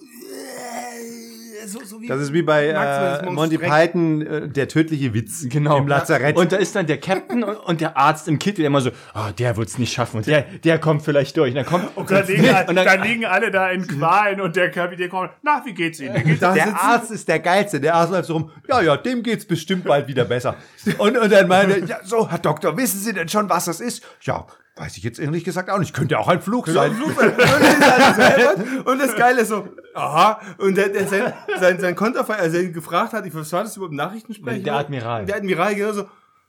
So, 1.67 1.81
so 1.85 2.01
wie 2.01 2.07
Das 2.07 2.21
ist 2.21 2.33
wie 2.33 2.43
bei 2.43 2.67
äh, 2.69 3.31
Monty. 3.31 3.59
Python, 3.59 4.23
äh, 4.27 4.49
der 4.49 4.69
tödliche 4.69 5.13
Witz 5.15 5.47
Genau. 5.49 5.79
im 5.79 5.89
Lazarett. 5.89 6.37
Und 6.37 6.53
da 6.53 6.57
ist 6.57 6.75
dann 6.77 6.87
der 6.87 6.99
Captain 6.99 7.45
und, 7.45 7.57
und 7.67 7.81
der 7.81 7.97
Arzt 7.97 8.29
im 8.29 8.39
Kittel, 8.39 8.59
der 8.63 8.67
immer 8.69 8.81
so, 8.81 8.91
ah, 9.15 9.33
der 9.33 9.57
wird's 9.57 9.79
nicht 9.79 9.93
schaffen 9.93 10.19
und 10.19 10.27
der, 10.27 10.43
der 10.65 10.79
kommt 10.79 11.03
vielleicht 11.03 11.37
durch. 11.37 11.51
Und 11.51 11.57
dann 11.57 11.67
kommt, 11.67 11.97
Und 11.97 12.11
dann 12.11 12.27
liegen, 12.27 12.45
und 12.69 12.77
dann, 12.77 12.87
dann 12.87 13.03
liegen 13.03 13.25
alle 13.25 13.51
da 13.51 13.71
in 13.71 13.87
Qualen 13.87 14.41
und 14.41 14.57
der 14.57 14.71
Kapitän 14.71 15.09
kommt, 15.11 15.31
na, 15.43 15.63
wie 15.65 15.75
geht's 15.75 16.01
Ihnen? 16.01 16.15
Wie 16.17 16.23
geht's 16.23 16.41
der 16.41 16.53
sitzen- 16.55 16.75
Arzt 16.75 17.11
ist 17.11 17.29
der 17.29 17.39
Geilste. 17.41 17.81
Der 17.81 17.95
Arzt 17.95 18.13
läuft 18.13 18.27
so 18.27 18.35
rum, 18.35 18.51
ja, 18.69 18.81
ja, 18.83 18.97
dem 18.97 19.23
geht's 19.23 19.45
bestimmt 19.47 19.85
bald 19.85 20.09
wieder 20.09 20.25
besser. 20.25 20.57
Und, 20.99 21.17
und 21.19 21.33
dann 21.33 21.49
meine, 21.49 21.79
ja, 21.81 21.99
so, 22.05 22.29
Herr 22.31 22.39
Doktor, 22.39 22.77
wissen 22.77 23.01
Sie 23.01 23.13
denn 23.13 23.29
schon, 23.29 23.49
was 23.49 23.65
das 23.67 23.81
ist? 23.81 24.03
Ja, 24.23 24.47
weiß 24.77 24.97
ich 24.99 25.03
jetzt 25.03 25.19
ehrlich 25.19 25.43
gesagt 25.43 25.71
auch 25.71 25.79
nicht. 25.79 25.95
Könnte 25.95 26.19
auch 26.19 26.29
ein 26.29 26.41
Flug 26.41 26.69
sein. 26.69 26.93
und, 27.01 27.17
das 27.17 28.17
selber- 28.17 28.91
und 28.91 28.99
das 29.01 29.17
Geile 29.17 29.41
ist 29.41 29.49
so, 29.49 29.69
aha, 29.95 30.41
und 30.59 30.77
der, 30.77 30.91
der 30.91 31.09
sein, 31.09 31.33
sein, 31.59 31.81
sein 31.81 31.95
Konterfei, 31.97 32.35
als 32.37 32.55
er 32.55 32.63
ihn 32.63 32.73
gefragt 32.73 33.13
hat, 33.15 33.25
ich 33.27 33.35
was 33.35 33.53
war 33.53 33.63
das 33.63 33.77
überhaupt 33.77 33.95
Nachrichtensprecher? 33.95 34.63
Der 34.63 34.75
Admiral. 34.75 35.25
Der 35.25 35.37
Admiral, 35.37 35.75
genau 35.75 35.93
so, 35.93 36.05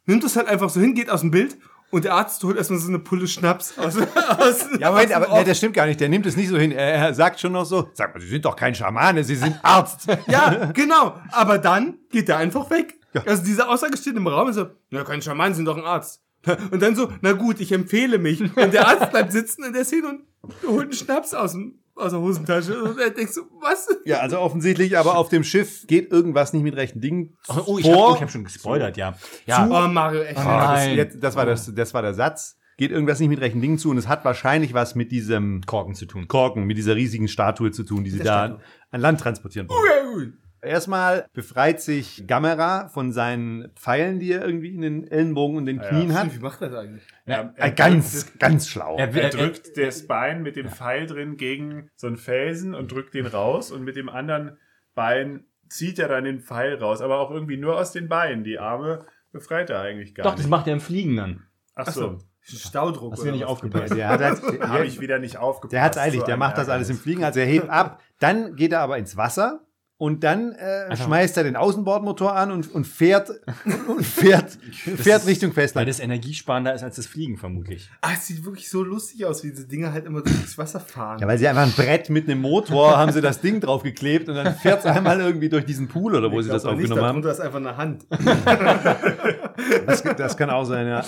nimmt 0.05 0.23
das 0.23 0.35
halt 0.35 0.47
einfach 0.47 0.69
so 0.69 0.79
hin, 0.81 0.93
geht 0.93 1.09
aus 1.09 1.21
dem 1.21 1.31
Bild 1.31 1.57
und 1.89 2.03
der 2.03 2.15
Arzt 2.15 2.43
holt 2.43 2.57
erstmal 2.57 2.79
so 2.79 2.89
eine 2.89 2.99
Pulle 2.99 3.27
Schnaps 3.27 3.77
aus, 3.77 3.95
aus 4.37 4.65
Ja, 4.77 4.91
Moment, 4.91 5.13
aber 5.13 5.33
nee, 5.37 5.45
das 5.45 5.57
stimmt 5.57 5.73
gar 5.73 5.85
nicht. 5.85 6.01
Der 6.01 6.09
nimmt 6.09 6.25
es 6.25 6.35
nicht 6.35 6.49
so 6.49 6.57
hin. 6.57 6.73
Er, 6.73 6.93
er 6.95 7.13
sagt 7.13 7.39
schon 7.39 7.53
noch 7.53 7.63
so, 7.65 7.89
sag 7.93 8.13
mal, 8.13 8.19
Sie 8.19 8.27
sind 8.27 8.43
doch 8.43 8.57
kein 8.57 8.75
Schamane, 8.75 9.23
Sie 9.23 9.35
sind 9.35 9.57
Arzt. 9.63 10.07
Ja, 10.27 10.71
genau. 10.73 11.15
Aber 11.31 11.57
dann 11.59 11.99
geht 12.09 12.27
er 12.27 12.37
einfach 12.37 12.69
weg. 12.69 12.95
Also 13.25 13.43
diese 13.43 13.67
Aussage 13.67 13.95
steht 13.97 14.17
im 14.17 14.27
Raum 14.27 14.47
und 14.47 14.53
so, 14.53 14.67
ja, 14.89 15.03
kein 15.05 15.21
Schaman, 15.21 15.53
sind 15.53 15.65
doch 15.65 15.77
ein 15.77 15.85
Arzt. 15.85 16.21
Und 16.71 16.81
dann 16.81 16.95
so, 16.95 17.11
na 17.21 17.33
gut, 17.33 17.59
ich 17.59 17.71
empfehle 17.71 18.17
mich. 18.17 18.41
Und 18.41 18.73
der 18.73 18.87
Arzt 18.87 19.11
bleibt 19.11 19.31
sitzen 19.31 19.63
in 19.63 19.73
der 19.73 19.85
Szene 19.85 20.07
und 20.07 20.21
holt 20.67 20.83
einen 20.83 20.93
Schnaps 20.93 21.33
aus, 21.33 21.53
dem, 21.53 21.79
aus 21.95 22.11
der 22.11 22.21
Hosentasche. 22.21 22.83
Und 22.83 22.99
er 22.99 23.09
denkt 23.09 23.33
so, 23.33 23.41
was? 23.61 23.87
Ja, 24.05 24.19
also 24.19 24.39
offensichtlich, 24.39 24.97
aber 24.97 25.17
auf 25.17 25.29
dem 25.29 25.43
Schiff 25.43 25.85
geht 25.87 26.11
irgendwas 26.11 26.53
nicht 26.53 26.63
mit 26.63 26.75
rechten 26.75 27.01
Dingen 27.01 27.37
oh, 27.47 27.61
oh, 27.65 27.77
ich 27.77 27.85
vor. 27.85 28.07
habe 28.07 28.15
ich 28.17 28.21
hab 28.21 28.31
schon 28.31 28.43
gespoilert, 28.43 28.97
ja. 28.97 29.15
Ja, 29.45 29.67
Oh, 29.67 29.87
Mario, 29.87 30.21
echt. 30.21 30.37
Das, 30.37 30.45
Nein. 30.45 30.95
jetzt, 30.95 31.23
das, 31.23 31.35
war 31.35 31.45
das, 31.45 31.73
das 31.73 31.93
war 31.93 32.01
der 32.01 32.13
Satz. 32.13 32.57
Geht 32.77 32.91
irgendwas 32.91 33.19
nicht 33.19 33.29
mit 33.29 33.41
rechten 33.41 33.59
Dingen 33.59 33.79
zu 33.79 33.89
und 33.89 33.97
es 33.97 34.07
hat 34.07 34.23
wahrscheinlich 34.23 34.75
was 34.75 34.93
mit 34.93 35.11
diesem 35.11 35.61
Korken 35.65 35.95
zu 35.95 36.05
tun. 36.05 36.27
Korken, 36.27 36.65
mit 36.65 36.77
dieser 36.77 36.95
riesigen 36.95 37.27
Statue 37.27 37.71
zu 37.71 37.83
tun, 37.83 38.03
die 38.03 38.11
sie 38.11 38.19
da 38.19 38.59
an 38.91 39.01
Land 39.01 39.19
transportieren 39.19 39.67
wollen. 39.67 40.37
Ja. 40.63 40.69
Erstmal 40.69 41.27
befreit 41.33 41.81
sich 41.81 42.25
Gamera 42.27 42.87
von 42.89 43.11
seinen 43.11 43.69
Pfeilen, 43.75 44.19
die 44.19 44.31
er 44.31 44.45
irgendwie 44.45 44.73
in 44.73 44.81
den 44.81 45.07
Ellenbogen 45.07 45.57
und 45.57 45.65
den 45.65 45.79
Knien 45.79 46.13
hat. 46.17 46.33
Wie 46.35 46.39
macht 46.39 46.61
das 46.61 46.73
eigentlich? 46.73 47.03
Er, 47.25 47.53
Äh, 47.57 47.71
ganz, 47.71 48.37
ganz 48.39 48.67
schlau. 48.67 48.97
Er, 48.97 49.13
Er 49.15 49.23
er, 49.23 49.29
drückt 49.29 49.77
das 49.77 50.07
Bein 50.07 50.41
mit 50.43 50.55
dem 50.55 50.69
Pfeil 50.69 51.05
drin 51.05 51.37
gegen 51.37 51.89
so 51.95 52.07
einen 52.07 52.17
Felsen 52.17 52.73
und 52.73 52.91
drückt 52.91 53.13
den 53.13 53.25
raus 53.27 53.71
und 53.71 53.83
mit 53.83 53.95
dem 53.95 54.09
anderen 54.09 54.57
Bein 54.95 55.45
zieht 55.69 55.99
er 55.99 56.07
dann 56.07 56.23
den 56.23 56.39
Pfeil 56.39 56.75
raus, 56.75 57.01
aber 57.01 57.19
auch 57.19 57.31
irgendwie 57.31 57.57
nur 57.57 57.77
aus 57.77 57.91
den 57.91 58.07
Beinen. 58.07 58.43
Die 58.43 58.57
Arme 58.59 59.05
befreit 59.31 59.69
er 59.69 59.81
eigentlich 59.81 60.15
gar 60.15 60.23
doch, 60.23 60.31
das 60.31 60.41
nicht. 60.41 60.49
macht 60.49 60.67
er 60.67 60.73
im 60.73 60.79
Fliegen 60.79 61.17
dann. 61.17 61.43
Ach 61.75 61.87
so, 61.91 62.17
Staudruck. 62.41 63.13
Hast 63.13 63.23
du 63.25 63.31
nicht 63.31 63.45
aufgepasst? 63.45 63.95
Der 63.95 64.07
hat 64.07 64.21
halt, 64.21 64.41
habe 64.61 64.85
ich 64.85 64.99
wieder 65.01 65.19
nicht 65.19 65.37
aufgepasst. 65.37 65.73
Der 65.73 65.81
hat's 65.83 65.97
eilig, 65.97 66.21
So 66.21 66.25
der 66.25 66.37
macht 66.37 66.57
das 66.57 66.69
alles 66.69 66.89
im. 66.89 66.97
Fliegen, 66.97 67.23
also 67.23 67.39
er 67.39 67.45
hebt 67.45 67.69
ab, 67.69 68.01
dann 68.19 68.55
geht 68.55 68.71
er 68.71 68.79
aber 68.79 68.97
ins 68.97 69.17
Wasser 69.17 69.66
und 69.99 70.23
dann 70.23 70.51
äh, 70.51 70.95
schmeißt 70.95 71.37
er 71.37 71.43
den 71.43 71.55
Außenbordmotor 71.55 72.35
an 72.35 72.51
und, 72.51 72.73
und 72.73 72.85
fährt 72.85 73.31
und 73.87 74.05
fährt, 74.05 74.51
fährt 74.51 75.25
Richtung 75.25 75.49
Weil 75.49 75.63
Festland. 75.63 75.89
das 75.89 75.99
energiesparender 75.99 76.73
ist 76.75 76.83
als 76.83 76.97
das 76.97 77.07
Fliegen, 77.07 77.37
vermutlich. 77.37 77.89
Ah, 78.01 78.11
es 78.13 78.27
sieht 78.27 78.45
wirklich 78.45 78.69
so 78.69 78.83
lustig 78.83 79.25
aus, 79.25 79.43
wie 79.43 79.49
diese 79.49 79.67
Dinger 79.67 79.93
halt 79.93 80.05
immer 80.05 80.21
durchs 80.21 80.57
Wasser 80.57 80.79
fahren. 80.79 81.19
Ja, 81.19 81.27
weil 81.27 81.39
sie 81.39 81.47
einfach 81.47 81.63
ein 81.63 81.71
Brett 81.71 82.11
mit 82.11 82.29
einem 82.29 82.41
Motor 82.41 82.95
haben 82.95 83.11
sie 83.11 83.21
das 83.21 83.41
Ding 83.41 83.59
draufgeklebt 83.59 84.29
und 84.29 84.35
dann 84.35 84.55
fährt 84.55 84.81
es 84.81 84.85
einmal 84.85 85.19
irgendwie 85.19 85.49
durch 85.49 85.65
diesen 85.65 85.87
Pool 85.87 86.15
oder 86.15 86.31
wo 86.31 86.41
sie 86.41 86.49
das 86.49 86.65
aufgenommen 86.65 87.01
haben. 87.01 87.21
Darunter 87.21 87.31
ist 87.31 87.39
einfach 87.39 87.59
eine 87.59 87.77
Hand. 87.77 88.05
Das, 89.87 90.03
das 90.03 90.37
kann 90.37 90.49
auch 90.51 90.65
sein, 90.65 90.87
ja. 90.87 91.03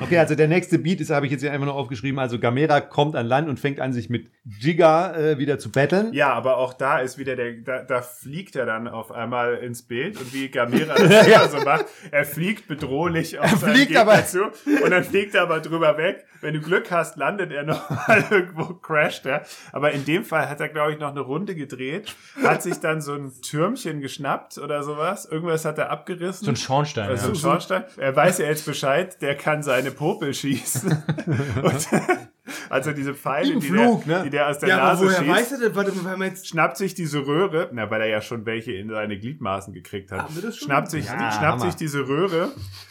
Okay, 0.00 0.18
also 0.18 0.34
der 0.34 0.48
nächste 0.48 0.78
Beat 0.78 1.00
ist, 1.00 1.10
habe 1.10 1.26
ich 1.26 1.32
jetzt 1.32 1.40
hier 1.40 1.52
einfach 1.52 1.66
nur 1.66 1.74
aufgeschrieben. 1.74 2.18
Also 2.18 2.38
Gamera 2.38 2.80
kommt 2.80 3.16
an 3.16 3.26
Land 3.26 3.48
und 3.48 3.58
fängt 3.58 3.80
an, 3.80 3.92
sich 3.92 4.08
mit 4.08 4.30
Giga 4.44 5.14
äh, 5.16 5.38
wieder 5.38 5.58
zu 5.58 5.72
betteln. 5.72 6.12
Ja, 6.12 6.32
aber 6.32 6.58
auch 6.58 6.74
da 6.74 6.98
ist 6.98 7.18
wieder 7.18 7.34
der, 7.36 7.54
da, 7.54 7.82
da 7.82 8.02
fliegt 8.20 8.56
er 8.56 8.66
dann 8.66 8.88
auf 8.88 9.10
einmal 9.12 9.54
ins 9.56 9.82
Bild 9.82 10.18
und 10.20 10.32
wie 10.32 10.48
Gamera 10.48 10.94
das 10.96 11.26
immer 11.26 11.48
so 11.48 11.56
macht, 11.64 11.86
er 12.10 12.24
fliegt 12.24 12.68
bedrohlich 12.68 13.38
auf 13.38 13.50
seinen 13.50 13.74
fliegt 13.74 13.88
Gegner 13.88 14.02
aber- 14.02 14.24
zu 14.26 14.44
und 14.44 14.90
dann 14.90 15.04
fliegt 15.04 15.34
er 15.34 15.42
aber 15.42 15.60
drüber 15.60 15.96
weg. 15.96 16.24
Wenn 16.40 16.54
du 16.54 16.60
Glück 16.60 16.90
hast, 16.90 17.16
landet 17.16 17.52
er 17.52 17.62
noch 17.62 17.88
mal 18.08 18.24
irgendwo, 18.30 18.74
crasht 18.74 19.26
er. 19.26 19.44
Aber 19.70 19.92
in 19.92 20.04
dem 20.04 20.24
Fall 20.24 20.48
hat 20.48 20.60
er, 20.60 20.68
glaube 20.68 20.92
ich, 20.92 20.98
noch 20.98 21.10
eine 21.10 21.20
Runde 21.20 21.54
gedreht, 21.54 22.16
hat 22.42 22.62
sich 22.62 22.80
dann 22.80 23.00
so 23.00 23.14
ein 23.14 23.32
Türmchen 23.42 24.00
geschnappt 24.00 24.58
oder 24.58 24.82
sowas. 24.82 25.24
Irgendwas 25.24 25.64
hat 25.64 25.78
er 25.78 25.90
abgerissen. 25.90 26.44
So 26.44 26.50
ein 26.50 26.56
Schornstein. 26.56 27.08
Also 27.08 27.26
ja. 27.26 27.32
ein 27.32 27.36
Schornstein. 27.36 27.84
Er 27.96 28.16
weiß 28.16 28.38
ja 28.38 28.46
jetzt 28.46 28.66
Bescheid, 28.66 29.22
der 29.22 29.36
kann 29.36 29.62
seine 29.62 29.92
Popel 29.92 30.34
schießen. 30.34 30.90
Und, 31.62 31.88
also 32.70 32.92
diese 32.92 33.14
Pfeile, 33.14 33.54
die, 33.58 33.66
Flug, 33.68 34.04
der, 34.04 34.18
ne? 34.18 34.24
die 34.24 34.30
der 34.30 34.48
aus 34.48 34.58
der 34.58 34.68
Ja, 34.68 34.78
aber 34.78 34.86
Nase 34.88 35.04
woher 35.04 35.18
schießt 35.18 35.28
weiß 35.30 35.52
er 35.52 35.58
denn? 35.60 35.74
Warte 35.76 35.92
wir 36.18 36.26
jetzt 36.26 36.48
schnappt 36.48 36.76
sich 36.76 36.94
diese 36.94 37.26
Röhre, 37.26 37.70
na, 37.72 37.90
weil 37.90 38.00
er 38.00 38.08
ja 38.08 38.20
schon 38.20 38.44
welche 38.46 38.72
in 38.72 38.88
seine 38.90 39.18
Gliedmaßen 39.18 39.72
gekriegt 39.72 40.10
hat, 40.12 40.22
Haben 40.22 40.34
wir 40.34 40.42
das 40.42 40.56
schon? 40.56 40.66
schnappt 40.66 40.90
sich, 40.90 41.06
Ja, 41.06 41.12
schnappt 41.32 41.42
Hammer. 41.42 41.64
sich 41.66 41.74
diese 41.76 42.08
Röhre 42.08 42.50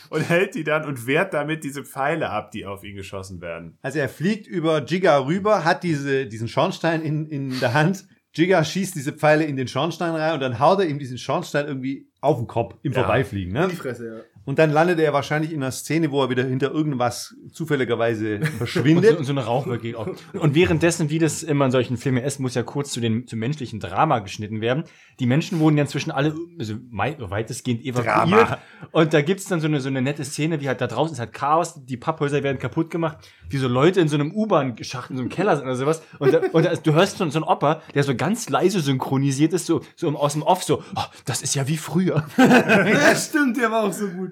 und 0.10 0.22
hält 0.30 0.56
die 0.56 0.64
dann 0.64 0.86
und 0.86 1.06
wehrt 1.08 1.34
damit 1.34 1.64
diese 1.64 1.84
Pfeile 1.84 2.30
ab, 2.30 2.52
die 2.52 2.66
auf 2.66 2.84
ihn 2.84 2.96
geschossen 2.96 3.42
werden. 3.42 3.78
Also 3.82 4.00
er 4.00 4.10
fliegt 4.10 4.48
über 4.48 4.82
Giga 4.82 5.18
rüber, 5.26 5.64
hat 5.66 5.84
diese, 5.84 6.28
diesen 6.28 6.48
Schornstein 6.48 7.02
in, 7.02 7.28
in 7.28 7.60
der 7.60 7.74
Hand. 7.74 8.06
Giga 8.34 8.64
schießt 8.64 8.96
diese 8.96 9.12
Pfeile 9.12 9.44
in 9.44 9.58
den 9.58 9.68
Schornstein 9.68 10.16
rein 10.16 10.34
und 10.36 10.40
dann 10.40 10.58
haut 10.60 10.80
er 10.80 10.86
ihm 10.86 11.00
diesen 11.00 11.18
Schornstein 11.18 11.68
irgendwie 11.68 12.08
auf 12.22 12.38
den 12.38 12.48
Kopf 12.48 12.76
im 12.82 12.94
Ja. 12.94 13.00
Vorbeifliegen. 13.04 13.52
Ne? 13.52 13.68
die 13.70 13.76
Fresse, 13.76 14.08
ja. 14.08 14.22
Und 14.44 14.58
dann 14.60 14.72
landet 14.72 15.00
er 15.00 15.14
wahrscheinlich 15.14 15.52
in 15.54 15.62
einer 15.62 15.72
Szene, 15.72 16.12
wo 16.12 16.24
er 16.24 16.30
wieder 16.30 16.44
hinter 16.44 16.72
irgendwas 16.72 17.36
zufälligerweise 17.52 18.36
Und 18.38 18.46
so, 18.52 18.58
verschwindet. 18.58 19.18
und 19.18 19.26
so 19.26 19.32
eine 19.34 19.46
Rauchwolke 19.46 19.98
auf. 19.98 20.10
Und 20.34 20.56
währenddessen, 20.56 21.10
wie 21.10 21.20
das 21.20 21.44
immer 21.44 21.66
in 21.66 21.72
solchen 21.72 21.98
Filmen 21.98 22.24
ist, 22.24 22.40
muss 22.40 22.56
ja 22.56 22.64
kurz 22.64 22.92
zu 22.92 23.00
den, 23.00 23.28
zum 23.28 23.40
menschlichen 23.40 23.80
Drama 23.80 24.20
geschnitten 24.20 24.62
werden. 24.62 24.84
Die 25.20 25.26
Menschen 25.26 25.60
wurden 25.60 25.78
ja 25.78 25.84
inzwischen 25.84 26.12
alle, 26.12 26.34
also 26.58 26.76
weitestgehend 26.92 27.84
evakuiert. 27.84 28.48
Drama. 28.50 28.58
Und 28.92 29.14
da 29.14 29.22
gibt's 29.22 29.46
dann 29.46 29.60
so 29.60 29.68
eine, 29.68 29.80
so 29.80 29.90
eine 29.90 30.02
nette 30.02 30.24
Szene, 30.24 30.60
wie 30.62 30.68
halt 30.68 30.82
da 30.82 30.88
draußen 30.88 31.14
ist 31.14 31.20
halt 31.20 31.34
Chaos, 31.34 31.86
die 31.86 31.98
Papphäuser 31.98 32.42
werden 32.44 32.58
kaputt 32.58 32.90
gemacht. 32.90 33.18
wie 33.50 33.58
so 33.58 33.68
Leute 33.68 34.00
in 34.02 34.08
so 34.08 34.16
einem 34.16 34.32
U-Bahn-Schacht, 34.32 35.12
in 35.12 35.18
so 35.18 35.22
einem 35.22 35.30
Keller 35.30 35.56
sind 35.58 35.66
oder 35.66 35.76
sowas. 35.76 36.02
Und, 36.20 36.34
da, 36.34 36.40
und 36.52 36.66
da, 36.66 36.74
du 36.76 36.94
hörst 36.94 37.18
so, 37.18 37.30
so 37.30 37.40
einen 37.40 37.44
Opa, 37.48 37.82
der 37.94 38.04
so 38.04 38.16
ganz 38.16 38.50
leise 38.50 38.80
synchronisiert 38.80 39.54
ist, 39.54 39.66
so, 39.68 39.82
so 39.96 40.10
aus 40.18 40.34
dem 40.34 40.42
Off, 40.42 40.64
so, 40.64 40.84
oh, 40.96 41.04
das 41.26 41.42
ist 41.42 41.54
ja 41.56 41.68
wie 41.68 41.78
früher. 41.78 42.26
Ja, 43.02 43.16
stimmt, 43.16 43.58
der 43.58 43.72
war 43.72 43.84
auch 43.84 43.94
so 43.94 44.08
gut. 44.08 44.32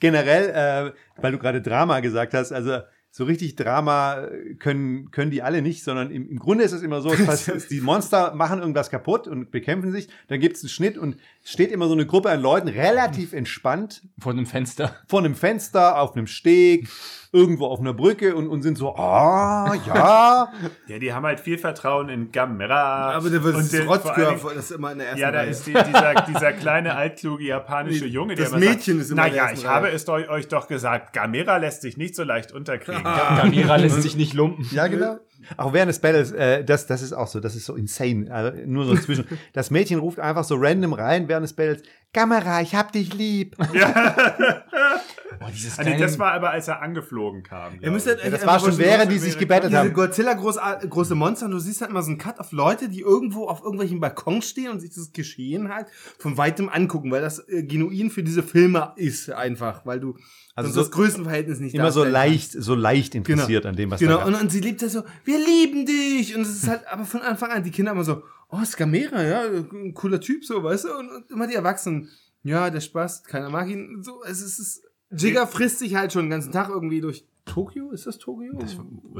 Generell, 0.00 0.94
äh, 0.94 1.20
weil 1.20 1.32
du 1.32 1.38
gerade 1.38 1.62
Drama 1.62 2.00
gesagt 2.00 2.34
hast, 2.34 2.52
also 2.52 2.80
so 3.14 3.24
richtig 3.24 3.56
Drama 3.56 4.26
können, 4.58 5.10
können 5.10 5.30
die 5.30 5.42
alle 5.42 5.60
nicht, 5.60 5.84
sondern 5.84 6.10
im, 6.10 6.30
im 6.30 6.38
Grunde 6.38 6.64
ist 6.64 6.72
es 6.72 6.82
immer 6.82 7.02
so, 7.02 7.12
es 7.12 7.68
die 7.68 7.82
Monster 7.82 8.34
machen 8.34 8.60
irgendwas 8.60 8.88
kaputt 8.88 9.28
und 9.28 9.50
bekämpfen 9.50 9.92
sich, 9.92 10.08
dann 10.28 10.40
gibt 10.40 10.56
es 10.56 10.62
einen 10.62 10.70
Schnitt 10.70 10.96
und 10.96 11.18
es 11.44 11.50
steht 11.50 11.70
immer 11.72 11.88
so 11.88 11.92
eine 11.92 12.06
Gruppe 12.06 12.30
an 12.30 12.40
Leuten 12.40 12.68
relativ 12.68 13.34
entspannt 13.34 14.02
Vor 14.18 14.32
einem 14.32 14.46
Fenster. 14.46 14.96
vor 15.08 15.20
einem 15.20 15.34
Fenster, 15.34 16.00
auf 16.00 16.16
einem 16.16 16.26
Steg, 16.26 16.88
irgendwo 17.34 17.66
auf 17.66 17.80
einer 17.80 17.94
Brücke 17.94 18.36
und, 18.36 18.46
und 18.48 18.62
sind 18.62 18.76
so, 18.76 18.94
ah, 18.94 19.72
ja. 19.86 20.52
Ja, 20.86 20.98
die 20.98 21.12
haben 21.14 21.24
halt 21.24 21.40
viel 21.40 21.56
Vertrauen 21.56 22.08
in 22.10 22.30
Gamera. 22.30 23.12
Aber 23.12 23.30
der 23.30 23.42
wird 23.42 23.56
und 23.56 23.72
den- 23.72 23.86
Rotzkörper, 23.88 24.50
das 24.54 24.64
ist 24.66 24.70
immer 24.72 24.92
in 24.92 24.98
der 24.98 25.06
ersten 25.08 25.20
Ja, 25.20 25.30
da 25.30 25.38
Reihe. 25.38 25.48
ist 25.50 25.66
die, 25.66 25.72
dieser, 25.72 26.14
dieser 26.28 26.52
kleine, 26.52 26.94
altkluge 26.94 27.44
japanische 27.44 28.06
Junge, 28.06 28.34
der 28.34 28.50
das 28.50 28.58
Mädchen 28.58 28.96
sagt, 28.98 29.00
ist 29.06 29.10
immer 29.12 29.26
in 29.26 29.32
der 29.32 29.42
Naja, 29.44 29.54
ich 29.54 29.66
habe 29.66 29.86
Reihe." 29.86 29.94
es 29.94 30.08
euch 30.08 30.48
doch 30.48 30.68
gesagt, 30.68 31.12
Gamera 31.14 31.56
lässt 31.56 31.80
sich 31.82 31.96
nicht 31.96 32.14
so 32.14 32.22
leicht 32.24 32.52
unterkriegen. 32.52 33.02
Gamera 33.02 33.76
lässt 33.76 34.02
sich 34.02 34.16
nicht 34.16 34.34
lumpen. 34.34 34.66
Ja, 34.70 34.86
genau. 34.88 35.16
Auch 35.56 35.72
während 35.72 35.88
des 35.88 35.98
Battles, 35.98 36.32
äh, 36.32 36.64
das, 36.64 36.86
das 36.86 37.02
ist 37.02 37.12
auch 37.12 37.26
so, 37.26 37.40
das 37.40 37.54
ist 37.56 37.66
so 37.66 37.74
insane. 37.74 38.30
Also 38.30 38.58
nur 38.66 38.84
so 38.84 38.96
zwischen. 38.96 39.26
Das 39.52 39.70
Mädchen 39.70 39.98
ruft 39.98 40.18
einfach 40.18 40.44
so 40.44 40.56
random 40.56 40.92
rein 40.92 41.28
während 41.28 41.44
des 41.44 41.52
Battles, 41.52 41.82
Kamera, 42.14 42.60
ich 42.60 42.74
hab 42.74 42.92
dich 42.92 43.14
lieb. 43.14 43.56
Boah, 43.56 43.72
dieses 45.52 45.78
kleine, 45.78 45.96
das 45.98 46.18
war 46.18 46.32
aber, 46.32 46.50
als 46.50 46.68
er 46.68 46.82
angeflogen 46.82 47.42
kam. 47.42 47.78
Ihr 47.80 47.90
müsst 47.90 48.06
halt 48.06 48.22
echt 48.22 48.34
Das 48.34 48.46
war 48.46 48.60
schon 48.60 48.76
während 48.76 49.10
die 49.10 49.18
sich 49.18 49.38
gebettelt 49.38 49.72
diese 49.72 49.78
haben. 49.78 49.94
Godzilla 49.94 50.34
groß, 50.34 50.58
große 50.90 51.14
Monster 51.14 51.46
und 51.46 51.52
du 51.52 51.58
siehst 51.58 51.80
halt 51.80 51.90
immer 51.90 52.02
so 52.02 52.10
einen 52.10 52.18
Cut 52.18 52.38
auf 52.38 52.52
Leute, 52.52 52.90
die 52.90 53.00
irgendwo 53.00 53.46
auf 53.48 53.62
irgendwelchen 53.62 53.98
Balkons 54.00 54.46
stehen 54.46 54.70
und 54.70 54.80
sich 54.80 54.94
das 54.94 55.12
Geschehen 55.12 55.72
halt 55.74 55.86
von 56.18 56.36
weitem 56.36 56.68
angucken, 56.68 57.10
weil 57.10 57.22
das 57.22 57.48
äh, 57.48 57.62
genuin 57.62 58.10
für 58.10 58.22
diese 58.22 58.42
Filme 58.42 58.92
ist 58.96 59.30
einfach, 59.30 59.86
weil 59.86 59.98
du 59.98 60.18
Also 60.54 60.70
so- 60.70 60.80
das 60.80 60.90
Größenverhältnis 60.90 61.60
nicht 61.60 61.74
Immer 61.74 61.92
so 61.92 62.04
leicht, 62.04 62.52
so 62.52 62.74
leicht 62.74 63.14
interessiert 63.14 63.64
an 63.66 63.74
dem, 63.76 63.90
was 63.90 64.00
Genau, 64.00 64.18
da 64.18 64.24
und, 64.26 64.34
und 64.34 64.52
sie 64.52 64.60
liebt 64.60 64.82
das 64.82 64.92
so, 64.92 65.02
wir 65.24 65.38
lieben 65.38 65.86
dich. 65.86 66.34
Und 66.36 66.42
es 66.42 66.50
ist 66.50 66.68
halt, 66.68 66.86
aber 66.88 67.04
von 67.04 67.22
Anfang 67.22 67.50
an, 67.50 67.62
die 67.64 67.70
Kinder 67.70 67.92
immer 67.92 68.04
so, 68.04 68.22
oh, 68.50 68.64
Skamera, 68.64 69.22
ja, 69.24 69.42
ein 69.44 69.94
cooler 69.94 70.20
Typ, 70.20 70.44
so, 70.44 70.62
weißt 70.62 70.84
du? 70.84 70.88
Und, 70.98 71.10
und 71.10 71.30
immer 71.30 71.46
die 71.46 71.54
Erwachsenen, 71.54 72.10
ja, 72.42 72.68
der 72.70 72.80
Spaß, 72.80 73.24
keiner 73.24 73.48
mag 73.48 73.68
ihn. 73.68 74.02
So, 74.02 74.22
es 74.24 74.42
ist, 74.42 74.58
es 74.58 74.82
Jigga 75.14 75.46
frisst 75.46 75.78
sich 75.78 75.94
halt 75.94 76.12
schon 76.12 76.24
den 76.26 76.30
ganzen 76.30 76.52
Tag 76.52 76.68
irgendwie 76.68 77.00
durch 77.00 77.26
Tokio, 77.44 77.90
ist 77.90 78.06
das 78.06 78.18
Tokio? 78.18 78.52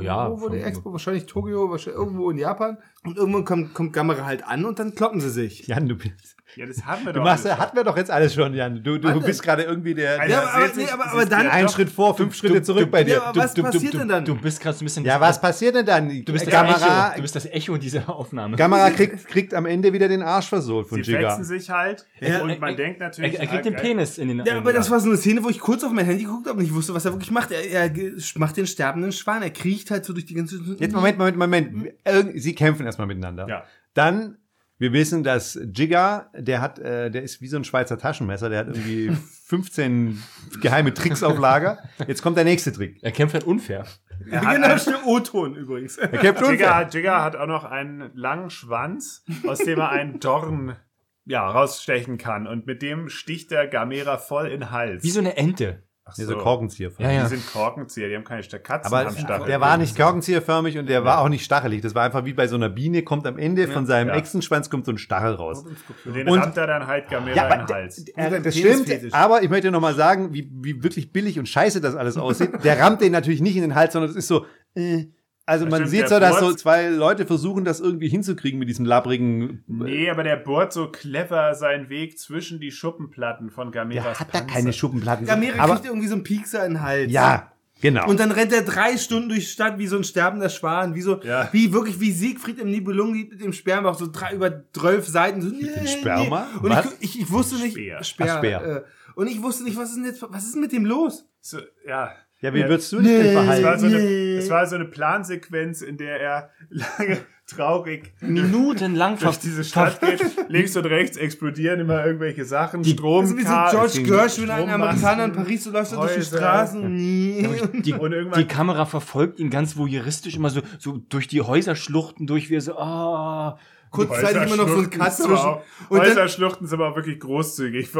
ja, 0.00 0.30
Wo 0.30 0.40
wurde 0.40 0.56
die 0.56 0.62
Expo? 0.62 0.92
Wahrscheinlich 0.92 1.26
Tokio, 1.26 1.70
wahrscheinlich 1.70 2.00
irgendwo 2.00 2.30
in 2.30 2.38
Japan. 2.38 2.78
Und 3.04 3.16
irgendwann 3.16 3.44
kommt, 3.44 3.74
kommt 3.74 3.92
Gamera 3.92 4.24
halt 4.24 4.44
an 4.46 4.64
und 4.64 4.78
dann 4.78 4.94
kloppen 4.94 5.20
sie 5.20 5.30
sich. 5.30 5.66
Jan, 5.66 5.88
du 5.88 5.96
bist. 5.96 6.36
Ja, 6.56 6.66
das 6.66 6.84
haben 6.84 7.04
wir 7.06 7.12
Du 7.12 7.18
doch. 7.20 7.24
machst, 7.24 7.46
alles. 7.46 7.58
hatten 7.58 7.76
wir 7.76 7.84
doch 7.84 7.96
jetzt 7.96 8.10
alles 8.10 8.34
schon, 8.34 8.52
Jan. 8.54 8.82
Du, 8.82 8.98
du 8.98 9.20
bist 9.22 9.42
gerade 9.42 9.62
irgendwie 9.62 9.94
der, 9.94 10.18
der 10.18 10.28
Ja, 10.28 10.42
aber- 10.52 10.70
nee, 10.76 10.86
aber- 10.92 11.06
aber 11.12 11.24
dann- 11.26 11.46
ein 11.48 11.68
Schritt 11.68 11.88
vor, 11.90 12.16
fünf 12.16 12.34
Schritte 12.34 12.62
zurück 12.62 12.90
bei 12.90 13.04
dir. 13.04 13.14
Ja, 13.14 13.22
aber 13.24 13.40
was 13.42 13.54
passiert 13.54 13.94
denn 13.94 14.08
dann? 14.08 14.24
Du 14.24 14.34
bist 14.34 14.60
gerade 14.60 14.76
so 14.76 14.82
ein 14.82 14.86
bisschen. 14.86 15.04
Ja, 15.04 15.20
was 15.20 15.40
passiert 15.40 15.74
denn 15.74 15.86
dann? 15.86 16.08
Du 16.24 16.32
bist 16.32 16.46
das 16.46 16.52
Kamera, 16.54 17.06
Echo. 17.08 17.16
Du 17.16 17.22
bist 17.22 17.36
das 17.36 17.46
Echo 17.46 17.76
dieser 17.78 18.08
Aufnahme. 18.08 18.56
Kamera 18.56 18.90
kriegt, 18.90 19.26
kriegt 19.28 19.54
am 19.54 19.66
Ende 19.66 19.92
wieder 19.92 20.08
den 20.08 20.22
Arsch 20.22 20.48
versohlt 20.48 20.88
von 20.88 21.02
Sie 21.02 21.10
Jigga. 21.10 21.30
fetzen 21.30 21.44
sich 21.44 21.70
halt 21.70 22.06
Ja, 22.20 22.42
und 22.42 22.60
man 22.60 22.70
er- 22.70 22.76
denkt 22.76 23.00
Er, 23.00 23.06
natürlich. 23.08 23.38
er 23.40 23.46
kriegt 23.46 23.64
den 23.64 23.76
ah, 23.76 23.80
Penis 23.80 24.18
in 24.18 24.28
den 24.28 24.44
Ja, 24.44 24.56
aber 24.58 24.72
das 24.72 24.90
war 24.90 25.00
so 25.00 25.08
eine 25.08 25.16
Szene, 25.18 25.42
wo 25.42 25.48
ich 25.48 25.58
kurz 25.60 25.82
auf 25.84 25.92
mein 25.92 26.04
Handy 26.04 26.24
geguckt 26.24 26.46
habe 26.48 26.58
und 26.58 26.64
ich 26.64 26.74
wusste, 26.74 26.92
was 26.94 27.04
er 27.04 27.12
wirklich 27.12 27.30
macht. 27.30 27.50
Er, 27.50 27.64
er 27.70 27.90
macht 28.36 28.56
den 28.56 28.66
sterbenden 28.66 29.12
Schwan. 29.12 29.42
Er 29.42 29.50
kriecht 29.50 29.90
halt 29.90 30.04
so 30.04 30.12
durch 30.12 30.26
die 30.26 30.34
ganze. 30.34 30.56
Jetzt 30.78 30.94
Moment, 30.94 31.16
Moment, 31.18 31.36
Moment. 31.38 31.92
Sie 32.34 32.54
kämpfen 32.54 32.84
erstmal 32.86 33.06
miteinander. 33.06 33.46
Ja. 33.48 33.64
Dann, 33.94 34.38
wir 34.82 34.92
wissen, 34.92 35.22
dass 35.22 35.58
Jigga, 35.74 36.28
der 36.36 36.60
hat, 36.60 36.78
äh, 36.78 37.10
der 37.10 37.22
ist 37.22 37.40
wie 37.40 37.46
so 37.46 37.56
ein 37.56 37.64
Schweizer 37.64 37.96
Taschenmesser, 37.98 38.48
der 38.50 38.58
hat 38.58 38.66
irgendwie 38.66 39.10
15 39.46 40.22
geheime 40.60 40.92
Tricks 40.92 41.22
auf 41.22 41.38
Lager. 41.38 41.78
Jetzt 42.06 42.20
kommt 42.22 42.36
der 42.36 42.44
nächste 42.44 42.72
Trick. 42.72 42.98
Er 43.02 43.12
kämpft 43.12 43.34
halt 43.34 43.44
unfair. 43.44 43.86
Er 44.30 44.42
hat 44.44 44.54
genau, 44.56 44.66
ein- 44.68 44.78
stimmt. 44.78 45.04
O-Ton 45.06 45.54
übrigens. 45.56 45.96
Er 45.98 46.08
kämpft 46.08 46.40
Jigga, 46.42 46.50
unfair. 46.50 46.74
hat- 46.76 46.94
Jigga 46.94 47.22
hat 47.22 47.36
auch 47.36 47.46
noch 47.46 47.64
einen 47.64 48.10
langen 48.14 48.50
Schwanz, 48.50 49.24
aus 49.46 49.58
dem 49.58 49.78
er 49.78 49.90
einen 49.90 50.18
Dorn 50.20 50.76
ja, 51.24 51.48
rausstechen 51.48 52.18
kann. 52.18 52.46
Und 52.48 52.66
mit 52.66 52.82
dem 52.82 53.08
sticht 53.08 53.50
der 53.52 53.68
Gamera 53.68 54.18
voll 54.18 54.46
in 54.46 54.60
den 54.60 54.70
Hals. 54.72 55.04
Wie 55.04 55.10
so 55.10 55.20
eine 55.20 55.36
Ente. 55.36 55.82
Ach 56.12 56.18
Nee, 56.18 56.24
so 56.24 56.36
Korkenzieher. 56.36 56.90
Ja, 56.98 57.08
Die 57.08 57.14
ja. 57.16 57.26
sind 57.26 57.46
Korkenzieher, 57.52 58.08
die 58.08 58.16
haben 58.16 58.24
keine 58.24 58.42
Katzen 58.42 58.92
Aber 58.92 59.06
am 59.08 59.16
Stachel. 59.16 59.46
der 59.46 59.60
war 59.60 59.76
nicht 59.76 59.96
korkenzieherförmig 59.96 60.78
und 60.78 60.88
der 60.88 61.04
war 61.04 61.20
auch 61.20 61.28
nicht 61.28 61.44
stachelig. 61.44 61.80
Das 61.80 61.94
war 61.94 62.04
einfach 62.04 62.24
wie 62.24 62.32
bei 62.32 62.46
so 62.46 62.56
einer 62.56 62.68
Biene, 62.68 63.02
kommt 63.02 63.26
am 63.26 63.38
Ende 63.38 63.66
von 63.68 63.86
seinem 63.86 64.08
Ja. 64.08 64.14
Echsenschwanz 64.16 64.70
kommt 64.70 64.84
so 64.86 64.92
ein 64.92 64.98
Stachel 64.98 65.34
raus. 65.34 65.64
Und 66.04 66.14
den 66.14 66.28
Und- 66.28 66.38
rammt 66.38 66.56
er 66.56 66.66
dann 66.66 66.86
halt 66.86 67.08
Gamera 67.08 67.34
Ja, 67.36 67.46
in 67.46 67.52
aber 67.52 67.64
den 67.66 67.74
Hals. 67.74 68.04
Dein 68.16 68.42
das 68.42 68.56
stimmt, 68.56 69.14
aber 69.14 69.42
ich 69.42 69.50
möchte 69.50 69.70
noch 69.70 69.80
mal 69.80 69.94
sagen, 69.94 70.32
wie, 70.34 70.50
wie 70.60 70.82
wirklich 70.82 71.12
billig 71.12 71.38
und 71.38 71.48
scheiße 71.48 71.80
das 71.80 71.94
alles 71.96 72.16
aussieht. 72.16 72.50
Der 72.64 72.78
rammt 72.80 73.00
den 73.00 73.12
natürlich 73.12 73.40
nicht 73.40 73.56
in 73.56 73.62
den 73.62 73.74
Hals, 73.74 73.92
sondern 73.92 74.10
es 74.10 74.16
ist 74.16 74.28
so, 74.28 74.44
äh, 74.74 75.06
also 75.46 75.64
man 75.66 75.74
stimmt, 75.86 75.90
sieht 75.90 76.08
so, 76.08 76.20
dass 76.20 76.38
so 76.38 76.46
Furz- 76.46 76.60
zwei 76.62 76.88
Leute 76.88 77.26
versuchen, 77.26 77.64
das 77.64 77.80
irgendwie 77.80 78.08
hinzukriegen 78.08 78.58
mit 78.58 78.68
diesem 78.68 78.84
labbrigen. 78.84 79.64
Nee, 79.66 80.08
aber 80.10 80.22
der 80.22 80.36
bohrt 80.36 80.72
so 80.72 80.88
clever 80.90 81.54
seinen 81.54 81.88
Weg 81.88 82.18
zwischen 82.18 82.60
die 82.60 82.70
Schuppenplatten 82.70 83.50
von 83.50 83.72
Gameras 83.72 84.04
Der 84.04 84.20
hat 84.20 84.28
da 84.34 84.38
Panzer. 84.38 84.54
keine 84.54 84.72
Schuppenplatten. 84.72 85.26
Gamera 85.26 85.58
aber 85.62 85.74
kriegt 85.74 85.86
irgendwie 85.86 86.08
so 86.08 86.14
einen 86.14 86.22
Piekser 86.24 86.64
in 86.64 86.74
den 86.74 86.82
Hals. 86.82 87.10
ja, 87.12 87.52
genau. 87.80 88.08
Und 88.08 88.20
dann 88.20 88.30
rennt 88.30 88.52
er 88.52 88.62
drei 88.62 88.96
Stunden 88.96 89.28
durch 89.30 89.40
die 89.40 89.46
Stadt 89.46 89.78
wie 89.78 89.88
so 89.88 89.96
ein 89.96 90.04
sterbender 90.04 90.48
Schwan, 90.48 90.94
wie 90.94 91.02
so, 91.02 91.20
Ja. 91.22 91.48
wie 91.52 91.72
wirklich 91.72 91.98
wie 91.98 92.12
Siegfried 92.12 92.60
im 92.60 92.70
Nibelungenlied 92.70 93.32
mit 93.32 93.40
dem 93.42 93.52
Sperma, 93.52 93.92
so 93.94 94.06
drei, 94.10 94.34
über 94.34 94.62
zwölf 94.72 95.08
Seiten. 95.08 95.42
So, 95.42 95.48
mit 95.48 95.74
dem 95.74 95.86
Sperma? 95.88 96.46
Und 96.62 96.70
Was? 96.70 96.86
ich, 97.00 97.16
ich, 97.16 97.20
ich 97.22 97.30
wusste 97.32 97.56
nicht, 97.56 97.72
Speer. 97.72 98.02
Speer, 98.04 98.26
Ach, 98.34 98.38
Speer. 98.38 98.64
Äh, 98.64 98.82
und 99.16 99.26
ich 99.26 99.42
wusste 99.42 99.64
nicht, 99.64 99.76
was 99.76 99.88
ist 99.90 99.96
denn 99.96 100.04
jetzt, 100.04 100.24
was 100.28 100.44
ist 100.44 100.54
denn 100.54 100.62
mit 100.62 100.70
dem 100.72 100.86
los? 100.86 101.26
So, 101.40 101.58
ja. 101.86 102.12
Ja, 102.42 102.52
wie 102.52 102.60
Ja, 102.60 102.68
würdest 102.68 102.92
du 102.92 102.98
dich 103.00 103.08
denn 103.08 103.26
Es 103.26 103.34
war, 103.34 103.44
verhalten? 103.44 103.78
so 103.80 103.86
eine, 103.86 103.98
Nee. 104.00 104.36
es 104.36 104.50
war 104.50 104.66
so 104.66 104.74
eine 104.74 104.84
Plansequenz, 104.84 105.80
in 105.80 105.96
der 105.96 106.20
er 106.20 106.50
lange 106.70 107.18
traurig 107.46 108.12
Minutenlang 108.20 109.18
durch 109.18 109.36
diese 109.38 109.62
Stadt 109.64 110.00
geht. 110.00 110.20
Links 110.48 110.76
und 110.76 110.86
rechts 110.86 111.16
explodieren 111.16 111.80
immer 111.80 112.04
irgendwelche 112.04 112.44
Sachen. 112.44 112.84
Strom, 112.84 113.20
Also 113.24 113.36
wie 113.36 113.42
so 113.42 113.52
George 113.70 114.02
Gershwin, 114.02 114.50
ein 114.50 114.70
Amerikaner 114.70 115.24
in 115.24 115.32
Paris, 115.32 115.64
so 115.64 115.70
läuft 115.70 115.92
er 115.92 115.98
durch 115.98 116.12
die 116.12 116.18
Häuser. 116.20 116.36
Straßen. 116.38 116.94
Nee. 116.94 117.48
Die, 117.82 117.92
Und 117.92 118.12
irgendwann- 118.12 118.40
die 118.40 118.46
Kamera 118.46 118.86
verfolgt 118.86 119.38
ihn 119.38 119.50
ganz 119.50 119.76
voyeuristisch 119.76 120.36
immer 120.36 120.50
so, 120.50 120.60
so 120.78 120.96
durch 121.08 121.28
die 121.28 121.40
Häuserschluchten 121.42 122.26
durch, 122.26 122.48
wie 122.50 122.56
er 122.56 122.60
so, 122.62 122.78
ah. 122.78 123.58
Kurzzeitig 123.92 124.42
immer 124.46 124.56
noch 124.56 124.68
so 124.68 124.78
ein 124.78 124.90
Cut 124.90 125.12
zwischen. 125.14 125.32
auch- 125.36 125.62
Und 125.88 125.98
dann, 125.98 126.08
Häuserschluchten 126.08 126.66
sind 126.66 126.80
aber 126.80 126.90
auch 126.90 126.96
wirklich 126.96 127.20
großzügig. 127.20 127.90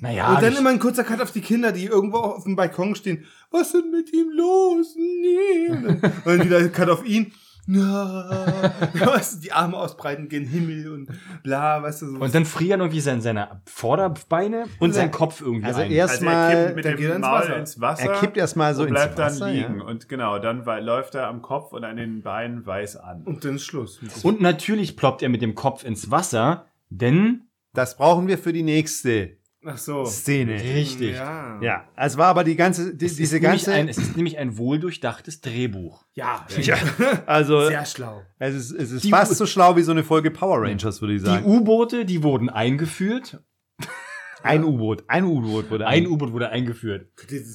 Naja, 0.00 0.34
und 0.34 0.42
dann 0.42 0.54
immer 0.56 0.70
ein 0.70 0.78
kurzer 0.78 1.04
Cut 1.04 1.20
auf 1.20 1.32
die 1.32 1.40
Kinder, 1.40 1.72
die 1.72 1.86
irgendwo 1.86 2.18
auf 2.18 2.44
dem 2.44 2.54
Balkon 2.54 2.94
stehen. 2.94 3.24
Was 3.50 3.68
ist 3.68 3.74
denn 3.82 3.90
mit 3.90 4.12
ihm 4.12 4.30
los? 4.32 4.94
Nee. 4.96 5.70
Und 5.74 5.84
dann, 5.84 5.96
und 6.02 6.26
dann 6.26 6.44
wieder 6.44 6.68
Cut 6.68 6.88
auf 6.90 7.04
ihn. 7.04 7.32
Na, 7.70 8.72
weißt 8.94 9.36
du, 9.36 9.40
die 9.40 9.52
Arme 9.52 9.76
ausbreiten 9.76 10.28
gen 10.30 10.46
Himmel 10.46 10.90
und 10.90 11.08
bla, 11.42 11.82
weißt 11.82 12.00
du, 12.02 12.06
so. 12.12 12.16
und 12.18 12.34
dann 12.34 12.46
frieren 12.46 12.80
irgendwie 12.80 13.00
sein, 13.00 13.20
seine 13.20 13.60
Vorderbeine 13.66 14.64
und 14.80 14.94
sein 14.94 15.10
Kopf 15.10 15.42
irgendwie 15.42 15.66
Also 15.66 15.82
ein. 15.82 15.90
erst- 15.90 16.14
Also 16.14 16.24
er 16.26 16.32
Erstmal- 16.32 16.64
kippt 16.64 16.76
mit 16.76 16.84
dann 16.86 16.96
dem 16.96 17.10
ins 17.12 17.20
Maul 17.20 17.38
Wasser. 17.40 17.56
ins 17.56 17.80
Wasser. 17.80 18.02
Er 18.10 18.20
kippt 18.20 18.36
erstmal 18.38 18.74
so 18.74 18.82
und 18.82 18.88
ins 18.88 18.94
bleibt 18.96 19.18
Wasser, 19.18 19.46
dann 19.46 19.54
ja. 19.54 19.60
liegen. 19.68 19.80
Und 19.82 20.08
genau, 20.08 20.38
dann 20.38 20.64
läuft 20.84 21.14
er 21.14 21.28
am 21.28 21.42
Kopf 21.42 21.72
und 21.72 21.84
an 21.84 21.96
den 21.96 22.22
Beinen 22.22 22.64
weiß 22.66 22.96
an. 22.96 23.22
Und 23.24 23.44
dann 23.44 23.56
ist 23.56 23.64
Schluss. 23.66 24.00
Und 24.22 24.40
natürlich 24.40 24.96
ploppt 24.96 25.22
er 25.22 25.28
mit 25.28 25.42
dem 25.42 25.54
Kopf 25.54 25.84
ins 25.84 26.10
Wasser, 26.10 26.64
denn 26.90 27.42
Das 27.74 27.96
brauchen 27.96 28.26
wir 28.28 28.38
für 28.38 28.52
die 28.54 28.62
nächste 28.62 29.36
Ach 29.64 29.76
so. 29.76 30.04
Szene. 30.04 30.52
richtig. 30.54 31.16
Ja. 31.16 31.60
Ja, 31.60 31.88
es 31.96 32.16
war 32.16 32.26
aber 32.28 32.44
die 32.44 32.54
ganze, 32.54 32.94
die, 32.94 33.04
Es 33.06 33.12
ist 33.12 33.18
diese 33.18 33.40
nämlich 33.40 33.64
ganze, 33.64 33.72
ein, 33.72 33.88
es 33.88 33.98
ist 33.98 34.16
nämlich 34.16 34.38
ein 34.38 34.56
wohldurchdachtes 34.56 35.40
Drehbuch. 35.40 36.04
Ja. 36.14 36.46
also 37.26 37.66
Sehr 37.66 37.84
schlau. 37.84 38.22
es 38.38 38.54
ist, 38.54 38.70
es 38.70 38.90
ist 38.92 39.04
Die- 39.04 39.10
fast 39.10 39.34
so 39.34 39.46
schlau 39.46 39.74
wie 39.76 39.82
so 39.82 39.90
eine 39.90 40.04
Folge 40.04 40.30
Power 40.30 40.62
Rangers, 40.62 41.00
würde 41.00 41.14
ich 41.14 41.22
Die 41.22 41.26
sagen. 41.26 41.44
U-Boote, 41.44 42.04
die 42.04 42.22
wurden 42.22 42.48
eingeführt. 42.50 43.42
ein 44.44 44.62
U-Boot, 44.62 45.02
ein 45.08 45.24
U-Boot 45.24 45.70
wurde 45.70 45.86
Ein 45.88 46.06
U-Boot 46.06 46.32
wurde 46.32 46.50
eingeführt. 46.50 47.08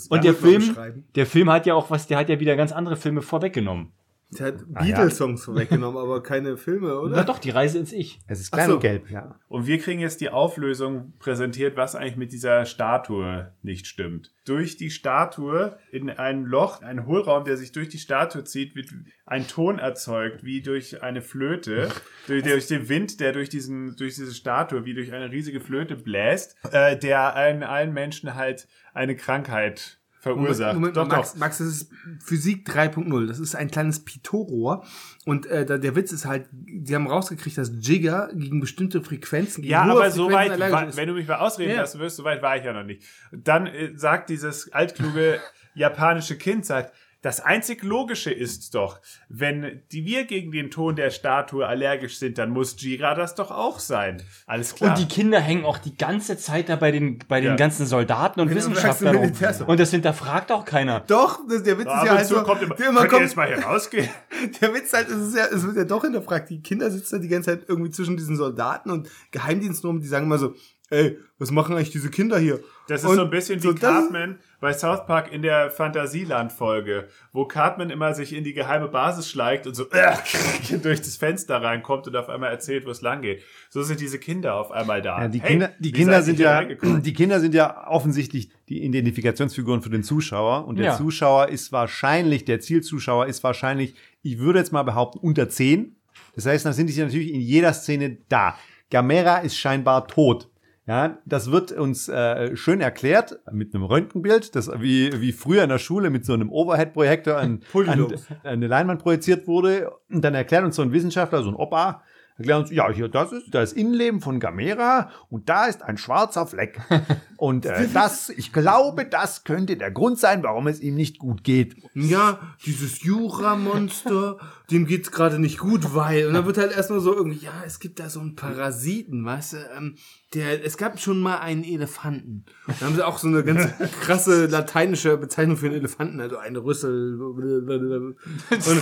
Und 0.10 0.24
der 0.26 0.34
Film, 0.34 0.76
der 1.16 1.26
Film 1.26 1.50
hat 1.50 1.66
ja 1.66 1.74
auch 1.74 1.90
was, 1.90 2.08
der 2.08 2.18
hat 2.18 2.28
ja 2.28 2.40
wieder 2.42 2.58
ganz 2.58 2.74
andere 2.74 2.98
Filme 2.98 3.22
vorweggenommen. 3.22 3.94
Der 4.40 4.48
hat 4.48 4.56
Ah, 4.74 4.84
ja. 4.84 4.96
Beatles-Songs 4.96 5.44
vorweggenommen, 5.44 5.98
aber 6.02 6.22
keine 6.24 6.58
Filme, 6.58 6.88
Na 6.90 6.96
oder? 7.00 7.24
doch, 7.24 7.40
die 7.40 7.50
Reise 7.50 7.80
ins 7.80 7.92
Ich. 7.92 8.20
Es 8.28 8.40
ist 8.40 8.52
klein 8.52 8.68
so. 8.70 8.74
und 8.76 8.80
gelb, 8.82 9.10
ja. 9.10 9.40
Und 9.48 9.68
wir 9.68 9.78
kriegen 9.80 10.00
jetzt 10.00 10.22
die 10.22 10.30
Auflösung 10.30 11.14
präsentiert, 11.20 11.78
was 11.78 11.96
eigentlich 11.96 12.16
mit 12.18 12.32
dieser 12.32 12.66
Statue 12.66 13.54
nicht 13.62 13.88
stimmt. 13.88 14.34
Durch 14.46 14.78
die 14.78 14.90
Statue 14.90 15.78
in 15.92 16.10
ein 16.10 16.44
Loch, 16.46 16.82
ein 16.82 17.06
Hohlraum, 17.06 17.46
der 17.46 17.58
sich 17.58 17.72
durch 17.72 17.90
die 17.90 17.98
Statue 17.98 18.44
zieht, 18.44 18.76
wird 18.76 18.90
ein 19.26 19.48
Ton 19.48 19.80
erzeugt, 19.80 20.44
wie 20.44 20.62
durch 20.62 21.02
eine 21.02 21.22
Flöte, 21.22 21.90
durch, 22.28 22.44
durch 22.44 22.68
den 22.68 22.90
Wind, 22.90 23.20
der 23.20 23.32
durch, 23.32 23.50
diesen, 23.50 23.96
durch 23.96 24.16
diese 24.16 24.34
Statue, 24.34 24.86
wie 24.86 24.94
durch 24.94 25.14
eine 25.14 25.32
riesige 25.32 25.60
Flöte 25.62 25.96
bläst, 25.96 26.56
äh, 26.72 26.98
der 26.98 27.36
allen, 27.36 27.64
allen 27.64 27.94
Menschen 27.94 28.36
halt 28.36 28.68
eine 28.94 29.16
Krankheit 29.16 30.00
verursacht. 30.24 30.74
Moment, 30.76 30.96
doch, 30.98 31.08
Max, 31.08 31.34
doch. 31.34 31.40
Max, 31.40 31.58
das 31.58 31.68
ist 31.68 31.92
Physik 32.24 32.68
3.0. 32.68 33.28
Das 33.28 33.40
ist 33.40 33.56
ein 33.56 33.70
kleines 33.70 34.00
Pitot-Rohr. 34.06 34.86
Und 35.26 35.46
äh, 35.48 35.66
da, 35.66 35.78
der 35.78 35.96
Witz 35.96 36.12
ist 36.14 36.26
halt, 36.26 36.48
die 36.52 36.96
haben 36.96 37.08
rausgekriegt, 37.08 37.58
dass 37.58 37.72
Jigger 37.82 38.30
gegen 38.34 38.60
bestimmte 38.62 39.02
Frequenzen, 39.04 39.62
gegen 39.62 39.72
Ja, 39.74 39.82
aber 39.84 40.10
so 40.12 40.32
weit, 40.32 40.58
wa- 40.60 40.88
wenn 40.96 41.08
du 41.10 41.14
mich 41.14 41.28
mal 41.28 41.36
ausreden 41.36 41.72
Ja. 41.72 41.82
lassen 41.82 42.00
wirst, 42.00 42.16
so 42.16 42.24
weit 42.24 42.42
war 42.42 42.56
ich 42.58 42.64
ja 42.64 42.72
noch 42.74 42.84
nicht. 42.86 43.04
Dann 43.32 43.68
äh, 43.68 43.92
sagt 43.98 44.30
dieses 44.30 44.72
altkluge 44.72 45.40
japanische 45.76 46.38
Kind, 46.38 46.66
sagt, 46.66 46.94
das 47.24 47.40
einzig 47.40 47.84
Logische 47.84 48.32
ist 48.32 48.76
doch, 48.76 49.00
wenn 49.30 49.82
die 49.94 50.06
wir 50.06 50.26
gegen 50.26 50.52
den 50.52 50.70
Ton 50.70 50.98
der 50.98 51.10
Statue 51.10 51.66
allergisch 51.66 52.18
sind, 52.18 52.38
dann 52.38 52.50
muss 52.50 52.76
Jira 52.82 53.16
das 53.16 53.34
doch 53.34 53.50
auch 53.50 53.80
sein. 53.80 54.22
Alles 54.46 54.76
klar. 54.76 54.90
Und 54.92 55.00
die 55.00 55.08
Kinder 55.08 55.40
hängen 55.40 55.64
auch 55.64 55.78
die 55.78 55.96
ganze 55.96 56.38
Zeit 56.38 56.68
da 56.68 56.76
bei 56.76 56.92
den, 56.92 57.20
bei 57.30 57.40
den 57.40 57.52
Ja. 57.52 57.56
ganzen 57.56 57.86
Soldaten 57.86 58.42
und 58.42 58.54
Wissenschaftlern 58.54 59.16
rum. 59.16 59.32
Und 59.68 59.80
das 59.80 59.92
hinterfragt 59.92 60.52
auch 60.52 60.66
keiner. 60.66 61.00
Doch, 61.00 61.40
das, 61.48 61.64
der 61.64 61.78
Witz 61.80 61.88
ist 61.88 62.06
ja 62.06 62.16
halt 62.18 62.26
so, 62.26 62.44
kommt 62.44 62.62
immer, 62.62 62.76
der, 62.76 62.90
immer 62.90 63.00
könnt 63.00 63.06
ihr 63.06 63.16
kommt, 63.16 63.22
jetzt 63.22 63.38
mal 63.38 63.48
hier 63.48 63.64
rausgehen? 63.64 64.10
der 64.62 64.74
Witz 64.74 64.92
halt, 64.92 65.08
es 65.08 65.30
ist 65.30 65.38
ja, 65.38 65.46
es 65.46 65.64
wird 65.66 65.78
ja 65.78 65.86
doch 65.86 66.04
hinterfragt. 66.04 66.50
Die 66.50 66.62
Kinder 66.62 66.92
sitzen 66.92 67.16
da 67.16 67.22
die 67.22 67.30
ganze 67.30 67.52
Zeit 67.52 67.70
irgendwie 67.70 67.92
zwischen 67.92 68.18
diesen 68.18 68.36
Soldaten 68.36 68.92
und 68.92 69.10
Geheimdienstnummern, 69.32 70.02
die 70.02 70.08
sagen 70.08 70.26
immer 70.26 70.40
so, 70.40 70.56
ey, 70.94 71.18
was 71.40 71.52
machen 71.52 71.76
eigentlich 71.76 71.92
diese 71.92 72.10
Kinder 72.10 72.38
hier? 72.40 72.60
Das 72.88 73.04
ist 73.04 73.10
Und 73.10 73.16
so 73.16 73.24
ein 73.24 73.30
bisschen 73.30 73.60
wie 73.60 73.64
so 73.68 73.74
das- 73.74 73.82
Cartman 73.82 74.40
bei 74.60 74.72
South 74.74 75.06
Park 75.06 75.32
in 75.34 75.42
der 75.42 75.72
Fantasieland-Folge, 75.72 77.08
wo 77.34 77.46
Cartman 77.46 77.90
immer 77.90 78.14
sich 78.14 78.34
in 78.34 78.44
die 78.44 78.54
geheime 78.54 78.88
Basis 78.88 79.30
schleicht 79.30 79.68
und 79.68 79.74
so 79.76 79.86
durch 80.84 81.02
das 81.02 81.18
Fenster 81.18 81.62
reinkommt 81.62 82.08
und 82.08 82.16
auf 82.16 82.30
einmal 82.30 82.50
erzählt, 82.52 82.86
wo 82.86 82.90
es 82.92 83.02
lang 83.02 83.22
geht. 83.22 83.42
So 83.70 83.84
sind 83.84 84.00
diese 84.00 84.20
Kinder 84.20 84.56
auf 84.56 84.72
einmal 84.72 85.02
da. 85.02 85.22
Ja, 85.22 85.28
die 85.28 85.42
Hey, 85.42 85.50
Kinder, 85.52 85.72
die 85.80 85.90
wie 85.90 85.92
Kinder 85.92 86.22
sind 86.22 86.40
ja, 86.40 86.64
die 86.64 87.14
Kinder 87.14 87.40
sind 87.40 87.54
ja 87.54 87.88
offensichtlich 87.88 88.50
die 88.70 88.84
Identifikationsfiguren 88.84 89.82
für 89.82 89.90
den 89.90 90.04
Zuschauer 90.04 90.66
und 90.68 90.78
der 90.78 90.86
Ja. 90.88 90.98
Zuschauer 90.98 91.50
ist 91.50 91.72
wahrscheinlich, 91.72 92.46
der 92.46 92.60
Zielzuschauer 92.60 93.26
ist 93.28 93.44
wahrscheinlich, 93.44 93.96
ich 94.22 94.40
würde 94.40 94.60
jetzt 94.60 94.72
mal 94.72 94.84
behaupten, 94.84 95.20
unter 95.20 95.50
10. 95.50 95.96
Das 96.36 96.46
heißt, 96.46 96.66
dann 96.66 96.74
sind 96.74 96.88
die 96.90 96.98
natürlich 97.00 97.34
in 97.34 97.42
jeder 97.42 97.74
Szene 97.74 98.18
da. 98.30 98.56
Gamera 98.90 99.40
ist 99.40 99.58
scheinbar 99.58 100.08
tot. 100.08 100.50
Ja, 100.86 101.18
das 101.26 101.50
wird 101.50 101.72
uns 101.72 102.10
äh, 102.10 102.58
schön 102.58 102.82
erklärt 102.82 103.40
mit 103.52 103.74
einem 103.74 103.86
Röntgenbild, 103.86 104.54
das 104.56 104.70
wie, 104.82 105.22
wie 105.22 105.32
früher 105.32 105.64
in 105.64 105.70
der 105.70 105.78
Schule 105.78 106.10
mit 106.10 106.26
so 106.26 106.34
einem 106.34 106.50
Overhead-Projektor 106.50 107.38
an, 107.38 107.62
an 107.74 108.18
eine 108.44 108.68
Leinwand 108.68 109.02
projiziert 109.02 109.48
wurde. 109.48 109.92
Und 110.10 110.24
dann 110.24 110.36
erklärt 110.36 110.66
uns 110.66 110.76
so 110.76 110.82
ein 110.82 110.92
Wissenschaftler, 110.92 111.42
so 111.42 111.50
ein 111.50 111.56
Opa, 111.56 112.04
erklärt 112.38 112.62
uns, 112.64 112.72
ja, 112.72 112.92
hier, 112.92 113.08
das 113.08 113.32
ist 113.32 113.54
das 113.54 113.72
Innenleben 113.72 114.20
von 114.20 114.42
Gamera 114.42 115.10
und 115.30 115.48
da 115.48 115.68
ist 115.68 115.84
ein 115.84 115.98
schwarzer 115.98 116.48
Fleck. 116.48 116.82
Und 117.38 117.66
äh, 117.66 117.90
das, 117.94 118.30
ich 118.30 118.54
glaube, 118.54 119.04
das 119.04 119.44
könnte 119.44 119.76
der 119.76 119.92
Grund 119.92 120.18
sein, 120.18 120.44
warum 120.44 120.68
es 120.68 120.80
ihm 120.80 120.96
nicht 120.96 121.20
gut 121.20 121.44
geht. 121.44 121.76
Ja, 121.94 122.40
dieses 122.66 123.04
Jura-Monster, 123.04 124.38
dem 124.72 124.86
geht's 124.86 125.12
gerade 125.12 125.40
nicht 125.40 125.58
gut, 125.58 125.94
weil. 125.94 126.28
Und 126.28 126.36
dann 126.36 126.46
wird 126.46 126.58
halt 126.58 126.72
erstmal 126.72 127.02
so 127.02 127.14
irgendwie, 127.14 127.44
ja, 127.44 127.52
es 127.66 127.82
gibt 127.82 128.00
da 128.00 128.10
so 128.10 128.22
einen 128.22 128.36
Parasiten, 128.36 129.26
weißt 129.26 129.54
du, 129.54 129.58
ähm, 129.78 129.98
der, 130.34 130.66
es 130.66 130.78
gab 130.78 131.00
schon 131.00 131.20
mal 131.22 131.38
einen 131.38 131.64
Elefanten. 131.64 132.46
Da 132.80 132.86
haben 132.86 132.96
sie 132.96 133.06
auch 133.06 133.18
so 133.18 133.28
eine 133.28 133.44
ganz 133.44 133.68
krasse 134.02 134.48
lateinische 134.48 135.18
Bezeichnung 135.18 135.58
für 135.58 135.68
einen 135.68 135.76
Elefanten, 135.76 136.20
also 136.22 136.38
ein 136.38 136.56
Rüssel. 136.56 137.20
Und, 137.22 138.16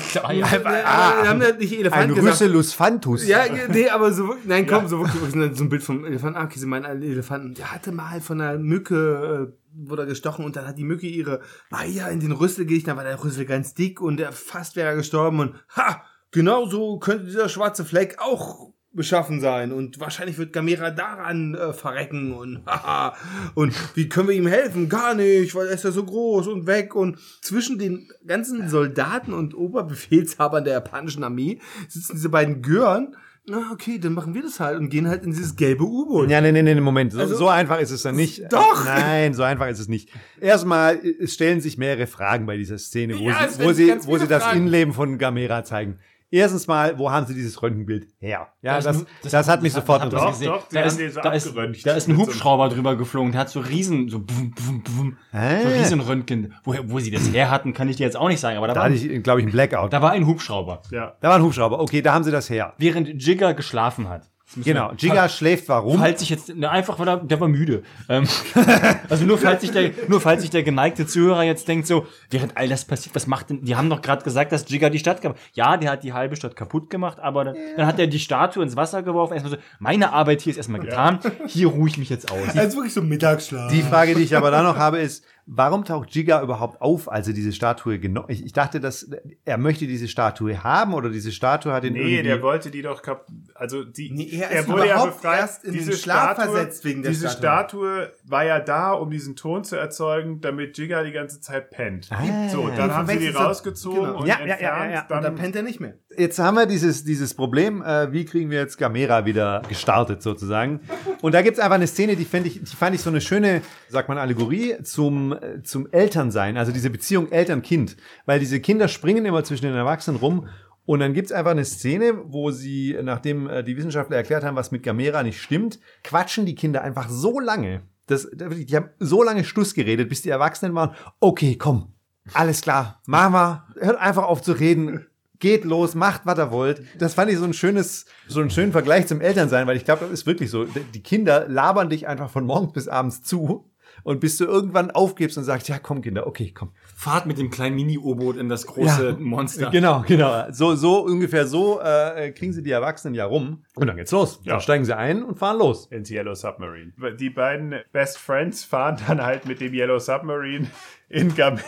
Klar, 0.09 0.33
ja. 0.33 0.45
aber, 0.45 0.83
haben 1.27 1.41
ja 1.41 1.51
nicht 1.53 1.73
Elefant 1.73 2.03
Ein 2.03 2.15
gesagt. 2.15 2.33
Rüsselus 2.41 2.73
Fantus. 2.73 3.27
Ja, 3.27 3.43
nee, 3.69 3.89
aber 3.89 4.13
so, 4.13 4.27
wirklich- 4.27 4.45
nein, 4.45 4.65
komm, 4.67 4.87
so 4.87 4.99
wirklich, 4.99 5.57
so 5.57 5.63
ein 5.63 5.69
Bild 5.69 5.83
vom 5.83 6.05
Elefanten. 6.05 6.37
Ah, 6.39 6.45
okay, 6.45 6.59
sie 6.59 6.65
meinen 6.65 6.85
einen 6.85 7.03
Elefanten. 7.03 7.53
Der 7.55 7.71
hatte 7.71 7.91
mal 7.91 8.21
von 8.21 8.39
einer 8.39 8.57
Mücke, 8.57 9.51
äh, 9.51 9.61
wurde 9.73 10.03
er 10.03 10.07
gestochen 10.07 10.45
und 10.45 10.55
dann 10.55 10.67
hat 10.67 10.77
die 10.77 10.83
Mücke 10.83 11.07
ihre 11.07 11.41
Eier 11.71 12.09
in 12.09 12.19
den 12.19 12.31
Rüssel 12.31 12.65
gelegt, 12.65 12.87
dann 12.87 12.97
war 12.97 13.03
der 13.03 13.23
Rüssel 13.23 13.45
ganz 13.45 13.73
dick 13.73 14.01
und 14.01 14.17
der 14.17 14.31
fast 14.31 14.75
wäre 14.75 14.89
er 14.89 14.95
gestorben 14.95 15.39
und 15.39 15.55
ha, 15.75 16.03
genau 16.31 16.65
so 16.67 16.99
könnte 16.99 17.25
dieser 17.25 17.47
schwarze 17.49 17.85
Fleck 17.85 18.17
auch 18.19 18.73
beschaffen 18.93 19.39
sein 19.39 19.71
und 19.71 19.99
wahrscheinlich 19.99 20.37
wird 20.37 20.51
Gamera 20.51 20.89
daran 20.91 21.55
äh, 21.55 21.71
verrecken 21.73 22.33
und 22.33 22.61
haha 22.67 23.15
und 23.53 23.73
wie 23.95 24.09
können 24.09 24.27
wir 24.29 24.35
ihm 24.35 24.47
helfen? 24.47 24.89
Gar 24.89 25.15
nicht, 25.15 25.55
weil 25.55 25.67
er 25.67 25.73
ist 25.75 25.83
ja 25.85 25.91
so 25.91 26.03
groß 26.03 26.47
und 26.47 26.67
weg 26.67 26.93
und 26.95 27.17
zwischen 27.41 27.79
den 27.79 28.09
ganzen 28.27 28.67
Soldaten 28.69 29.33
und 29.33 29.53
Oberbefehlshabern 29.55 30.63
der 30.65 30.73
japanischen 30.73 31.23
Armee 31.23 31.59
sitzen 31.87 32.13
diese 32.15 32.29
beiden 32.29 32.61
Gören. 32.61 33.15
Na, 33.47 33.71
okay, 33.73 33.97
dann 33.97 34.13
machen 34.13 34.35
wir 34.35 34.43
das 34.43 34.59
halt 34.59 34.77
und 34.77 34.89
gehen 34.89 35.07
halt 35.07 35.23
in 35.23 35.31
dieses 35.31 35.55
gelbe 35.55 35.83
U-Boot. 35.83 36.29
Ja, 36.29 36.41
nee, 36.41 36.51
nee, 36.51 36.61
nee, 36.61 36.75
Moment. 36.79 37.11
So, 37.11 37.19
Also- 37.19 37.35
so 37.37 37.47
einfach 37.47 37.79
ist 37.79 37.89
es 37.89 38.03
dann 38.03 38.15
nicht. 38.15 38.43
Doch! 38.53 38.85
Nein, 38.85 39.33
so 39.33 39.41
einfach 39.41 39.67
ist 39.67 39.79
es 39.79 39.87
nicht. 39.87 40.09
Erstmal, 40.39 40.99
es 41.19 41.33
stellen 41.33 41.59
sich 41.59 41.77
mehrere 41.79 42.05
Fragen 42.05 42.45
bei 42.45 42.55
dieser 42.55 42.77
Szene, 42.77 43.17
wo 43.17 43.23
Ja, 43.29 43.47
sie, 43.49 43.63
wo 43.63 43.71
sie, 43.73 43.95
wo 44.05 44.17
sie 44.19 44.27
das 44.27 44.43
Fragen. 44.43 44.59
Innenleben 44.59 44.93
von 44.93 45.17
Gamera 45.17 45.63
zeigen. 45.63 45.97
Erstens 46.34 46.65
mal, 46.65 46.97
wo 46.97 47.11
haben 47.11 47.25
sie 47.25 47.34
dieses 47.34 47.61
Röntgenbild 47.61 48.07
her? 48.19 48.47
Ja, 48.61 48.75
Das 48.75 48.86
das, 48.86 49.05
das, 49.21 49.32
das 49.34 49.47
hat 49.49 49.61
mich 49.61 49.73
hat- 49.75 49.82
sofort 49.82 50.01
hat- 50.01 50.13
interessiert. 50.13 50.49
Doch, 50.49 50.59
doch, 50.61 50.67
die 50.69 50.75
Da 50.75 50.79
haben 50.82 50.88
ist, 50.88 51.17
da, 51.17 51.32
ist, 51.34 51.86
da 51.86 51.93
ist 51.93 52.07
ein 52.07 52.15
Hubschrauber 52.17 52.69
drüber 52.69 52.95
geflogen, 52.95 53.34
der 53.34 53.41
hat 53.41 53.49
so 53.49 53.59
riesen, 53.59 54.07
so, 54.07 54.19
bum, 54.19 54.51
bum, 54.51 54.82
bum, 54.82 55.17
so 55.32 55.38
Ah. 55.38 55.49
Riesenröntgen. 55.77 56.53
Woher, 56.63 56.89
wo 56.89 56.99
sie 56.99 57.11
das 57.11 57.32
her 57.34 57.51
hatten, 57.51 57.73
kann 57.73 57.89
ich 57.89 57.97
dir 57.97 58.05
jetzt 58.05 58.15
auch 58.15 58.29
nicht 58.29 58.39
sagen, 58.39 58.57
aber 58.57 58.67
da, 58.67 58.73
Da 58.73 58.79
war, 58.79 58.86
hatte 58.89 58.95
ich, 58.95 59.23
glaube 59.23 59.41
ich, 59.41 59.45
einen 59.45 59.51
Blackout. 59.51 59.91
da 59.91 60.01
war 60.01 60.11
ein 60.11 60.25
Hubschrauber, 60.25 60.82
Ja. 60.89 61.15
Da 61.19 61.27
war 61.29 61.36
ein 61.36 61.43
Hubschrauber. 61.43 61.79
Okay, 61.82 62.01
da 62.01 62.13
haben 62.13 62.23
sie 62.23 62.32
das 62.32 62.49
her. 62.49 62.73
während 62.77 63.07
Jigger 63.21 63.53
geschlafen 63.53 64.07
hat. 64.07 64.29
Das 64.55 64.65
Genau. 64.65 64.89
wir- 64.89 64.95
Giga 64.97 65.29
schläft 65.29 65.69
warum? 65.69 65.97
Falls 65.99 66.19
sich 66.19 66.29
jetzt, 66.29 66.53
ne, 66.53 66.69
einfach 66.69 66.99
weil 66.99 67.07
er, 67.07 67.17
der 67.17 67.39
war 67.39 67.47
müde. 67.47 67.83
Ähm, 68.09 68.27
also 69.09 69.25
nur 69.25 69.37
falls 69.37 69.61
sich 69.61 69.71
der, 69.71 69.91
nur 70.07 70.19
falls 70.19 70.41
sich 70.41 70.49
der 70.49 70.63
geneigte 70.63 71.07
Zuhörer 71.07 71.43
jetzt 71.43 71.67
denkt 71.67 71.87
so, 71.87 72.05
während 72.29 72.57
all 72.57 72.67
das 72.67 72.83
passiert, 72.85 73.15
was 73.15 73.27
macht 73.27 73.49
denn, 73.49 73.63
die 73.63 73.75
haben 73.75 73.89
doch 73.89 74.01
gerade 74.01 74.23
gesagt, 74.23 74.51
dass 74.51 74.69
Jigger 74.69 74.89
die 74.89 74.99
Stadt 74.99 75.21
gemacht 75.21 75.39
Ja, 75.53 75.77
der 75.77 75.91
hat 75.91 76.03
die 76.03 76.13
halbe 76.13 76.35
Stadt 76.35 76.55
kaputt 76.55 76.89
gemacht, 76.89 77.19
aber 77.19 77.45
dann, 77.45 77.55
dann 77.77 77.85
hat 77.85 77.97
er 77.99 78.07
die 78.07 78.19
Statue 78.19 78.61
ins 78.63 78.75
Wasser 78.75 79.03
geworfen, 79.03 79.33
erstmal 79.33 79.51
so, 79.53 79.57
meine 79.79 80.11
Arbeit 80.11 80.41
hier 80.41 80.51
ist 80.51 80.57
erstmal 80.57 80.81
getan, 80.81 81.19
hier 81.47 81.67
ruhe 81.67 81.87
ich 81.87 81.97
mich 81.97 82.09
jetzt 82.09 82.31
aus. 82.31 82.55
Also 82.57 82.77
wirklich 82.77 82.93
so 82.93 83.01
Mittagsschlaf. 83.01 83.71
Die 83.71 83.81
Frage, 83.81 84.15
die 84.15 84.21
ich 84.23 84.35
aber 84.35 84.51
dann 84.51 84.65
noch 84.65 84.77
habe, 84.77 84.99
ist, 84.99 85.23
warum 85.45 85.85
taucht 85.85 86.11
Giga 86.11 86.41
überhaupt 86.41 86.81
auf, 86.81 87.11
als 87.11 87.27
er 87.27 87.33
diese 87.33 87.51
Statue 87.51 87.99
genommen 87.99 88.27
ich, 88.29 88.45
ich 88.45 88.53
dachte, 88.53 88.79
dass 88.79 89.09
er 89.45 89.57
möchte 89.57 89.87
diese 89.87 90.07
Statue 90.07 90.63
haben 90.63 90.93
oder 90.93 91.09
diese 91.09 91.31
Statue 91.31 91.73
hat 91.73 91.83
ihn 91.83 91.93
Nee, 91.93 91.99
irgendwie... 91.99 92.23
der 92.23 92.41
wollte 92.41 92.71
die 92.71 92.81
doch 92.81 93.01
kap 93.01 93.27
also 93.55 93.83
die 93.83 94.11
Nee, 94.11 94.39
er 94.39 94.51
ist 94.61 94.67
überhaupt 94.67 95.23
erst 95.23 95.63
in 95.63 95.73
den 95.73 95.91
Schlaf 95.93 96.35
versetzt 96.35 96.83
wegen 96.85 97.01
der 97.01 97.11
diese 97.11 97.29
Statue. 97.29 97.41
Statue 97.41 98.11
war 98.23 98.45
ja 98.45 98.59
da, 98.59 98.91
um 98.93 99.09
diesen 99.09 99.35
Ton 99.35 99.63
zu 99.63 99.75
erzeugen, 99.75 100.41
damit 100.41 100.77
Jigga 100.77 101.03
die 101.03 101.11
ganze 101.11 101.41
Zeit 101.41 101.69
pennt. 101.71 102.09
so, 102.51 102.67
dann 102.67 102.89
Du 102.89 102.95
haben 102.95 103.07
sie 103.07 103.19
die 103.19 103.27
rausgezogen 103.29 104.03
genau. 104.03 104.19
und 104.19 104.27
Ja, 104.27 104.39
ja, 104.39 104.45
ja, 104.45 104.53
entfernt. 104.53 104.61
ja, 104.61 104.91
ja. 104.91 105.01
und 105.01 105.09
da 105.09 105.21
Dann, 105.21 105.35
pennt 105.35 105.55
er 105.55 105.63
nicht 105.63 105.79
mehr. 105.79 105.93
Jetzt 106.17 106.39
haben 106.39 106.55
wir 106.55 106.65
dieses, 106.65 107.03
dieses 107.03 107.33
Problem, 107.33 107.81
äh, 107.81 108.11
wie 108.11 108.25
kriegen 108.25 108.49
wir 108.49 108.59
jetzt 108.59 108.77
Gamera 108.77 109.25
wieder 109.25 109.61
gestartet 109.67 110.21
sozusagen. 110.21 110.81
Und 111.21 111.33
da 111.33 111.41
gibt's 111.41 111.59
einfach 111.59 111.75
eine 111.75 111.87
Szene, 111.87 112.15
die, 112.15 112.25
fand 112.25 112.47
ich, 112.47 112.59
die 112.61 112.75
fand 112.75 112.95
ich 112.95 113.01
so 113.01 113.09
eine 113.09 113.21
schöne, 113.21 113.61
sagt 113.89 114.09
man, 114.09 114.17
Allegorie 114.17 114.75
zum, 114.83 115.30
äh, 115.34 115.63
zum 115.63 115.91
Elternsein, 115.91 116.57
also 116.57 116.71
diese 116.71 116.89
Beziehung 116.89 117.32
Eltern-Kind. 117.32 117.97
Weil 118.25 118.39
diese 118.39 118.59
Kinder 118.59 118.88
springen 118.88 119.25
immer 119.25 119.43
zwischen 119.43 119.65
den 119.65 119.75
Erwachsenen 119.75 120.19
rum 120.19 120.47
und 120.86 120.99
dann 120.99 121.13
gibt's 121.13 121.32
einfach 121.32 121.51
eine 121.51 121.65
Szene, 121.65 122.15
wo 122.25 122.51
sie, 122.51 122.97
nachdem 123.01 123.47
äh, 123.47 123.63
die 123.63 123.77
Wissenschaftler 123.77 124.17
erklärt 124.17 124.43
haben, 124.43 124.55
was 124.55 124.71
mit 124.71 124.84
Gamera 124.84 125.23
nicht 125.23 125.41
stimmt, 125.41 125.79
quatschen 126.03 126.45
die 126.45 126.55
Kinder 126.55 126.82
einfach 126.82 127.09
so 127.09 127.39
lange. 127.39 127.84
Das, 128.07 128.27
die 128.34 128.75
haben 128.75 128.89
so 128.99 129.23
lange 129.23 129.43
Schluss 129.43 129.73
geredet, 129.73 130.09
bis 130.09 130.21
die 130.21 130.29
Erwachsenen 130.29 130.75
waren, 130.75 130.95
okay, 131.19 131.55
komm, 131.55 131.93
alles 132.34 132.61
klar, 132.61 133.01
Mama, 133.05 133.67
hört 133.79 133.99
einfach 133.99 134.23
auf 134.23 134.41
zu 134.41 134.53
reden. 134.53 135.07
Geht 135.39 135.65
los, 135.65 135.95
macht, 135.95 136.25
was 136.25 136.38
ihr 136.38 136.51
wollt. 136.51 136.84
Das 136.99 137.15
fand 137.15 137.32
ich 137.32 137.38
so 137.38 137.45
ein 137.45 137.53
schönes, 137.53 138.05
so 138.27 138.41
einen 138.41 138.51
schönen 138.51 138.71
Vergleich 138.71 139.07
zum 139.07 139.21
Elternsein, 139.21 139.65
weil 139.65 139.75
ich 139.75 139.86
glaube, 139.86 140.01
das 140.01 140.11
ist 140.11 140.27
wirklich 140.27 140.51
so. 140.51 140.65
Die 140.65 141.01
Kinder 141.01 141.47
labern 141.47 141.89
dich 141.89 142.07
einfach 142.07 142.29
von 142.29 142.45
morgens 142.45 142.73
bis 142.73 142.88
abends 142.88 143.23
zu 143.23 143.70
und 144.03 144.19
bis 144.19 144.37
du 144.37 144.45
irgendwann 144.45 144.91
aufgibst 144.91 145.37
und 145.37 145.43
sagst, 145.43 145.69
ja, 145.69 145.79
komm, 145.79 146.01
Kinder, 146.01 146.27
okay, 146.27 146.51
komm. 146.53 146.71
Fahrt 146.95 147.25
mit 147.25 147.37
dem 147.37 147.49
kleinen 147.49 147.75
Mini-U-Boot 147.75 148.37
in 148.37 148.49
das 148.49 148.65
große 148.65 149.17
Monster. 149.19 149.69
Genau, 149.69 150.03
genau. 150.07 150.51
So, 150.51 150.75
so 150.75 151.03
ungefähr 151.03 151.47
so 151.47 151.79
äh, 151.81 152.31
kriegen 152.31 152.53
sie 152.53 152.63
die 152.63 152.71
Erwachsenen 152.71 153.15
ja 153.15 153.25
rum. 153.25 153.63
Und 153.75 153.87
dann 153.87 153.95
geht's 153.95 154.11
los. 154.11 154.39
Ja. 154.43 154.53
Dann 154.53 154.61
steigen 154.61 154.85
sie 154.85 154.95
ein 154.95 155.23
und 155.23 155.37
fahren 155.37 155.57
los. 155.57 155.87
ins 155.87 156.09
Yellow 156.09 156.35
Submarine. 156.35 156.93
Die 157.19 157.29
beiden 157.29 157.75
Best 157.91 158.17
Friends 158.17 158.63
fahren 158.63 158.97
dann 159.07 159.23
halt 159.23 159.45
mit 159.45 159.61
dem 159.61 159.73
Yellow 159.73 159.99
Submarine 159.99 160.67
in 161.12 161.36
Gamera 161.36 161.62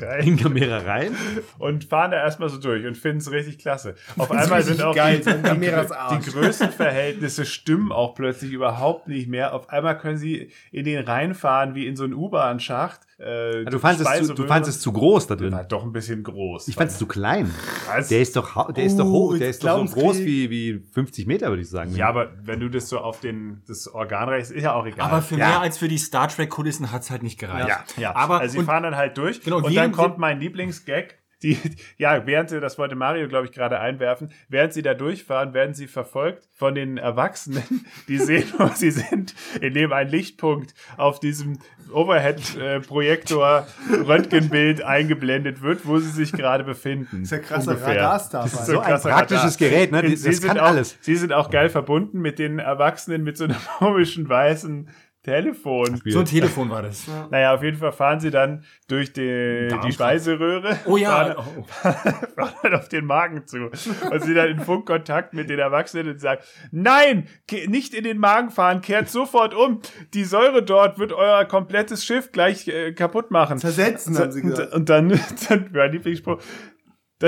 rein 0.00 0.26
In 0.28 0.36
Gamera 0.36 0.78
rein. 0.78 1.16
und 1.58 1.84
fahren 1.84 2.10
da 2.12 2.18
erstmal 2.18 2.48
so 2.48 2.58
durch 2.58 2.86
und 2.86 2.96
finden 2.96 3.18
es 3.18 3.30
richtig 3.30 3.58
klasse. 3.58 3.94
Auf 4.18 4.30
einmal 4.30 4.62
sind 4.62 4.82
auch 4.82 4.94
geil, 4.94 5.20
die, 5.20 5.32
die, 5.32 6.18
die 6.24 6.30
Größenverhältnisse 6.30 7.44
stimmen 7.46 7.92
auch 7.92 8.14
plötzlich 8.14 8.52
überhaupt 8.52 9.08
nicht 9.08 9.28
mehr. 9.28 9.54
Auf 9.54 9.68
einmal 9.70 9.98
können 9.98 10.18
sie 10.18 10.50
in 10.70 10.84
den 10.84 11.02
Rhein 11.04 11.14
reinfahren 11.24 11.74
wie 11.74 11.86
in 11.86 11.94
so 11.96 12.04
einen 12.04 12.12
U-Bahn-Schacht. 12.14 13.00
Äh, 13.18 13.64
Du 13.66 13.78
fandest, 13.78 14.10
es 14.12 14.26
zu, 14.26 14.34
du 14.34 14.46
fandest 14.48 14.76
es 14.78 14.82
zu 14.82 14.92
groß 14.92 15.28
da 15.28 15.36
drin. 15.36 15.52
war 15.52 15.62
doch 15.62 15.84
ein 15.84 15.92
bisschen 15.92 16.24
groß. 16.24 16.66
Ich 16.66 16.74
fand 16.74 16.90
es 16.90 16.98
zu 16.98 17.06
klein. 17.06 17.48
Was? 17.86 18.08
Der 18.08 18.20
ist 18.20 18.34
doch, 18.34 18.72
der 18.72 18.84
ist 18.84 18.98
doch 18.98 19.04
Oh, 19.06 19.12
hoch, 19.30 19.38
der 19.38 19.46
jetzt 19.46 19.56
ist 19.56 19.64
doch 19.64 19.86
so 19.86 19.94
groß 19.94 20.18
wie, 20.18 20.50
wie 20.50 20.82
50 20.92 21.26
Meter, 21.28 21.48
würde 21.50 21.62
ich 21.62 21.70
sagen. 21.70 21.94
ja, 21.94 22.08
aber 22.08 22.32
wenn 22.42 22.58
du 22.58 22.68
das 22.68 22.88
so 22.88 22.98
auf 22.98 23.20
den 23.20 23.62
das 23.68 23.86
Organ 23.86 24.28
reichst, 24.28 24.50
ist 24.50 24.64
ja 24.64 24.74
auch 24.74 24.84
egal. 24.86 25.06
Aber 25.08 25.22
für 25.22 25.36
Ja. 25.36 25.48
mehr 25.48 25.60
als 25.60 25.78
für 25.78 25.86
die 25.86 25.98
Star 25.98 26.26
Trek-Kulissen 26.28 26.90
hat's 26.90 27.10
halt 27.10 27.22
nicht 27.22 27.38
gereicht. 27.38 27.68
ja, 27.68 27.84
ja. 27.96 28.16
Aber 28.16 28.40
also 28.40 28.58
und- 28.64 28.70
fahren 28.70 28.82
dann 28.82 28.96
halt 28.96 29.16
durch 29.18 29.40
Genau, 29.42 29.58
und 29.58 29.76
dann 29.76 29.92
kommt 29.92 30.18
mein 30.18 30.40
Lieblingsgag. 30.40 31.16
Die, 31.42 31.58
ja, 31.98 32.26
während 32.26 32.48
sie, 32.48 32.58
das 32.58 32.78
wollte 32.78 32.94
Mario, 32.94 33.28
glaube 33.28 33.44
ich, 33.44 33.52
gerade 33.52 33.78
einwerfen, 33.78 34.30
während 34.48 34.72
sie 34.72 34.80
da 34.80 34.94
durchfahren, 34.94 35.52
werden 35.52 35.74
sie 35.74 35.88
verfolgt 35.88 36.48
von 36.54 36.74
den 36.74 36.96
Erwachsenen, 36.96 37.84
die 38.08 38.16
sehen, 38.16 38.44
wo 38.56 38.68
sie 38.68 38.90
sind, 38.90 39.34
indem 39.60 39.92
ein 39.92 40.08
Lichtpunkt 40.08 40.72
auf 40.96 41.20
diesem 41.20 41.58
Overhead-Projektor 41.92 43.66
Röntgenbild 44.06 44.82
eingeblendet 44.82 45.62
wird, 45.62 45.86
wo 45.86 45.98
sie 45.98 46.10
sich 46.10 46.32
gerade 46.32 46.64
befinden. 46.64 47.22
Das 47.22 47.22
ist 47.22 47.30
ja 47.32 47.38
krasser 47.38 47.80
Radarstar, 47.82 48.44
Das 48.44 48.52
ist 48.54 48.66
So 48.66 48.80
ein 48.80 49.00
praktisches 49.00 49.56
Gerät, 49.56 49.92
ne? 49.92 50.16
Sie 50.16 50.28
Das 50.30 50.36
sind 50.38 50.46
kann 50.48 50.58
auch, 50.58 50.66
alles. 50.68 50.96
Sie 51.00 51.16
sind 51.16 51.32
auch 51.32 51.50
geil 51.50 51.68
verbunden 51.68 52.20
mit 52.20 52.38
den 52.38 52.58
Erwachsenen 52.58 53.22
mit 53.22 53.36
so 53.36 53.44
einem 53.44 53.56
komischen 53.78 54.28
weißen 54.28 54.88
Telefon. 55.24 56.00
So 56.04 56.20
ein 56.20 56.24
Telefon 56.26 56.70
war 56.70 56.82
das. 56.82 57.06
Naja, 57.30 57.54
auf 57.54 57.62
jeden 57.62 57.78
Fall 57.78 57.92
fahren 57.92 58.20
sie 58.20 58.30
dann 58.30 58.64
durch 58.88 59.12
die, 59.12 59.68
die. 59.84 59.92
Speiseröhre. 59.92 60.78
Oh 60.84 60.96
ja. 60.96 61.34
Fahren, 61.34 61.34
Oh. 61.58 61.62
fahren 61.82 62.54
dann 62.62 62.74
auf 62.74 62.88
den 62.88 63.06
Magen 63.06 63.46
zu. 63.46 63.70
Und 64.10 64.22
sie 64.22 64.34
dann 64.34 64.48
in 64.48 64.60
Funkkontakt 64.60 65.32
mit 65.32 65.48
den 65.48 65.58
Erwachsenen 65.58 66.10
und 66.10 66.20
sagen, 66.20 66.42
nein, 66.70 67.26
nicht 67.66 67.94
in 67.94 68.04
den 68.04 68.18
Magen 68.18 68.50
fahren, 68.50 68.82
kehrt 68.82 69.08
sofort 69.08 69.54
um. 69.54 69.80
Die 70.12 70.24
Säure 70.24 70.62
dort 70.62 70.98
wird 70.98 71.12
euer 71.12 71.44
komplettes 71.46 72.04
Schiff 72.04 72.30
gleich 72.30 72.68
äh, 72.68 72.92
kaputt 72.92 73.30
machen. 73.30 73.58
Zersetzen, 73.58 74.18
haben 74.18 74.32
sie 74.32 74.42
gesagt. 74.42 74.74
Und 74.74 74.88
dann, 74.88 75.08
dann 75.48 75.70
mein 75.72 75.92
Lieblingsspruch, 75.92 76.38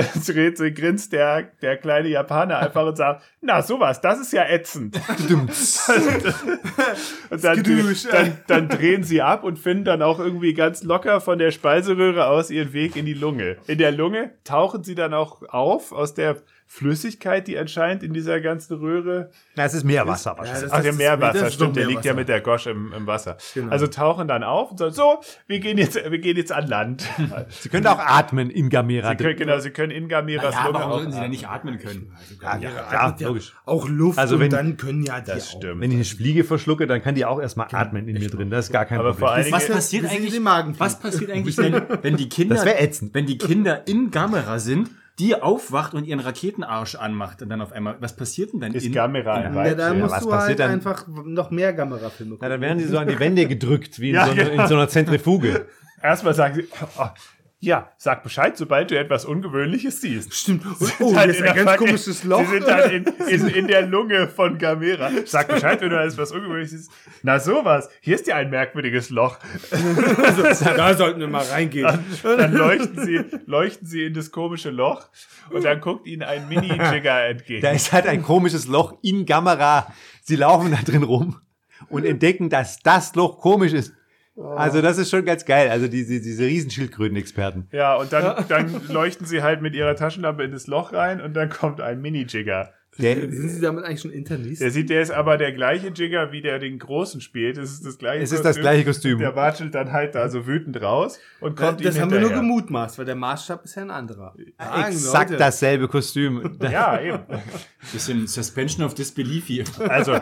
sich, 0.01 0.75
grinst 0.75 1.13
der, 1.13 1.43
der 1.61 1.77
kleine 1.77 2.09
Japaner 2.09 2.59
einfach 2.63 2.85
und 2.85 2.97
sagt, 2.97 3.23
na 3.41 3.61
sowas, 3.61 4.01
das 4.01 4.19
ist 4.19 4.33
ja 4.33 4.45
ätzend. 4.47 4.99
und 7.29 7.43
dann, 7.43 7.63
dann, 8.11 8.37
dann 8.47 8.69
drehen 8.69 9.03
sie 9.03 9.21
ab 9.21 9.43
und 9.43 9.59
finden 9.59 9.85
dann 9.85 10.01
auch 10.01 10.19
irgendwie 10.19 10.53
ganz 10.53 10.83
locker 10.83 11.21
von 11.21 11.39
der 11.39 11.51
Speiseröhre 11.51 12.27
aus 12.27 12.49
ihren 12.49 12.73
Weg 12.73 12.95
in 12.95 13.05
die 13.05 13.13
Lunge. 13.13 13.57
In 13.67 13.77
der 13.77 13.91
Lunge 13.91 14.31
tauchen 14.43 14.83
sie 14.83 14.95
dann 14.95 15.13
auch 15.13 15.41
auf 15.49 15.91
aus 15.91 16.13
der 16.13 16.37
Flüssigkeit, 16.69 17.47
die 17.47 17.57
anscheinend 17.57 18.03
in 18.03 18.13
dieser 18.13 18.41
ganzen 18.41 18.77
Röhre 18.77 19.31
Na, 19.55 19.63
es 19.65 19.73
ist 19.73 19.83
Meerwasser 19.85 20.37
wahrscheinlich. 20.37 20.71
Ach, 20.71 20.81
der 20.81 20.93
Meerwasser, 20.93 21.39
das 21.45 21.53
stimmt, 21.53 21.75
der 21.77 21.87
liegt 21.87 22.03
ja 22.05 22.13
mit 22.13 22.27
der 22.27 22.41
Gosch 22.41 22.67
im, 22.67 22.91
im 22.93 23.07
Wasser. 23.07 23.37
Genau. 23.53 23.71
Also 23.71 23.87
tauchen 23.87 24.27
dann 24.27 24.43
auf 24.43 24.71
und 24.71 24.77
sagen, 24.77 24.93
so, 24.93 25.21
wir 25.47 25.59
gehen 25.59 25.77
jetzt, 25.77 25.95
wir 25.95 26.19
gehen 26.19 26.35
jetzt 26.37 26.51
an 26.51 26.67
Land. 26.67 27.07
Sie 27.49 27.69
können 27.69 27.87
auch 27.87 27.99
atmen 27.99 28.49
in 28.49 28.69
Gamera. 28.69 29.11
Sie 29.11 29.15
können, 29.15 29.37
genau, 29.37 29.59
sie 29.59 29.71
können 29.71 29.91
in 29.91 30.07
Gamiras 30.09 30.53
Ja, 30.53 30.65
Lunge 30.65 30.73
warum 30.79 30.91
sollten 30.91 31.11
sie 31.13 31.19
denn 31.21 31.31
nicht 31.31 31.47
atmen 31.47 31.79
können? 31.79 32.11
ja, 32.41 32.57
ja, 32.57 32.69
ja, 33.19 33.27
logisch. 33.27 33.53
Auch 33.65 33.87
Luft 33.87 34.19
Also 34.19 34.35
und 34.35 34.41
wenn- 34.41 34.49
dann 34.51 34.77
können 34.77 35.03
ja 35.03 35.19
die 35.21 35.31
Das 35.31 35.47
auch. 35.53 35.57
stimmt. 35.59 35.81
Wenn 35.81 35.91
ich 35.91 35.95
eine 35.95 36.05
Fliege 36.05 36.43
verschlucke, 36.43 36.85
dann 36.85 37.01
kann 37.01 37.15
die 37.15 37.25
auch 37.25 37.39
erstmal 37.41 37.67
atmen 37.71 38.07
in 38.07 38.19
mir 38.19 38.29
drin. 38.29 38.49
Das 38.49 38.65
ist 38.65 38.71
gar 38.73 38.85
kein 38.85 38.99
Aber 38.99 39.13
vor 39.13 39.31
allen 39.31 39.43
Problem. 39.49 39.61
Was 39.61 39.67
passiert 39.73 40.05
eigentlich? 40.05 40.79
was 40.79 40.99
passiert 40.99 41.31
eigentlich, 41.31 41.57
wenn, 41.57 41.73
wenn 42.03 42.17
die 42.17 42.27
Kinder, 42.29 42.55
Das 42.55 42.65
wär 42.65 42.81
ätzend. 42.81 43.13
wenn 43.13 43.25
die 43.25 43.37
Kinder 43.37 43.87
in 43.87 44.11
Gamera 44.11 44.59
sind, 44.59 44.89
die 45.19 45.41
aufwacht 45.41 45.93
und 45.95 46.05
ihren 46.05 46.19
Raketenarsch 46.19 46.95
anmacht 46.95 47.41
und 47.41 47.49
dann 47.49 47.61
auf 47.61 47.71
einmal, 47.71 47.97
was 47.99 48.15
passiert 48.15 48.53
denn 48.53 48.59
dann 48.59 48.73
ist 48.73 48.85
in 48.85 48.93
Gamera 48.93 49.33
ein 49.33 49.55
Ja, 49.55 49.73
da 49.73 49.93
musst 49.93 50.13
was 50.15 50.23
du 50.23 50.29
passiert 50.29 50.59
halt 50.59 50.69
dann? 50.69 50.71
einfach 50.71 51.07
noch 51.07 51.49
mehr 51.49 51.73
Gamera-Filme 51.73 52.31
Na, 52.33 52.35
gucken. 52.35 52.49
dann 52.49 52.61
werden 52.61 52.77
die 52.77 52.83
so 52.85 52.97
an 52.99 53.07
die 53.07 53.19
Wände 53.19 53.47
gedrückt, 53.47 53.99
wie 53.99 54.09
in, 54.09 54.15
Ja, 54.15 54.25
so, 54.25 54.31
einer, 54.31 54.43
genau. 54.45 54.61
in 54.63 54.67
so 54.69 54.75
einer 54.75 54.87
Zentrifuge. 54.89 55.65
Erstmal 56.03 56.35
sagen 56.35 56.55
sie, 56.55 56.67
oh, 56.99 57.05
ja, 57.59 57.91
sag 57.97 58.21
Bescheid, 58.23 58.55
sobald 58.55 58.91
du 58.91 58.99
etwas 58.99 59.25
Ungewöhnliches 59.25 59.99
siehst. 60.01 60.31
Stimmt. 60.33 60.63
Oh, 60.99 61.15
halt 61.15 61.31
ist 61.31 61.39
in 61.39 61.47
ein 61.47 61.55
ganz 61.55 61.71
Ver- 61.71 61.77
komisches 61.77 62.23
Loch. 62.23 62.41
Sie 62.41 62.45
sind 62.51 62.67
dann 62.67 62.91
in, 62.91 63.05
in, 63.27 63.47
in 63.55 63.67
der 63.67 63.81
Lunge 63.87 64.27
von 64.27 64.59
Gamera. 64.59 65.09
Sag 65.25 65.47
Bescheid, 65.47 65.81
wenn 65.81 65.89
du 65.89 65.99
etwas 65.99 66.31
Ungewöhnliches 66.31 66.71
siehst. 66.71 66.91
Na 67.23 67.39
sowas, 67.39 67.89
hier 68.01 68.13
ist 68.15 68.27
ja 68.27 68.35
ein 68.35 68.51
merkwürdiges 68.51 69.09
Loch. 69.09 69.39
da 69.71 70.93
sollten 70.95 71.19
wir 71.19 71.27
mal 71.27 71.45
reingehen. 71.45 71.99
Dann 72.23 72.53
leuchten 72.53 73.03
sie, 73.05 73.21
leuchten 73.45 73.87
sie 73.87 74.05
in 74.05 74.13
das 74.13 74.31
komische 74.31 74.69
Loch 74.69 75.07
und 75.49 75.63
dann 75.65 75.81
guckt 75.81 76.07
ihnen 76.07 76.23
ein 76.23 76.47
Mini-Jigger 76.47 77.25
entgegen. 77.29 77.61
Da 77.61 77.71
ist 77.71 77.91
halt 77.91 78.05
ein 78.07 78.21
komisches 78.23 78.67
Loch 78.67 78.97
in 79.01 79.25
Gamera. 79.25 79.91
Sie 80.21 80.35
laufen 80.35 80.71
da 80.71 80.77
drin 80.83 81.03
rum 81.03 81.39
und 81.89 82.05
entdecken, 82.05 82.49
dass 82.49 82.79
das 82.79 83.15
Loch 83.15 83.39
komisch 83.39 83.73
ist. 83.73 83.93
Also 84.37 84.81
das 84.81 84.97
ist 84.97 85.09
schon 85.09 85.25
ganz 85.25 85.45
geil. 85.45 85.69
Also 85.69 85.87
diese, 85.87 86.19
diese 86.21 86.43
Riesenschildkröten-Experten. 86.45 87.67
Ja, 87.71 87.95
und 87.95 88.13
dann, 88.13 88.45
dann 88.47 88.81
leuchten 88.87 89.25
sie 89.25 89.41
halt 89.41 89.61
mit 89.61 89.75
ihrer 89.75 89.95
Taschenlampe 89.95 90.43
in 90.43 90.51
das 90.51 90.67
Loch 90.67 90.93
rein 90.93 91.21
und 91.21 91.33
dann 91.33 91.49
kommt 91.49 91.81
ein 91.81 92.01
Mini-Jigger. 92.01 92.71
Der, 92.99 93.15
Sind 93.15 93.49
Sie 93.49 93.61
damit 93.61 93.83
eigentlich 93.83 94.01
schon 94.01 94.09
Internist? 94.11 94.59
Der 94.59 94.71
sieht, 94.71 94.89
der 94.89 95.03
ist 95.03 95.11
aber 95.11 95.37
der 95.37 95.51
gleiche 95.51 95.89
Jigger, 95.89 96.31
wie 96.31 96.41
der 96.41 96.57
den 96.57 96.79
Großen 96.79 97.21
spielt. 97.21 97.59
Es 97.59 97.71
ist 97.73 97.85
das 97.85 97.99
gleiche 97.99 98.23
Es 98.23 98.31
ist 98.31 98.43
das 98.43 98.57
gleiche 98.59 98.85
Kostüm. 98.85 99.19
Der 99.19 99.35
watschelt 99.35 99.75
dann 99.75 99.91
halt 99.91 100.15
da 100.15 100.29
so 100.29 100.47
wütend 100.47 100.81
raus 100.81 101.19
und 101.39 101.55
kommt 101.55 101.85
das 101.85 101.95
ihm 101.95 102.01
haben 102.01 102.09
wir 102.11 102.19
nur 102.19 102.29
hinterher. 102.29 102.41
gemutmaßt, 102.49 102.97
weil 102.97 103.05
der 103.05 103.13
Maßstab 103.13 103.65
ist 103.65 103.75
ja 103.75 103.83
ein 103.83 103.91
anderer. 103.91 104.33
Sagen 104.57 104.91
exakt 104.91 105.29
Leute. 105.29 105.39
dasselbe 105.39 105.87
Kostüm. 105.87 106.57
Ja, 106.71 106.99
eben. 106.99 107.19
Bisschen 107.93 108.25
Suspension 108.25 108.83
of 108.83 108.95
Disbelief 108.95 109.45
hier. 109.45 109.65
Also, 109.89 110.17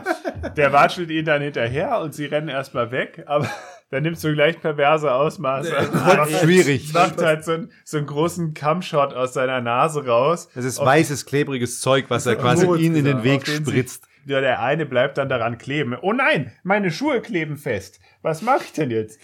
der 0.58 0.74
watschelt 0.74 1.10
ihn 1.12 1.24
dann 1.24 1.42
hinterher 1.42 2.02
und 2.02 2.14
sie 2.14 2.26
rennen 2.26 2.50
erstmal 2.50 2.92
weg, 2.92 3.24
aber 3.26 3.50
dann 3.92 4.04
nimmst 4.04 4.24
du 4.24 4.34
gleich 4.34 4.60
perverse 4.60 5.12
Ausmaße. 5.14 5.72
Macht- 5.94 6.32
Schwierig. 6.42 6.94
Macht 6.94 7.22
halt 7.22 7.44
so 7.46 7.54
einen, 7.54 7.72
so 7.84 7.98
einen 7.98 8.08
großen 8.08 8.54
Cumshot 8.54 9.14
aus 9.14 9.34
seiner 9.34 9.62
Nase 9.62 10.06
raus. 10.06 10.50
Das 10.56 10.66
ist 10.66 10.80
weißes, 10.80 11.26
klebriges 11.26 11.80
Zeug, 11.80 12.06
was 12.10 12.26
er 12.26 12.36
quasi 12.36 12.66
ihnen 12.80 12.96
in 12.96 13.06
den 13.06 13.24
Weg 13.24 13.48
spritzt. 13.48 14.08
Ja, 14.26 14.42
der 14.42 14.62
eine 14.62 14.86
bleibt 14.86 15.18
dann 15.18 15.30
daran 15.30 15.58
kleben. 15.58 15.96
Oh 16.02 16.12
nein, 16.12 16.52
meine 16.64 16.92
Schuhe 16.92 17.22
kleben 17.22 17.58
fest. 17.58 18.00
Was 18.24 18.42
mache 18.42 18.64
ich 18.66 18.74
denn 18.74 18.90
jetzt? 18.90 19.20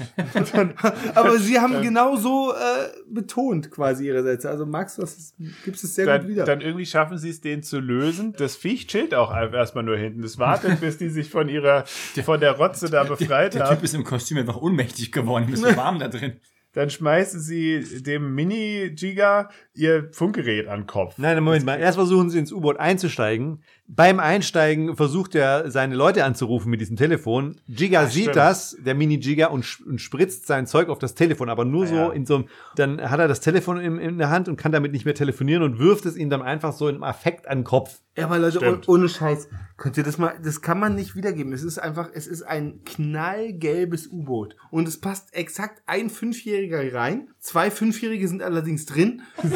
Dann, 0.53 0.73
Aber 1.15 1.39
Sie 1.39 1.59
haben 1.59 1.81
genau 1.81 2.15
so 2.17 2.53
äh, 2.53 2.87
betont 3.09 3.71
quasi 3.71 4.05
Ihre 4.07 4.21
Sätze. 4.21 4.49
Also 4.49 4.67
Max, 4.67 4.97
das 4.97 5.17
ist, 5.17 5.35
gibst 5.65 5.83
es 5.83 5.95
sehr 5.95 6.05
gut 6.05 6.13
dann, 6.13 6.27
wieder. 6.27 6.45
dann 6.45 6.61
irgendwie 6.61 6.85
schaffen 6.85 7.17
sie 7.17 7.31
es, 7.31 7.41
den 7.41 7.63
zu 7.63 7.79
lösen. 7.79 8.33
Das 8.37 8.55
Viech 8.55 8.87
chillt 8.87 9.15
auch 9.15 9.33
erstmal 9.33 9.83
nur 9.83 9.97
hinten. 9.97 10.21
Das 10.21 10.37
wartet, 10.37 10.79
bis 10.81 10.99
die 10.99 11.09
sich 11.09 11.29
von 11.29 11.49
ihrer, 11.49 11.85
von 12.23 12.39
der 12.39 12.51
Rotze 12.51 12.89
da 12.89 13.03
befreit 13.03 13.55
Der 13.55 13.65
haben. 13.65 13.75
Typ 13.75 13.83
ist 13.83 13.95
im 13.95 14.03
Kostüm 14.03 14.37
einfach 14.37 14.61
ohnmächtig 14.61 15.11
geworden. 15.11 15.51
Ist 15.51 15.63
so 15.63 15.75
warm 15.75 15.97
da 15.97 16.07
drin. 16.07 16.33
Dann 16.73 16.89
schmeißen 16.89 17.41
sie 17.41 18.01
dem 18.01 18.33
Mini-Giga 18.33 19.49
ihr 19.73 20.09
Funkgerät 20.13 20.67
an 20.67 20.81
den 20.81 20.87
Kopf. 20.87 21.17
Nein, 21.17 21.43
Moment 21.43 21.65
mal. 21.65 21.79
Erst 21.79 21.97
versuchen 21.97 22.29
sie 22.29 22.39
ins 22.39 22.53
U-Boot 22.53 22.79
einzusteigen. 22.79 23.61
Beim 23.93 24.21
Einsteigen 24.21 24.95
versucht 24.95 25.35
er, 25.35 25.69
seine 25.69 25.95
Leute 25.95 26.23
anzurufen 26.23 26.69
mit 26.71 26.79
diesem 26.79 26.95
Telefon. 26.95 27.59
Giga 27.67 28.05
sieht 28.05 28.23
stimmt. 28.23 28.35
das, 28.37 28.77
der 28.79 28.95
Mini-Giga, 28.95 29.47
und, 29.47 29.65
und 29.85 29.99
spritzt 29.99 30.47
sein 30.47 30.65
Zeug 30.65 30.87
auf 30.87 30.97
das 30.97 31.13
Telefon, 31.13 31.49
aber 31.49 31.65
nur 31.65 31.85
Ja. 31.85 32.05
so 32.05 32.11
in 32.11 32.25
so 32.25 32.35
einem, 32.35 32.45
dann 32.77 33.01
hat 33.11 33.19
er 33.19 33.27
das 33.27 33.41
Telefon 33.41 33.81
in, 33.81 33.97
in 33.97 34.17
der 34.17 34.29
Hand 34.29 34.47
und 34.47 34.55
kann 34.55 34.71
damit 34.71 34.93
nicht 34.93 35.03
mehr 35.03 35.13
telefonieren 35.13 35.61
und 35.63 35.77
wirft 35.77 36.05
es 36.05 36.15
ihm 36.15 36.29
dann 36.29 36.41
einfach 36.41 36.71
so 36.71 36.87
im 36.87 37.03
Affekt 37.03 37.49
an 37.49 37.59
den 37.59 37.63
Kopf. 37.65 37.99
Ja, 38.17 38.25
aber 38.25 38.39
Leute, 38.39 38.57
Stimmt. 38.57 38.87
oh, 38.87 38.93
ohne 38.93 39.09
Scheiß, 39.09 39.49
könnt 39.77 39.97
ihr 39.97 40.03
das 40.03 40.17
mal, 40.17 40.33
das 40.43 40.61
kann 40.61 40.79
man 40.79 40.95
nicht 40.95 41.15
wiedergeben. 41.15 41.51
Es 41.53 41.63
ist 41.63 41.77
einfach, 41.77 42.09
es 42.13 42.27
ist 42.27 42.43
ein 42.43 42.81
knallgelbes 42.85 44.07
U-Boot. 44.07 44.55
Und 44.69 44.87
es 44.87 44.99
passt 44.99 45.33
exakt 45.33 45.81
ein 45.85 46.09
Fünfjähriger 46.09 46.93
rein. 46.93 47.29
Zwei 47.43 47.71
Fünfjährige 47.71 48.27
sind 48.27 48.43
allerdings 48.43 48.85
drin. 48.85 49.23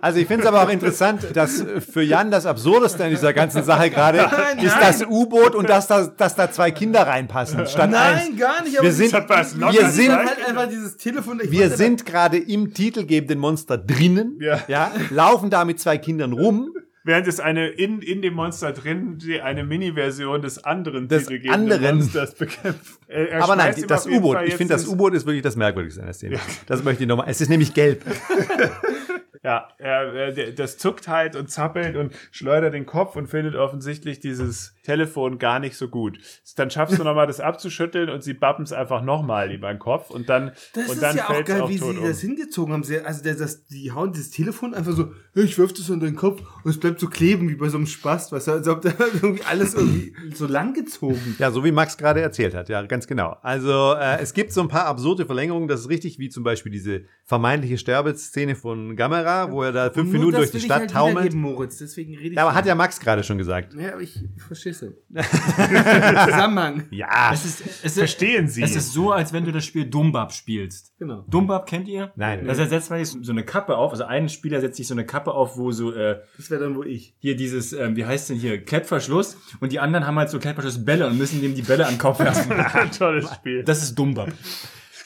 Also 0.00 0.18
ich 0.18 0.26
finde 0.26 0.42
es 0.42 0.48
aber 0.48 0.64
auch 0.64 0.68
interessant, 0.68 1.28
dass 1.34 1.60
äh, 1.60 1.80
für 1.80 2.02
Jan 2.02 2.32
das 2.32 2.44
Absurdeste 2.44 3.04
an 3.04 3.10
dieser 3.10 3.32
ganzen 3.32 3.62
Sache 3.62 3.88
gerade 3.88 4.18
ist 4.18 4.30
nein. 4.30 4.80
das 4.80 5.02
U-Boot 5.06 5.54
und 5.54 5.68
dass 5.68 5.86
da, 5.86 6.08
dass 6.08 6.34
da 6.34 6.50
zwei 6.50 6.72
Kinder 6.72 7.06
reinpassen. 7.06 7.66
Statt 7.66 7.94
eins. 7.94 8.26
Nein, 8.30 8.36
gar 8.36 8.64
nicht. 8.64 8.82
Wir 8.82 8.92
sind, 8.92 9.12
wir 9.12 9.90
sind, 9.90 10.12
halt 10.12 10.44
einfach 10.48 10.68
dieses 10.68 10.96
Telefon. 10.96 11.40
ich 11.42 11.52
wir 11.52 11.70
sind 11.70 12.04
gerade 12.04 12.38
im 12.38 12.74
titelgebenden 12.74 13.38
Monster 13.38 13.78
drinnen, 13.78 14.40
Ja. 14.40 14.90
laufen 15.10 15.50
da 15.50 15.64
mit 15.64 15.78
zwei 15.78 15.98
Kindern 15.98 16.32
rum. 16.32 16.72
Während 17.04 17.26
es 17.26 17.40
eine 17.40 17.68
in, 17.68 18.00
in 18.00 18.22
dem 18.22 18.34
Monster 18.34 18.72
drin 18.72 19.18
die 19.18 19.40
eine 19.40 19.64
Mini-Version 19.64 20.40
des 20.40 20.62
anderen 20.62 21.08
Des 21.08 21.26
anderen. 21.48 21.96
Monsters 21.96 22.34
bekämpft. 22.34 22.98
Er- 23.08 23.28
er 23.30 23.44
Aber 23.44 23.56
nein, 23.56 23.74
das 23.86 24.06
U-Boot. 24.06 24.38
Ich 24.46 24.54
finde, 24.54 24.72
das 24.74 24.86
U-Boot 24.86 25.12
ist 25.12 25.26
wirklich 25.26 25.42
das 25.42 25.54
Merkwürdigste 25.56 26.00
an 26.00 26.06
der 26.06 26.14
Szene. 26.14 26.38
Das 26.66 26.82
möchte 26.82 27.02
ich 27.02 27.08
nochmal. 27.08 27.26
Es 27.28 27.40
ist 27.42 27.48
nämlich 27.50 27.74
gelb. 27.74 28.02
Ja, 29.44 29.68
er, 29.78 30.14
er, 30.14 30.52
das 30.52 30.78
zuckt 30.78 31.08
halt 31.08 31.34
und 31.34 31.50
zappelt 31.50 31.96
und 31.96 32.14
schleudert 32.30 32.74
den 32.74 32.86
Kopf 32.86 33.16
und 33.16 33.26
findet 33.26 33.56
offensichtlich 33.56 34.20
dieses 34.20 34.76
Telefon 34.84 35.38
gar 35.38 35.58
nicht 35.58 35.76
so 35.76 35.88
gut. 35.88 36.18
Dann 36.56 36.70
schaffst 36.70 36.98
du 36.98 37.02
nochmal 37.02 37.26
das 37.26 37.40
abzuschütteln 37.40 38.08
und 38.08 38.22
sie 38.22 38.34
bappen 38.34 38.64
es 38.64 38.72
einfach 38.72 39.02
nochmal 39.02 39.50
über 39.52 39.68
den 39.68 39.80
Kopf 39.80 40.10
und 40.10 40.28
dann, 40.28 40.52
Das 40.74 40.86
und 40.88 40.94
ist 40.94 41.02
dann 41.02 41.16
ja 41.16 41.28
auch 41.28 41.44
geil, 41.44 41.62
auch 41.62 41.68
wie 41.68 41.78
sie 41.78 41.84
um. 41.84 42.04
das 42.04 42.20
hingezogen 42.20 42.72
haben. 42.72 42.84
Sie, 42.84 43.00
also 43.00 43.22
der, 43.22 43.34
das, 43.34 43.66
die 43.66 43.90
hauen 43.90 44.12
das 44.12 44.30
Telefon 44.30 44.74
einfach 44.74 44.92
so, 44.92 45.12
ich 45.34 45.58
wirf 45.58 45.72
das 45.72 45.90
an 45.90 45.98
deinen 45.98 46.16
Kopf 46.16 46.40
und 46.62 46.70
es 46.70 46.78
bleibt 46.78 47.00
so 47.00 47.08
kleben 47.08 47.48
wie 47.48 47.56
bei 47.56 47.68
so 47.68 47.78
einem 47.78 47.86
Spast, 47.86 48.30
du, 48.30 48.36
als 48.36 48.68
ob 48.68 48.82
da 48.82 48.92
irgendwie 49.14 49.42
alles 49.44 49.74
irgendwie 49.74 50.14
so 50.34 50.46
lang 50.46 50.72
gezogen. 50.74 51.36
Ja, 51.38 51.50
so 51.50 51.64
wie 51.64 51.72
Max 51.72 51.96
gerade 51.96 52.20
erzählt 52.20 52.54
hat, 52.54 52.68
ja, 52.68 52.82
ganz 52.82 53.08
genau. 53.08 53.36
Also 53.42 53.94
äh, 53.94 54.20
es 54.20 54.34
gibt 54.34 54.52
so 54.52 54.60
ein 54.60 54.68
paar 54.68 54.86
absurde 54.86 55.26
Verlängerungen, 55.26 55.68
das 55.68 55.80
ist 55.80 55.88
richtig, 55.88 56.18
wie 56.20 56.28
zum 56.28 56.44
Beispiel 56.44 56.70
diese 56.70 57.02
vermeintliche 57.24 57.78
Sterbeszene 57.78 58.54
von 58.54 58.94
Gamera, 58.94 59.31
wo 59.50 59.62
er 59.62 59.72
da 59.72 59.90
fünf 59.90 60.10
Nur 60.10 60.20
Minuten 60.20 60.36
durch 60.36 60.48
die 60.50 60.54
will 60.54 60.60
ich 60.60 60.66
Stadt 60.66 60.80
halt 60.80 60.90
taumelt. 60.90 61.34
Moritz, 61.34 61.78
deswegen 61.78 62.16
rede 62.16 62.28
ich. 62.30 62.34
Ja, 62.36 62.42
aber 62.42 62.54
hat 62.54 62.66
ja 62.66 62.74
Max 62.74 63.00
gerade 63.00 63.22
schon 63.22 63.38
gesagt. 63.38 63.74
ja, 63.74 63.92
aber 63.92 64.02
ich 64.02 64.20
verstehe 64.36 64.72
es. 64.72 64.80
Zusammenhang. 66.24 66.84
Ja. 66.90 67.30
Es 67.32 67.44
ist, 67.44 67.60
es 67.60 67.84
ist, 67.84 67.98
Verstehen 67.98 68.48
Sie. 68.48 68.62
Es 68.62 68.76
ist 68.76 68.92
so, 68.92 69.12
als 69.12 69.32
wenn 69.32 69.44
du 69.44 69.52
das 69.52 69.64
Spiel 69.64 69.86
Dumbab 69.86 70.32
spielst. 70.32 70.92
Genau. 70.98 71.24
Dumbab 71.28 71.66
kennt 71.66 71.88
ihr? 71.88 72.12
Nein. 72.16 72.46
Da 72.46 72.54
setzt 72.54 72.90
man 72.90 73.04
sich 73.04 73.16
so 73.22 73.32
eine 73.32 73.44
Kappe 73.44 73.76
auf. 73.76 73.92
Also 73.92 74.04
ein 74.04 74.28
Spieler 74.28 74.60
setzt 74.60 74.76
sich 74.76 74.86
so 74.86 74.94
eine 74.94 75.04
Kappe 75.04 75.32
auf, 75.32 75.56
wo 75.56 75.72
so 75.72 75.92
äh, 75.92 76.20
Das 76.36 76.50
wäre 76.50 76.62
dann 76.62 76.76
wo 76.76 76.82
ich. 76.82 77.14
hier 77.18 77.36
dieses, 77.36 77.72
ähm, 77.72 77.96
wie 77.96 78.04
heißt 78.04 78.30
denn 78.30 78.36
hier, 78.36 78.62
Klettverschluss. 78.62 79.36
Und 79.60 79.72
die 79.72 79.80
anderen 79.80 80.06
haben 80.06 80.18
halt 80.18 80.30
so 80.30 80.38
Klettverschlussbälle 80.38 81.06
und 81.06 81.18
müssen 81.18 81.40
dem 81.40 81.54
die 81.54 81.62
Bälle 81.62 81.86
an 81.86 81.94
den 81.94 81.98
Kopf 81.98 82.18
werfen. 82.18 82.52
ein 82.52 82.90
tolles 82.98 83.32
Spiel. 83.34 83.64
Das 83.64 83.82
ist 83.82 83.98
Dumbab. 83.98 84.32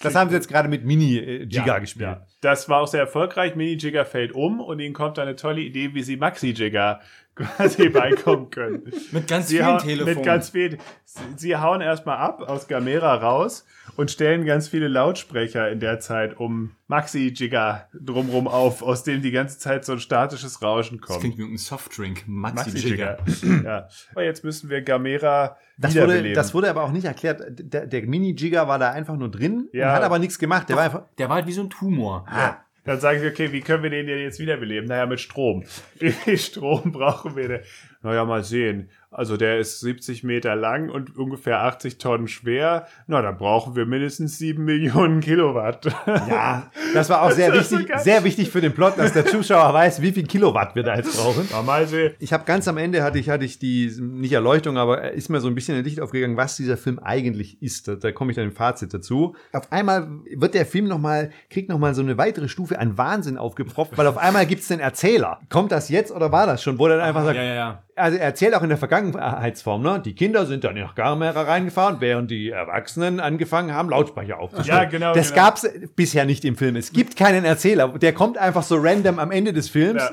Das 0.02 0.14
haben 0.14 0.30
sie 0.30 0.36
jetzt 0.36 0.48
gerade 0.48 0.68
mit 0.68 0.84
Mini-Giga 0.84 1.78
gespielt. 1.78 2.02
Ja, 2.06 2.26
das 2.40 2.68
war 2.68 2.82
auch 2.82 2.86
sehr 2.86 3.00
erfolgreich. 3.00 3.54
Mini-Jigger 3.56 4.04
fällt 4.04 4.32
um 4.32 4.60
und 4.60 4.78
ihnen 4.78 4.94
kommt 4.94 5.18
eine 5.18 5.36
tolle 5.36 5.60
Idee, 5.60 5.94
wie 5.94 6.02
sie 6.02 6.16
Maxi-Jigger 6.16 7.00
quasi 7.36 7.88
beikommen 7.90 8.50
können. 8.50 8.82
Mit 9.12 9.28
ganz 9.28 9.48
Sie 9.48 9.58
vielen 9.58 9.78
Telefonen. 9.78 10.16
mit 10.16 10.24
ganz 10.24 10.50
viel. 10.50 10.78
Sie, 11.04 11.20
sie 11.36 11.56
hauen 11.56 11.80
erstmal 11.80 12.16
ab 12.18 12.40
aus 12.42 12.66
Gamera 12.66 13.14
raus 13.14 13.64
und 13.96 14.10
stellen 14.10 14.44
ganz 14.44 14.68
viele 14.68 14.88
Lautsprecher 14.88 15.70
in 15.70 15.78
der 15.80 16.00
Zeit 16.00 16.38
um 16.40 16.72
Maxi-Jigger 16.88 17.88
drumrum 17.94 18.48
auf, 18.48 18.82
aus 18.82 19.04
denen 19.04 19.22
die 19.22 19.30
ganze 19.30 19.58
Zeit 19.58 19.84
so 19.84 19.92
ein 19.92 20.00
statisches 20.00 20.60
Rauschen 20.62 20.98
das 20.98 21.06
kommt. 21.08 21.20
klingt 21.20 21.38
wie 21.38 21.42
ein 21.44 21.56
Softdrink. 21.58 22.24
Maxi-Jigger. 22.26 23.18
Maxi-Jigger. 23.26 23.64
ja. 23.64 23.88
Aber 24.12 24.24
jetzt 24.24 24.42
müssen 24.44 24.68
wir 24.70 24.82
Gamera 24.82 25.56
Das 25.78 25.94
wurde, 25.94 26.32
das 26.32 26.54
wurde 26.54 26.70
aber 26.70 26.82
auch 26.84 26.92
nicht 26.92 27.04
erklärt. 27.04 27.42
Der, 27.48 27.86
der 27.86 28.02
Mini-Jigger 28.06 28.66
war 28.68 28.78
da 28.78 28.90
einfach 28.90 29.16
nur 29.16 29.30
drin 29.30 29.68
Ja. 29.72 29.88
und 29.90 29.92
hat 29.96 30.02
aber 30.02 30.18
nichts 30.18 30.38
gemacht. 30.38 30.68
Der 30.68 30.76
war 30.76 30.84
einfach. 30.84 31.02
Der 31.18 31.28
war 31.28 31.36
halt 31.36 31.46
wie 31.46 31.52
so 31.52 31.62
ein 31.62 31.70
Tumor. 31.70 32.24
Ja. 32.30 32.62
Dann 32.86 33.00
sagen 33.00 33.20
sie, 33.20 33.26
okay, 33.26 33.52
wie 33.52 33.60
können 33.60 33.82
wir 33.82 33.90
den 33.90 34.06
denn 34.06 34.20
jetzt 34.20 34.38
wiederbeleben? 34.38 34.88
Naja, 34.88 35.06
mit 35.06 35.20
Strom. 35.20 35.64
Wie 35.98 36.12
viel 36.12 36.38
Strom 36.38 36.92
brauchen 36.92 37.36
wir 37.36 37.48
denn? 37.48 37.60
Naja, 38.02 38.24
mal 38.24 38.44
sehen. 38.44 38.90
Also 39.16 39.38
der 39.38 39.58
ist 39.58 39.80
70 39.80 40.24
Meter 40.24 40.54
lang 40.54 40.90
und 40.90 41.16
ungefähr 41.16 41.62
80 41.62 41.96
Tonnen 41.96 42.28
schwer. 42.28 42.86
Na, 43.06 43.22
dann 43.22 43.38
brauchen 43.38 43.74
wir 43.74 43.86
mindestens 43.86 44.36
7 44.38 44.62
Millionen 44.62 45.20
Kilowatt. 45.20 45.86
Ja, 46.06 46.70
das 46.94 47.08
war 47.08 47.22
auch 47.22 47.30
sehr 47.30 47.50
so 47.50 47.58
wichtig, 47.58 47.88
geil. 47.88 47.98
sehr 48.00 48.24
wichtig 48.24 48.50
für 48.50 48.60
den 48.60 48.74
Plot, 48.74 48.98
dass 48.98 49.14
der 49.14 49.24
Zuschauer 49.24 49.72
weiß, 49.72 50.02
wie 50.02 50.12
viel 50.12 50.26
Kilowatt 50.26 50.74
wir 50.74 50.82
da 50.82 50.96
jetzt 50.96 51.16
brauchen. 51.16 51.48
Na, 51.50 51.62
mal 51.62 51.86
sehen. 51.86 52.12
Ich 52.18 52.32
habe 52.34 52.44
ganz 52.44 52.68
am 52.68 52.76
Ende 52.76 53.02
hatte 53.02 53.18
ich 53.18 53.30
hatte 53.30 53.46
ich 53.46 53.58
die 53.58 53.90
nicht 53.98 54.32
Erleuchtung, 54.32 54.76
aber 54.76 55.12
ist 55.12 55.30
mir 55.30 55.40
so 55.40 55.48
ein 55.48 55.54
bisschen 55.54 55.78
in 55.78 55.84
Licht 55.84 56.00
aufgegangen, 56.00 56.36
was 56.36 56.56
dieser 56.56 56.76
Film 56.76 56.98
eigentlich 56.98 57.62
ist. 57.62 57.88
Da, 57.88 57.94
da 57.94 58.12
komme 58.12 58.32
ich 58.32 58.36
dann 58.36 58.44
im 58.44 58.52
Fazit 58.52 58.92
dazu. 58.92 59.34
Auf 59.52 59.72
einmal 59.72 60.08
wird 60.34 60.52
der 60.52 60.66
Film 60.66 60.88
noch 60.88 60.98
mal 60.98 61.30
kriegt 61.48 61.70
noch 61.70 61.78
mal 61.78 61.94
so 61.94 62.02
eine 62.02 62.18
weitere 62.18 62.48
Stufe 62.48 62.78
an 62.78 62.98
Wahnsinn 62.98 63.38
aufgepropft, 63.38 63.96
weil 63.96 64.06
auf 64.06 64.18
einmal 64.18 64.44
gibt's 64.46 64.68
den 64.68 64.80
Erzähler. 64.80 65.40
Kommt 65.48 65.72
das 65.72 65.88
jetzt 65.88 66.12
oder 66.12 66.32
war 66.32 66.46
das 66.46 66.62
schon? 66.62 66.78
Wo 66.78 66.86
er 66.86 66.96
dann 66.96 67.06
einfach 67.06 67.24
sagt, 67.24 67.36
Ja, 67.36 67.42
ja, 67.42 67.54
ja. 67.54 67.82
Also 67.96 68.16
er 68.18 68.24
erzählt 68.24 68.54
auch 68.54 68.62
in 68.62 68.68
der 68.68 68.78
Vergangenheitsform, 68.78 69.82
ne? 69.82 70.00
Die 70.04 70.14
Kinder 70.14 70.46
sind 70.46 70.64
dann 70.64 70.74
nach 70.78 70.94
Garmera 70.94 71.42
reingefahren, 71.42 71.96
während 72.00 72.30
die 72.30 72.50
Erwachsenen 72.50 73.20
angefangen 73.20 73.72
haben, 73.72 73.90
Lautsprecher 73.90 74.38
aufzustellen. 74.38 74.82
Ja, 74.82 74.88
genau, 74.88 75.14
Das 75.14 75.32
genau. 75.32 75.44
gab's 75.44 75.68
bisher 75.96 76.24
nicht 76.26 76.44
im 76.44 76.56
Film. 76.56 76.76
Es 76.76 76.92
gibt 76.92 77.16
keinen 77.16 77.44
Erzähler. 77.44 77.88
Der 77.98 78.12
kommt 78.12 78.38
einfach 78.38 78.62
so 78.62 78.76
random 78.78 79.18
am 79.18 79.30
Ende 79.30 79.52
des 79.52 79.68
Films. 79.68 80.02
Ja. 80.02 80.10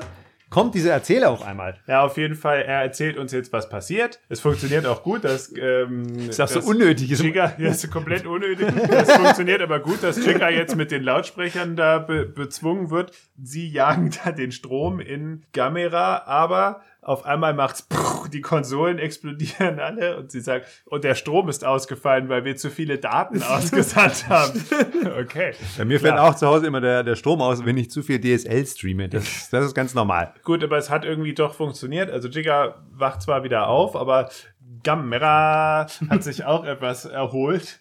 Kommt 0.54 0.76
dieser 0.76 0.92
Erzähler 0.92 1.30
auf 1.30 1.42
einmal. 1.42 1.80
Ja, 1.88 2.02
auf 2.04 2.16
jeden 2.16 2.36
Fall, 2.36 2.62
er 2.62 2.82
erzählt 2.82 3.16
uns 3.18 3.32
jetzt, 3.32 3.52
was 3.52 3.68
passiert. 3.68 4.20
Es 4.28 4.38
funktioniert 4.38 4.86
auch 4.86 5.02
gut, 5.02 5.24
dass 5.24 5.52
ähm, 5.56 6.28
Ist 6.28 6.40
auch 6.40 6.46
so 6.46 6.60
unnötig. 6.60 7.10
Ist 7.10 7.22
Jigga, 7.24 7.54
ja, 7.58 7.70
ist 7.70 7.90
komplett 7.90 8.24
unnötig. 8.24 8.68
Es 8.88 9.10
funktioniert 9.10 9.62
aber 9.62 9.80
gut, 9.80 10.04
dass 10.04 10.24
Jigga 10.24 10.50
jetzt 10.50 10.76
mit 10.76 10.92
den 10.92 11.02
Lautsprechern 11.02 11.74
da 11.74 11.98
be 11.98 12.24
bezwungen 12.24 12.90
wird. 12.90 13.10
Sie 13.42 13.68
jagen 13.68 14.12
da 14.24 14.30
den 14.30 14.52
Strom 14.52 15.00
in 15.00 15.42
Gamera, 15.52 16.22
aber 16.26 16.82
auf 17.04 17.24
einmal 17.24 17.54
macht's 17.54 17.82
prrr, 17.82 18.28
die 18.28 18.40
Konsolen 18.40 18.98
explodieren 18.98 19.78
alle 19.78 20.16
und 20.16 20.30
sie 20.30 20.40
sagt, 20.40 20.66
und 20.86 21.04
der 21.04 21.14
Strom 21.14 21.48
ist 21.48 21.64
ausgefallen, 21.64 22.28
weil 22.28 22.44
wir 22.44 22.56
zu 22.56 22.70
viele 22.70 22.98
Daten 22.98 23.42
ausgesandt 23.42 24.28
haben. 24.28 24.64
Okay. 25.18 25.52
Bei 25.76 25.84
mir 25.84 26.00
fällt 26.00 26.18
auch 26.18 26.34
zu 26.34 26.46
Hause 26.46 26.66
immer 26.66 26.80
der, 26.80 27.02
der 27.02 27.16
Strom 27.16 27.40
aus, 27.40 27.64
wenn 27.64 27.76
ich 27.76 27.90
zu 27.90 28.02
viel 28.02 28.20
DSL 28.20 28.66
streame. 28.66 29.08
Das, 29.08 29.50
das 29.50 29.66
ist 29.66 29.74
ganz 29.74 29.94
normal. 29.94 30.34
Gut, 30.42 30.64
aber 30.64 30.78
es 30.78 30.90
hat 30.90 31.04
irgendwie 31.04 31.34
doch 31.34 31.54
funktioniert. 31.54 32.10
Also 32.10 32.28
Jigga 32.28 32.82
wacht 32.90 33.22
zwar 33.22 33.44
wieder 33.44 33.68
auf, 33.68 33.96
aber 33.96 34.30
Gamera 34.82 35.86
hat 36.08 36.22
sich 36.22 36.44
auch 36.44 36.64
etwas 36.64 37.04
erholt, 37.04 37.80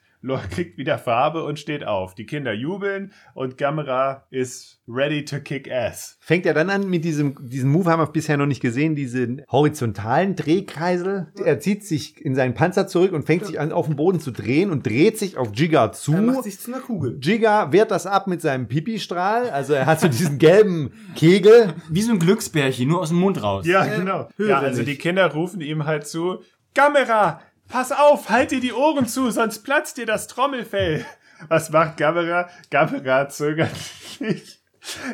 kriegt 0.51 0.77
wieder 0.77 0.97
Farbe 0.97 1.43
und 1.43 1.59
steht 1.59 1.85
auf. 1.85 2.15
Die 2.15 2.25
Kinder 2.25 2.53
jubeln 2.53 3.11
und 3.33 3.57
Gamera 3.57 4.25
ist 4.29 4.81
ready 4.87 5.25
to 5.25 5.39
kick 5.39 5.71
ass. 5.71 6.17
Fängt 6.19 6.45
er 6.45 6.53
dann 6.53 6.69
an 6.69 6.89
mit 6.89 7.03
diesem, 7.03 7.35
diesen 7.41 7.69
Move 7.69 7.89
haben 7.89 8.01
wir 8.01 8.07
bisher 8.07 8.37
noch 8.37 8.45
nicht 8.45 8.61
gesehen, 8.61 8.95
diesen 8.95 9.43
horizontalen 9.51 10.35
Drehkreisel. 10.35 11.31
Er 11.43 11.59
zieht 11.59 11.85
sich 11.85 12.23
in 12.23 12.35
seinen 12.35 12.53
Panzer 12.53 12.87
zurück 12.87 13.11
und 13.11 13.25
fängt 13.25 13.45
sich 13.45 13.59
an, 13.59 13.71
auf 13.71 13.87
dem 13.87 13.95
Boden 13.95 14.19
zu 14.19 14.31
drehen 14.31 14.71
und 14.71 14.85
dreht 14.85 15.17
sich 15.17 15.37
auf 15.37 15.49
Jigga 15.53 15.91
zu. 15.91 16.13
Er 16.13 16.21
macht 16.21 16.43
sich 16.43 16.59
zu 16.59 16.73
einer 16.73 16.81
Kugel. 16.81 17.19
Jigga 17.21 17.71
wehrt 17.71 17.91
das 17.91 18.07
ab 18.07 18.27
mit 18.27 18.41
seinem 18.41 18.67
Pipi-Strahl. 18.67 19.49
Also 19.49 19.73
er 19.73 19.85
hat 19.85 19.99
so 19.99 20.07
diesen 20.07 20.37
gelben 20.37 20.91
Kegel. 21.15 21.73
Wie 21.89 22.01
so 22.01 22.13
ein 22.13 22.19
Glücksbärchen, 22.19 22.87
nur 22.87 23.01
aus 23.01 23.09
dem 23.09 23.19
Mund 23.19 23.41
raus. 23.43 23.65
Ja, 23.65 23.85
genau. 23.85 24.29
höre 24.37 24.49
Ja, 24.49 24.59
also 24.59 24.83
die 24.83 24.95
Kinder 24.95 25.31
rufen 25.31 25.61
ihm 25.61 25.85
halt 25.85 26.07
zu, 26.07 26.39
Gamera, 26.73 27.39
pass 27.73 27.91
auf, 27.91 28.29
halt 28.29 28.51
dir 28.51 28.59
die 28.59 28.71
Ohren 28.71 29.07
zu, 29.07 29.31
sonst 29.31 29.63
platzt 29.63 29.97
dir 29.97 30.05
das 30.05 30.27
Trommelfell. 30.27 31.05
Was 31.49 31.71
macht 31.71 31.97
Gamera? 31.97 32.47
Gamera 32.69 33.27
zögert 33.29 33.75
nicht. 34.19 34.59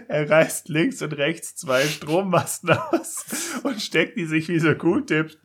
Er 0.07 0.29
reißt 0.29 0.67
links 0.67 1.01
und 1.01 1.13
rechts 1.13 1.55
zwei 1.55 1.83
Strommasten 1.83 2.71
aus 2.71 3.25
und 3.63 3.81
steckt 3.81 4.17
die 4.17 4.25
sich 4.25 4.49
wie 4.49 4.59
so 4.59 4.75
Q-Tips 4.75 5.37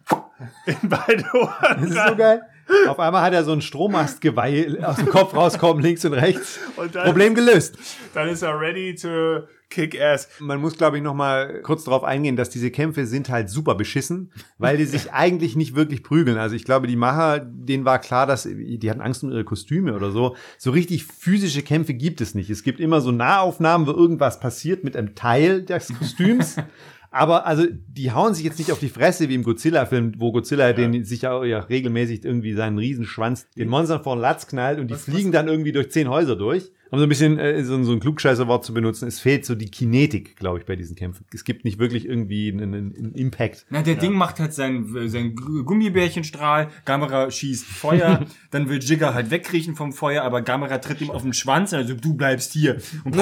in 0.67 0.89
beide 0.89 1.25
Ohren. 1.35 1.77
Das 1.83 1.91
ist 1.91 2.09
so 2.09 2.17
geil. 2.17 2.43
Auf 2.89 2.99
einmal 2.99 3.23
hat 3.23 3.35
er 3.35 3.45
so 3.45 3.53
ein 3.53 3.61
Strommastgeweih 3.61 4.83
aus 4.83 4.97
dem 4.97 5.09
Kopf 5.11 5.37
rauskommen, 5.37 5.83
links 5.83 6.05
und 6.05 6.15
rechts. 6.15 6.59
Und 6.77 6.95
dann, 6.95 7.05
Problem 7.05 7.35
gelöst. 7.35 7.77
dann 8.15 8.29
ist 8.29 8.43
er 8.43 8.59
ready 8.59 8.95
to 8.95 9.47
kick 9.75 10.01
ass. 10.01 10.29
Man 10.39 10.61
muss, 10.61 10.77
glaube 10.77 10.97
ich, 10.97 11.03
noch 11.03 11.15
mal 11.15 11.61
kurz 11.63 11.85
darauf 11.85 12.05
eingehen, 12.05 12.37
dass 12.37 12.51
diese 12.51 12.71
Kämpfe 12.71 13.07
sind 13.07 13.29
halt 13.29 13.51
super 13.51 13.75
beschissen, 13.75 14.31
weil 14.59 14.77
die 14.77 14.85
sich 14.85 15.13
eigentlich 15.13 15.57
nicht 15.57 15.75
wirklich 15.75 16.03
prügeln. 16.03 16.39
Also 16.39 16.55
ich 16.55 16.65
glaube, 16.65 16.87
die 16.87 16.97
Macher, 16.97 17.41
denen 17.41 17.85
war 17.85 17.99
klar, 17.99 18.27
dass 18.27 18.45
die 18.45 18.91
hatten 18.91 19.01
Angst 19.01 19.25
um 19.25 19.31
ihre 19.31 19.45
Kostüme 19.45 19.95
oder 19.95 20.11
so. 20.11 20.37
So 20.59 20.71
richtig 20.71 21.05
physische 21.05 21.63
Kämpfe 21.63 21.95
gibt 21.95 22.21
es 22.21 22.35
nicht. 22.35 22.51
Es 22.51 22.63
gibt 22.63 22.81
immer 22.81 23.01
so 23.01 23.11
Nahaufnahmen, 23.11 23.87
wo 23.87 23.91
irgendwas 23.91 24.41
passiert 24.41 24.85
mit 24.85 24.97
einem 24.97 25.15
Teil 25.15 25.63
des 25.63 25.93
Kostüms. 25.99 26.57
Aber 27.15 27.47
also, 27.47 27.65
die 27.71 28.11
hauen 28.11 28.35
sich 28.35 28.45
jetzt 28.45 28.59
nicht 28.59 28.73
auf 28.73 28.81
die 28.81 28.89
Fresse 28.89 29.29
wie 29.29 29.37
im 29.37 29.45
Godzilla-Film, 29.45 30.15
wo 30.19 30.33
Godzilla 30.33 30.73
den 30.73 31.05
sich 31.05 31.23
ja, 31.23 31.45
ja 31.45 31.61
regelmäßig 31.61 32.25
irgendwie 32.25 32.55
seinen 32.55 32.77
Riesenschwanz 32.77 33.49
den 33.57 33.69
Monstern 33.69 34.03
vor 34.03 34.17
den 34.17 34.23
Latz 34.23 34.49
knallt 34.49 34.81
und 34.81 34.91
die 34.91 34.97
fliegen 34.97 35.31
dann 35.31 35.47
irgendwie 35.47 35.71
durch 35.71 35.93
zehn 35.93 36.09
Häuser 36.09 36.35
durch. 36.35 36.73
Um 36.95 37.01
so 37.01 37.07
ein 37.07 37.09
bisschen 37.09 37.41
äh, 37.41 37.65
so, 37.65 37.83
so 37.83 37.91
ein 37.91 37.99
Klugscheißerwort 37.99 38.65
zu 38.65 38.73
benutzen, 38.73 39.09
es 39.09 39.19
fehlt 39.19 39.45
so 39.45 39.57
die 39.57 39.69
Kinetik, 39.69 40.37
glaube 40.37 40.61
ich, 40.61 40.65
bei 40.65 40.77
diesen 40.77 40.95
Kämpfen. 40.95 41.27
Es 41.35 41.43
gibt 41.43 41.65
nicht 41.65 41.81
wirklich 41.81 42.07
irgendwie 42.07 42.53
einen, 42.53 42.73
einen, 42.73 43.15
Impact. 43.17 43.67
Na, 43.69 43.83
der 43.83 43.97
Ding 43.97 44.13
macht 44.13 44.39
halt 44.39 44.53
sein, 44.53 44.87
sein 45.09 45.35
Gummibärchenstrahl, 45.35 46.69
Gamera 46.85 47.33
schießt 47.33 47.65
Feuer, 47.65 48.25
dann 48.53 48.69
will 48.69 48.79
Jigger 48.79 49.13
halt 49.13 49.33
wegkriechen 49.33 49.75
vom 49.75 49.93
Feuer, 49.93 50.23
aber 50.23 50.43
Gamera 50.43 50.79
tritt 50.79 51.01
ihm 51.01 51.11
auf 51.11 51.23
den 51.23 51.33
Schwanz, 51.33 51.75
also 51.75 51.95
du 51.95 52.15
bleibst 52.15 52.53
hier. 52.53 52.77
Und, 53.03 53.17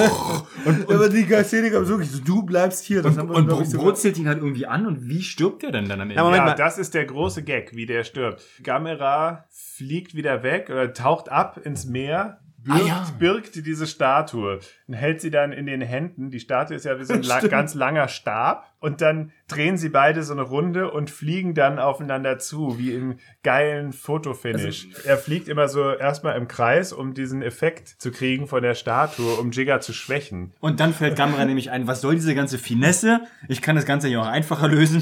und, 0.65 0.91
Aber 0.91 1.09
die 1.09 1.23
Szene 1.43 1.71
gab 1.71 1.87
wirklich 1.87 2.11
so, 2.11 2.19
du 2.19 2.43
bleibst 2.43 2.85
hier. 2.85 3.01
Das 3.01 3.17
haben 3.17 3.29
wir, 3.29 3.37
und 3.37 3.51
ich, 3.59 3.69
sogar- 3.69 3.87
brutzelt 3.87 4.19
ihn 4.19 4.27
halt 4.27 4.37
irgendwie 4.37 4.67
an 4.67 4.85
und 4.85 5.09
wie 5.09 5.23
stirbt 5.23 5.63
der 5.63 5.71
denn 5.71 5.85
dann 5.85 5.99
am 5.99 6.09
Ende? 6.09 6.15
Ja, 6.15 6.23
Moment 6.23 6.45
ja, 6.45 6.53
das 6.53 6.77
ist 6.77 6.93
der 6.93 7.05
große 7.05 7.41
Gag, 7.41 7.75
wie 7.75 7.87
der 7.87 8.03
stirbt. 8.03 8.43
Gamera 8.61 9.45
fliegt 9.49 10.13
wieder 10.13 10.43
weg 10.43 10.69
oder 10.69 10.93
taucht 10.93 11.29
ab 11.29 11.59
ins 11.63 11.85
Meer, 11.87 12.39
birgt, 12.63 12.81
Ah, 12.81 12.87
ja. 12.87 13.07
birgt 13.19 13.65
diese 13.65 13.87
Statue 13.87 14.59
und 14.87 14.93
hält 14.93 15.21
sie 15.21 15.31
dann 15.31 15.51
in 15.51 15.65
den 15.65 15.81
Händen. 15.81 16.29
Die 16.29 16.39
Statue 16.39 16.75
ist 16.75 16.85
ja 16.85 16.99
wie 16.99 17.03
so 17.03 17.13
ein 17.13 17.23
la 17.23 17.39
ganz 17.41 17.73
langer 17.73 18.07
Stab. 18.07 18.69
Und 18.79 18.99
dann 18.99 19.31
drehen 19.47 19.77
sie 19.77 19.87
beide 19.89 20.23
so 20.23 20.33
eine 20.33 20.41
Runde 20.41 20.91
und 20.91 21.09
fliegen 21.09 21.53
dann 21.53 21.79
aufeinander 21.79 22.37
zu, 22.39 22.77
wie 22.77 22.91
im 22.93 23.15
geilen 23.41 23.93
Fotofinish. 23.93 24.87
er 25.05 25.17
fliegt 25.17 25.47
immer 25.47 25.69
so 25.69 25.91
erstmal 25.93 26.35
im 26.37 26.47
Kreis, 26.49 26.91
um 26.91 27.13
diesen 27.13 27.41
Effekt 27.41 27.87
zu 27.87 28.11
kriegen 28.11 28.45
von 28.47 28.61
der 28.61 28.75
Statue, 28.75 29.35
um 29.35 29.51
Jigga 29.51 29.79
zu 29.79 29.93
schwächen. 29.93 30.53
Und 30.59 30.79
dann 30.81 30.93
fällt 30.93 31.15
Gamera 31.15 31.45
nämlich 31.45 31.71
ein, 31.71 31.87
was 31.87 32.01
soll 32.01 32.15
diese 32.15 32.35
ganze 32.35 32.57
Finesse? 32.57 33.21
Ich 33.47 33.61
kann 33.61 33.75
das 33.77 33.85
Ganze 33.85 34.09
ja 34.09 34.21
auch 34.21 34.27
einfacher 34.27 34.67
lösen. 34.67 35.01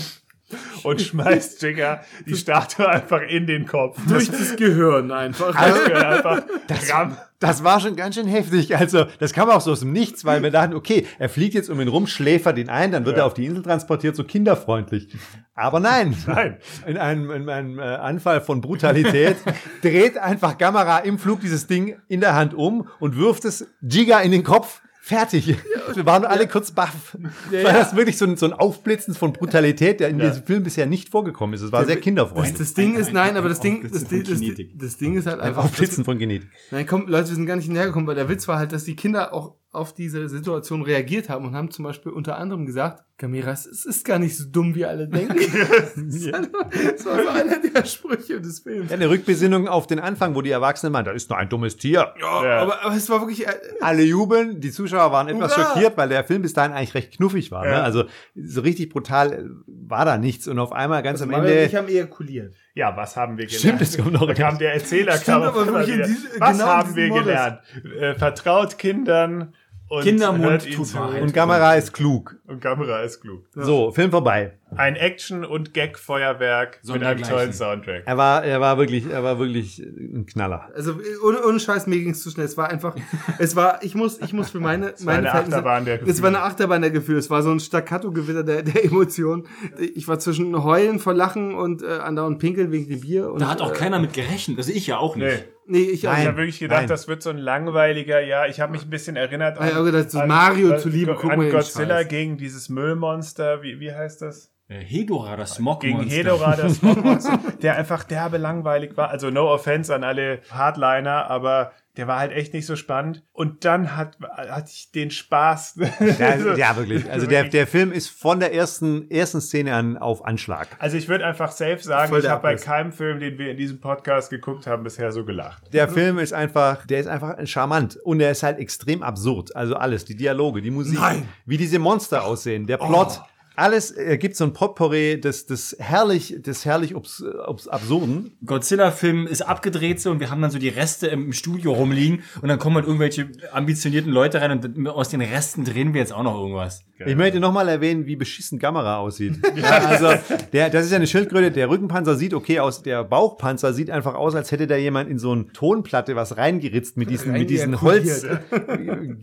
und 0.84 1.02
schmeißt 1.02 1.62
Jigger 1.62 2.02
die 2.26 2.36
Statue 2.36 2.88
einfach 2.88 3.22
in 3.22 3.48
den 3.48 3.66
Kopf. 3.66 3.98
Durch 4.08 4.30
das 4.30 4.56
Gehirn 4.56 5.12
einfach. 5.12 5.56
Also 5.56 5.94
einfach 5.94 6.44
Ramm. 6.90 7.18
Das 7.40 7.64
war 7.64 7.80
schon 7.80 7.96
ganz 7.96 8.14
schön 8.16 8.28
heftig. 8.28 8.78
Also, 8.78 9.06
das 9.20 9.34
kam 9.34 9.50
auch 9.50 9.62
so 9.62 9.72
aus 9.72 9.80
dem 9.80 9.92
Nichts, 9.92 10.26
weil 10.26 10.44
wir 10.44 10.52
dachten, 10.52 10.76
okay, 10.76 11.08
er 11.18 11.28
fliegt 11.28 11.56
jetzt 11.56 11.72
um 11.72 11.82
ihn 11.82 11.88
rum, 11.88 12.06
schläfert 12.06 12.60
ihn 12.60 12.70
ein, 12.70 12.92
dann 12.92 13.04
wird 13.06 13.18
Ja. 13.18 13.24
er 13.24 13.26
auf 13.26 13.34
die 13.34 13.46
Insel 13.48 13.64
transportiert, 13.64 14.16
so 14.16 14.24
kinderfreundlich. 14.24 15.08
Aber 15.56 15.80
nein. 15.80 16.16
Nein. 16.28 16.58
In 16.86 16.98
einem, 16.98 17.32
in 17.32 17.50
einem 17.50 17.80
äh, 17.80 17.82
Anfall 17.82 18.42
von 18.42 18.62
Brutalität 18.62 19.38
dreht 19.82 20.18
einfach 20.20 20.58
Gamera 20.60 21.00
im 21.00 21.18
Flug 21.18 21.42
dieses 21.42 21.66
Ding 21.68 21.98
in 22.08 22.20
der 22.22 22.36
Hand 22.36 22.54
um 22.54 22.88
und 23.00 23.18
wirft 23.18 23.46
es 23.46 23.68
Giga 23.82 24.20
in 24.20 24.32
den 24.32 24.44
Kopf. 24.44 24.82
Fertig. 25.04 25.58
Wir 25.96 26.06
waren 26.06 26.26
alle 26.26 26.48
kurz 26.48 26.72
baff. 26.72 27.18
Weil 27.50 27.64
das 27.64 27.96
wirklich 27.96 28.18
so 28.20 28.26
ein, 28.26 28.38
so 28.38 28.46
ein 28.46 28.54
Aufblitzen 28.54 29.16
von 29.16 29.34
Brutalität, 29.34 30.00
der 30.00 30.10
in 30.10 30.20
diesem 30.20 30.44
Film 30.44 30.64
bisher 30.64 30.86
nicht 30.86 31.10
vorgekommen 31.10 31.56
ist. 31.56 31.62
Es 31.62 31.72
war 31.72 31.86
sehr 31.86 31.96
Das, 31.96 32.04
kinderfreundlich. 32.04 32.56
das 32.58 32.76
Ding 32.76 32.96
ist, 32.96 33.12
nein, 33.12 33.36
aber 33.36 33.50
das 33.50 33.60
Ding, 33.60 33.82
das, 33.82 34.04
das, 34.04 34.40
das 34.76 34.98
Ding 34.98 35.18
ist 35.18 35.26
halt 35.26 35.40
Ein 35.40 35.48
einfach. 35.50 35.64
Aufblitzen 35.66 36.06
von 36.06 36.20
Genetik. 36.20 36.50
Nein, 36.70 36.86
komm, 36.86 37.08
Leute, 37.08 37.30
wir 37.30 37.36
sind 37.36 37.48
gar 37.48 37.56
nicht 37.56 37.66
hinterhergekommen, 37.66 38.06
weil 38.08 38.16
der 38.16 38.30
Witz 38.30 38.48
war 38.48 38.60
halt, 38.60 38.74
dass 38.74 38.84
die 38.84 38.96
Kinder 38.96 39.34
auch 39.34 39.56
auf 39.74 39.94
diese 39.94 40.28
Situation 40.28 40.82
reagiert 40.82 41.30
haben 41.30 41.46
und 41.46 41.56
haben 41.56 41.72
zum 41.72 41.84
Beispiel 41.86 42.12
unter 42.12 42.38
anderem 42.38 42.66
gesagt, 42.66 43.04
Gamera, 43.18 43.52
es 43.52 43.66
es 43.68 43.86
ist 43.86 44.04
gar 44.04 44.18
nicht 44.20 44.36
so 44.36 44.46
dumm, 44.50 44.74
wie 44.76 44.84
alle 44.84 45.08
denken. 45.08 45.38
das 45.96 47.06
war 47.06 47.24
so 47.24 47.30
einer 47.30 47.58
der 47.60 47.86
Sprüche 47.86 48.42
des 48.42 48.60
Films. 48.62 48.90
Ja, 48.90 48.96
eine 48.98 49.10
Rückbesinnung 49.10 49.68
auf 49.68 49.88
den 49.88 50.00
Anfang, 50.00 50.36
wo 50.36 50.42
die 50.42 50.50
Erwachsenen 50.50 50.92
meinen, 50.92 51.06
da 51.06 51.12
ist 51.12 51.30
nur 51.30 51.38
ein 51.38 51.48
dummes 51.48 51.78
Tier. 51.78 52.14
Ja. 52.20 52.28
Aber, 52.62 52.82
aber 52.84 52.96
es 52.96 53.10
war 53.10 53.22
wirklich, 53.22 53.48
äh, 53.48 53.54
Alle 53.80 54.02
jubeln, 54.04 54.60
die 54.60 54.72
Zuschauer 54.72 55.12
waren 55.12 55.28
etwas 55.30 55.56
Hurra! 55.56 55.68
schockiert, 55.74 55.98
weil 55.98 56.10
der 56.10 56.24
Film 56.24 56.42
bis 56.42 56.54
dahin 56.54 56.72
eigentlich 56.74 56.96
recht 56.96 57.16
knuffig 57.18 57.52
war. 57.52 57.64
Ne? 57.64 57.72
Ja. 57.72 57.84
Also 57.84 58.06
so 58.36 58.62
richtig 58.62 58.90
brutal 58.90 59.32
äh, 59.34 59.44
war 59.68 60.04
da 60.04 60.18
nichts. 60.18 60.48
Und 60.48 60.58
auf 60.60 60.72
einmal 60.74 61.04
ganz 61.04 61.22
am 61.22 61.30
Mario 61.30 61.44
und 61.46 61.50
Ende. 61.52 61.66
ich 61.66 61.76
haben 61.76 61.88
ejakuliert. 61.88 62.56
Ja, 62.74 62.96
was 62.98 63.16
haben 63.16 63.38
wir 63.38 63.46
gelernt? 63.46 63.62
Stimmt, 63.62 63.82
das 63.82 63.98
kommt 63.98 64.14
noch. 64.14 64.26
Da 64.28 64.34
kam 64.34 64.58
der 64.58 64.74
Erzähler, 64.74 65.14
Stimmt, 65.14 65.26
kam 65.26 65.44
aber 65.44 65.84
diese- 65.84 66.40
Was 66.40 66.58
genau 66.58 66.70
haben 66.70 66.96
wir 66.96 67.08
Modus. 67.08 67.24
gelernt? 67.26 67.60
Äh, 68.00 68.16
vertraut 68.16 68.78
Kindern 68.78 69.54
und 69.92 70.04
Kindermund 70.04 70.72
tut 70.74 70.88
zu. 70.88 70.96
Wahrheit. 70.98 71.22
Und 71.22 71.34
Gamera 71.34 71.76
ist 71.76 71.92
klug. 71.94 72.36
Und 72.48 72.62
Kamera 72.62 73.02
ist 73.02 73.20
klug. 73.22 73.46
So, 73.54 73.92
Film 73.92 74.10
vorbei. 74.12 74.58
Ein 74.76 74.96
Action- 74.96 75.44
und 75.44 75.74
Gag-Feuerwerk 75.74 76.80
mit 76.86 77.04
einem 77.04 77.24
tollen 77.24 77.52
Soundtrack. 77.52 78.04
Er 78.06 78.18
war, 78.18 78.44
er 78.46 78.62
war 78.62 78.78
wirklich, 78.78 79.06
er 79.10 79.22
war 79.22 79.38
wirklich 79.38 79.80
ein 79.80 80.26
Knaller. 80.26 80.70
Also 80.74 80.96
ohne, 81.26 81.44
ohne 81.46 81.60
Scheiß, 81.60 81.88
mir 81.88 82.00
ging 82.00 82.12
es 82.12 82.24
zu 82.24 82.30
schnell. 82.32 82.46
Es 82.46 82.56
war 82.58 82.70
einfach, 82.70 82.96
es 83.38 83.56
war, 83.58 83.84
ich 83.84 83.96
muss, 83.96 84.20
ich 84.22 84.32
muss 84.32 84.50
für 84.50 84.62
meine, 84.62 84.88
war 85.00 85.14
meine 85.14 85.18
eine 85.20 85.30
Verhältnisse- 85.30 85.56
Achterbahn 85.58 85.84
der 85.86 85.96
Es 85.96 86.22
war 86.22 86.28
eine 86.30 86.38
Gefühle. 86.38 86.42
Achterbahn 86.52 86.82
der 86.82 86.92
Gefühle. 86.92 87.18
Es 87.20 87.30
war 87.30 87.44
so 87.44 87.52
ein 87.52 87.60
Staccato-Gewitter 87.60 88.44
der, 88.44 88.64
der 88.64 88.86
Emotionen. 88.86 89.48
Ich 89.78 90.08
war 90.08 90.20
zwischen 90.20 90.64
Heulen 90.64 91.00
vor 91.00 91.14
Lachen 91.14 91.54
und 91.54 91.84
äh, 91.84 91.88
andauernd 91.88 92.40
Pinkeln 92.40 92.72
wegen 92.72 92.88
dem 92.90 93.02
Bier. 93.02 93.30
Und, 93.30 93.42
Da 93.42 93.50
hat 93.50 93.62
auch 93.62 93.72
äh, 93.74 93.76
keiner 93.76 94.00
mit 94.00 94.14
gerechnet. 94.14 94.58
Also 94.58 94.72
ich 94.72 94.88
ja 94.88 94.98
auch 95.00 95.18
nicht. 95.18 95.28
Nee. 95.28 95.44
Nee, 95.72 95.80
ich 95.84 95.94
Ich 95.94 96.04
Nein. 96.04 96.28
habe 96.28 96.38
wirklich 96.38 96.60
gedacht, 96.60 96.80
nein. 96.82 96.88
das 96.90 97.08
wird 97.08 97.24
so 97.24 97.30
ein 97.30 97.38
langweiliger, 97.38 98.20
ja, 98.20 98.46
ich 98.46 98.60
habe 98.60 98.74
mich 98.74 98.84
ein 98.84 98.90
bisschen 98.90 99.16
erinnert 99.16 99.58
ja, 99.60 99.78
aber 99.78 99.92
das- 99.92 100.10
das 100.10 100.28
Mario 100.28 100.78
zuliebe, 100.78 101.16
guck 101.20 101.32
an 101.32 101.40
den 101.40 101.52
Godzilla 101.52 102.04
gegen 102.04 102.38
dieses 102.38 102.68
Müllmonster, 102.70 103.64
wie, 103.64 103.80
wie 103.80 103.94
heißt 103.94 104.22
das? 104.22 104.52
Äh, 104.68 104.80
Hedora, 104.86 105.36
das 105.36 105.56
Smog 105.56 105.82
Gegen 105.82 106.02
Hedora, 106.02 106.56
das 106.56 106.76
Smogmonster, 106.76 107.40
der 107.62 107.78
einfach 107.78 108.04
derbe 108.04 108.38
langweilig 108.38 108.96
war. 108.96 109.10
Also 109.10 109.30
no 109.30 109.50
offense 109.52 109.94
an 109.94 110.04
alle 110.04 110.40
Hardliner, 110.50 111.30
aber 111.30 111.74
der 111.98 112.08
war 112.08 112.20
halt 112.20 112.32
echt 112.32 112.54
nicht 112.54 112.66
so 112.66 112.76
spannend. 112.76 113.24
Und 113.34 113.66
dann 113.66 113.98
hat, 113.98 114.18
hatte 114.22 114.70
ich 114.72 114.92
den 114.92 115.12
Spaß. 115.12 115.80
Ja, 116.20 116.56
ja 116.56 116.76
wirklich. 116.76 117.10
Also 117.10 117.28
der, 117.28 117.46
der 117.46 117.68
Film 117.68 117.92
ist 117.92 118.10
von 118.10 118.40
der 118.40 118.54
ersten, 118.54 119.10
ersten 119.10 119.40
Szene 119.40 119.74
an 119.74 119.98
auf 119.98 120.26
Anschlag. 120.26 120.68
Also 120.80 120.98
ich 120.98 121.08
würde 121.08 121.26
einfach 121.26 121.52
safe 121.52 121.80
sagen, 121.80 122.10
Voll 122.10 122.20
ich 122.20 122.30
habe 122.30 122.42
bei 122.42 122.56
keinem 122.56 122.92
Film, 122.92 123.20
den 123.20 123.38
wir 123.38 123.52
in 123.52 123.58
diesem 123.58 123.80
Podcast 123.80 124.30
geguckt 124.30 124.68
haben, 124.68 124.84
bisher 124.84 125.12
so 125.12 125.26
gelacht. 125.26 125.74
Der 125.74 125.88
Film 125.88 126.18
ist 126.20 126.34
einfach, 126.34 126.86
der 126.86 127.00
ist 127.00 127.08
einfach 127.08 127.36
charmant 127.46 127.98
und 128.04 128.20
er 128.20 128.32
ist 128.32 128.44
halt 128.44 128.60
extrem 128.60 129.04
absurd. 129.04 129.56
Also 129.56 129.76
alles, 129.76 130.06
die 130.06 130.16
Dialoge, 130.16 130.62
die 130.62 130.72
Musik, 130.72 131.00
Nein. 131.00 131.28
wie 131.46 131.58
diese 131.58 131.80
Monster 131.80 132.24
aussehen, 132.24 132.68
der 132.68 132.78
Plot. 132.78 133.22
Alles 133.62 133.92
ergibt 133.92 134.36
so 134.36 134.44
ein 134.44 134.54
Potpourri 134.54 135.22
des, 135.22 135.46
des 135.46 135.76
herrlich, 135.80 136.42
des 136.42 136.66
herrlich 136.66 136.96
obs, 136.96 137.24
obs 137.46 137.68
absurden. 137.68 138.36
Godzilla-Film 138.44 139.28
ist 139.28 139.44
abgedreht 139.44 140.02
so 140.02 140.10
und 140.10 140.20
wir 140.20 140.32
haben 140.32 140.42
dann 140.42 140.50
so 140.50 140.58
die 140.58 140.70
Reste 140.70 141.06
im 141.08 141.32
Studio 141.32 141.74
rumliegen 141.74 142.24
und 142.42 142.50
dann 142.50 142.58
kommen 142.58 142.78
halt 142.78 142.88
irgendwelche 142.88 143.30
ambitionierten 143.54 144.12
Leute 144.12 144.42
rein 144.42 144.52
und 144.52 144.88
aus 144.88 145.10
den 145.10 145.22
Resten 145.22 145.64
drehen 145.64 145.94
wir 145.94 146.02
jetzt 146.02 146.12
auch 146.12 146.24
noch 146.24 146.40
irgendwas. 146.40 146.84
Ich 147.06 147.16
möchte 147.16 147.40
nochmal 147.40 147.68
erwähnen, 147.68 148.06
wie 148.06 148.16
beschissen 148.16 148.60
Gamera 148.60 148.98
aussieht. 148.98 149.34
ja, 149.56 149.70
also, 149.70 150.10
der, 150.54 150.70
das 150.70 150.86
ist 150.86 150.92
ja 150.92 150.98
eine 150.98 151.08
Schildkröte. 151.08 151.52
Der 151.52 151.70
Rückenpanzer 151.70 152.16
sieht 152.16 152.34
okay 152.34 152.60
aus. 152.60 152.84
Der 152.84 153.04
Bauchpanzer 153.04 153.74
sieht 153.74 153.90
einfach 153.90 154.16
aus, 154.16 154.36
als 154.36 154.52
hätte 154.52 154.68
da 154.68 154.76
jemand 154.76 155.10
in 155.10 155.18
so 155.20 155.32
eine 155.32 155.48
Tonplatte 155.48 156.16
was 156.16 156.38
reingeritzt 156.38 156.98
mit 156.98 157.10
diesen, 157.10 157.32
mit 157.32 157.50
diesen 157.50 157.82
Holz. 157.82 158.26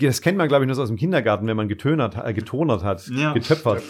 Das 0.01 0.21
kennt 0.23 0.39
man, 0.39 0.49
glaube 0.49 0.65
ich, 0.65 0.69
nur 0.71 0.79
aus 0.79 0.89
dem 0.89 0.97
Kindergarten, 0.97 1.47
wenn 1.47 1.57
man 1.57 1.69
getönert, 1.69 2.17
äh, 2.23 2.33
getonert 2.33 2.83
hat, 2.83 3.07
Ja. 3.09 3.33
getöpfert. 3.33 3.83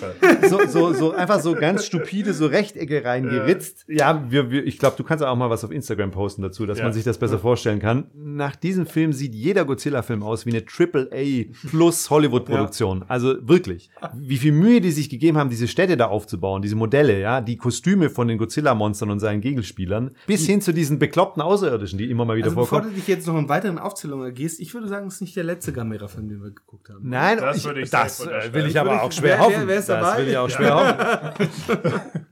So, 0.48 0.60
so, 0.66 0.92
so 0.92 1.12
einfach 1.12 1.40
so 1.40 1.54
ganz 1.54 1.84
stupide, 1.86 2.32
so 2.34 2.46
Rechtecke 2.46 3.04
reingeritzt. 3.04 3.84
Ja, 3.88 4.24
wir, 4.30 4.50
wir, 4.50 4.66
ich 4.66 4.78
glaube, 4.78 4.96
du 4.96 5.04
kannst 5.04 5.24
auch 5.24 5.36
mal 5.36 5.50
was 5.50 5.64
auf 5.64 5.70
Instagram 5.70 6.10
posten 6.10 6.42
dazu, 6.42 6.66
dass 6.66 6.78
Ja. 6.78 6.84
man 6.84 6.92
sich 6.92 7.04
das 7.04 7.18
besser 7.18 7.38
vorstellen 7.38 7.80
kann. 7.80 8.06
Nach 8.14 8.56
diesem 8.56 8.86
Film 8.86 9.12
sieht 9.12 9.34
jeder 9.34 9.64
Godzilla-Film 9.64 10.22
aus 10.22 10.46
wie 10.46 10.50
eine 10.50 10.64
Triple-A 10.64 11.44
plus 11.70 12.10
Hollywood-Produktion. 12.10 13.04
Also 13.08 13.36
wirklich. 13.48 13.90
Wie 14.14 14.36
viel 14.36 14.52
Mühe 14.52 14.80
die 14.80 14.90
sich 14.90 15.08
gegeben 15.10 15.38
haben, 15.38 15.50
diese 15.50 15.68
Städte 15.68 15.96
da 15.96 16.06
aufzubauen, 16.06 16.62
diese 16.62 16.76
Modelle, 16.76 17.20
ja, 17.20 17.40
die 17.40 17.56
Kostüme 17.56 18.10
von 18.10 18.28
den 18.28 18.38
Godzilla-Monstern 18.38 19.10
und 19.10 19.20
seinen 19.20 19.40
Gegenspielern, 19.40 20.12
bis 20.26 20.46
hin 20.46 20.60
zu 20.60 20.72
diesen 20.72 20.98
bekloppten 20.98 21.42
Außerirdischen, 21.42 21.98
die 21.98 22.10
immer 22.10 22.24
mal 22.24 22.36
wieder 22.36 22.46
Also 22.46 22.56
bevor 22.56 22.68
vorkommen. 22.78 22.90
du 22.94 22.96
dich 22.96 23.08
jetzt 23.08 23.26
noch 23.26 23.38
in 23.38 23.48
weiteren 23.48 23.78
Aufzählungen 23.78 24.24
ergehst, 24.26 24.60
ich 24.60 24.72
würde 24.74 24.88
sagen, 24.88 25.06
es 25.08 25.14
ist 25.14 25.20
nicht 25.22 25.36
der 25.36 25.44
letzte 25.44 25.72
Gamera-Film, 25.72 26.28
den 26.28 26.42
wir 26.42 26.50
geguckt 26.50 26.88
haben. 26.88 27.08
Nein, 27.08 27.38
Das 27.38 27.56
ich, 27.58 27.64
würde 27.64 27.80
ich 27.82 27.90
das 27.90 28.20
äh, 28.26 28.52
will 28.52 28.66
ich 28.66 28.78
aber 28.78 29.02
auch 29.02 29.12
schwer 29.12 29.36
Wer- 29.36 29.40
hoffen. 29.40 29.54
wer- 29.60 29.68
wer 29.68 29.78
ist 29.78 29.88
dabei? 29.88 30.17
Will 30.18 30.28
ich 30.28 30.36
auch 30.36 30.50
schwer 30.50 30.74
hoffen. 30.74 32.00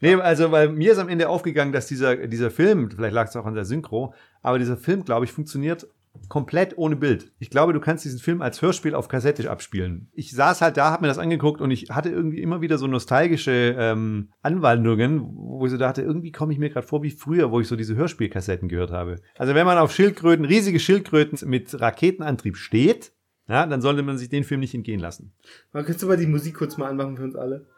Nee, 0.00 0.14
also, 0.14 0.52
weil 0.52 0.68
mir 0.68 0.92
ist 0.92 0.98
am 0.98 1.08
Ende 1.08 1.28
aufgegangen, 1.28 1.72
dass 1.72 1.86
dieser, 1.86 2.26
dieser 2.26 2.50
Film, 2.50 2.90
vielleicht 2.90 3.14
lag 3.14 3.28
es 3.28 3.36
auch 3.36 3.46
an 3.46 3.54
der 3.54 3.64
Synchro, 3.64 4.12
aber 4.42 4.58
dieser 4.58 4.76
Film, 4.76 5.04
glaube 5.04 5.24
ich, 5.24 5.32
funktioniert 5.32 5.86
komplett 6.28 6.76
ohne 6.78 6.96
Bild. 6.96 7.32
Ich 7.38 7.50
glaube, 7.50 7.72
du 7.72 7.80
kannst 7.80 8.04
diesen 8.04 8.18
Film 8.18 8.42
als 8.42 8.62
Hörspiel 8.62 8.94
auf 8.94 9.08
Kassette 9.08 9.50
abspielen. 9.50 10.08
Ich 10.12 10.32
saß 10.32 10.62
halt 10.62 10.76
da, 10.76 10.90
habe 10.90 11.02
mir 11.02 11.08
das 11.08 11.18
angeguckt 11.18 11.60
und 11.60 11.70
ich 11.70 11.90
hatte 11.90 12.08
irgendwie 12.08 12.40
immer 12.40 12.60
wieder 12.60 12.78
so 12.78 12.86
nostalgische 12.86 13.76
ähm, 13.78 14.30
Anwandlungen, 14.42 15.22
wo 15.34 15.66
ich 15.66 15.72
so 15.72 15.78
dachte, 15.78 16.02
irgendwie 16.02 16.32
komme 16.32 16.52
ich 16.52 16.58
mir 16.58 16.70
gerade 16.70 16.86
vor 16.86 17.02
wie 17.02 17.10
früher, 17.10 17.50
wo 17.50 17.60
ich 17.60 17.68
so 17.68 17.76
diese 17.76 17.96
Hörspielkassetten 17.96 18.68
gehört 18.68 18.90
habe. 18.90 19.16
Also 19.36 19.54
wenn 19.54 19.66
man 19.66 19.78
auf 19.78 19.92
Schildkröten, 19.92 20.44
riesige 20.44 20.80
Schildkröten 20.80 21.38
mit 21.48 21.78
Raketenantrieb 21.80 22.56
steht, 22.56 23.12
ja, 23.48 23.66
dann 23.66 23.80
sollte 23.80 24.02
man 24.02 24.18
sich 24.18 24.28
den 24.28 24.44
Film 24.44 24.60
nicht 24.60 24.74
entgehen 24.74 25.00
lassen. 25.00 25.32
Man 25.72 25.84
kannst 25.84 26.02
du 26.02 26.06
mal 26.06 26.16
die 26.16 26.26
Musik 26.26 26.54
kurz 26.56 26.76
mal 26.76 26.88
anmachen 26.88 27.16
für 27.16 27.24
uns 27.24 27.36
alle? 27.36 27.66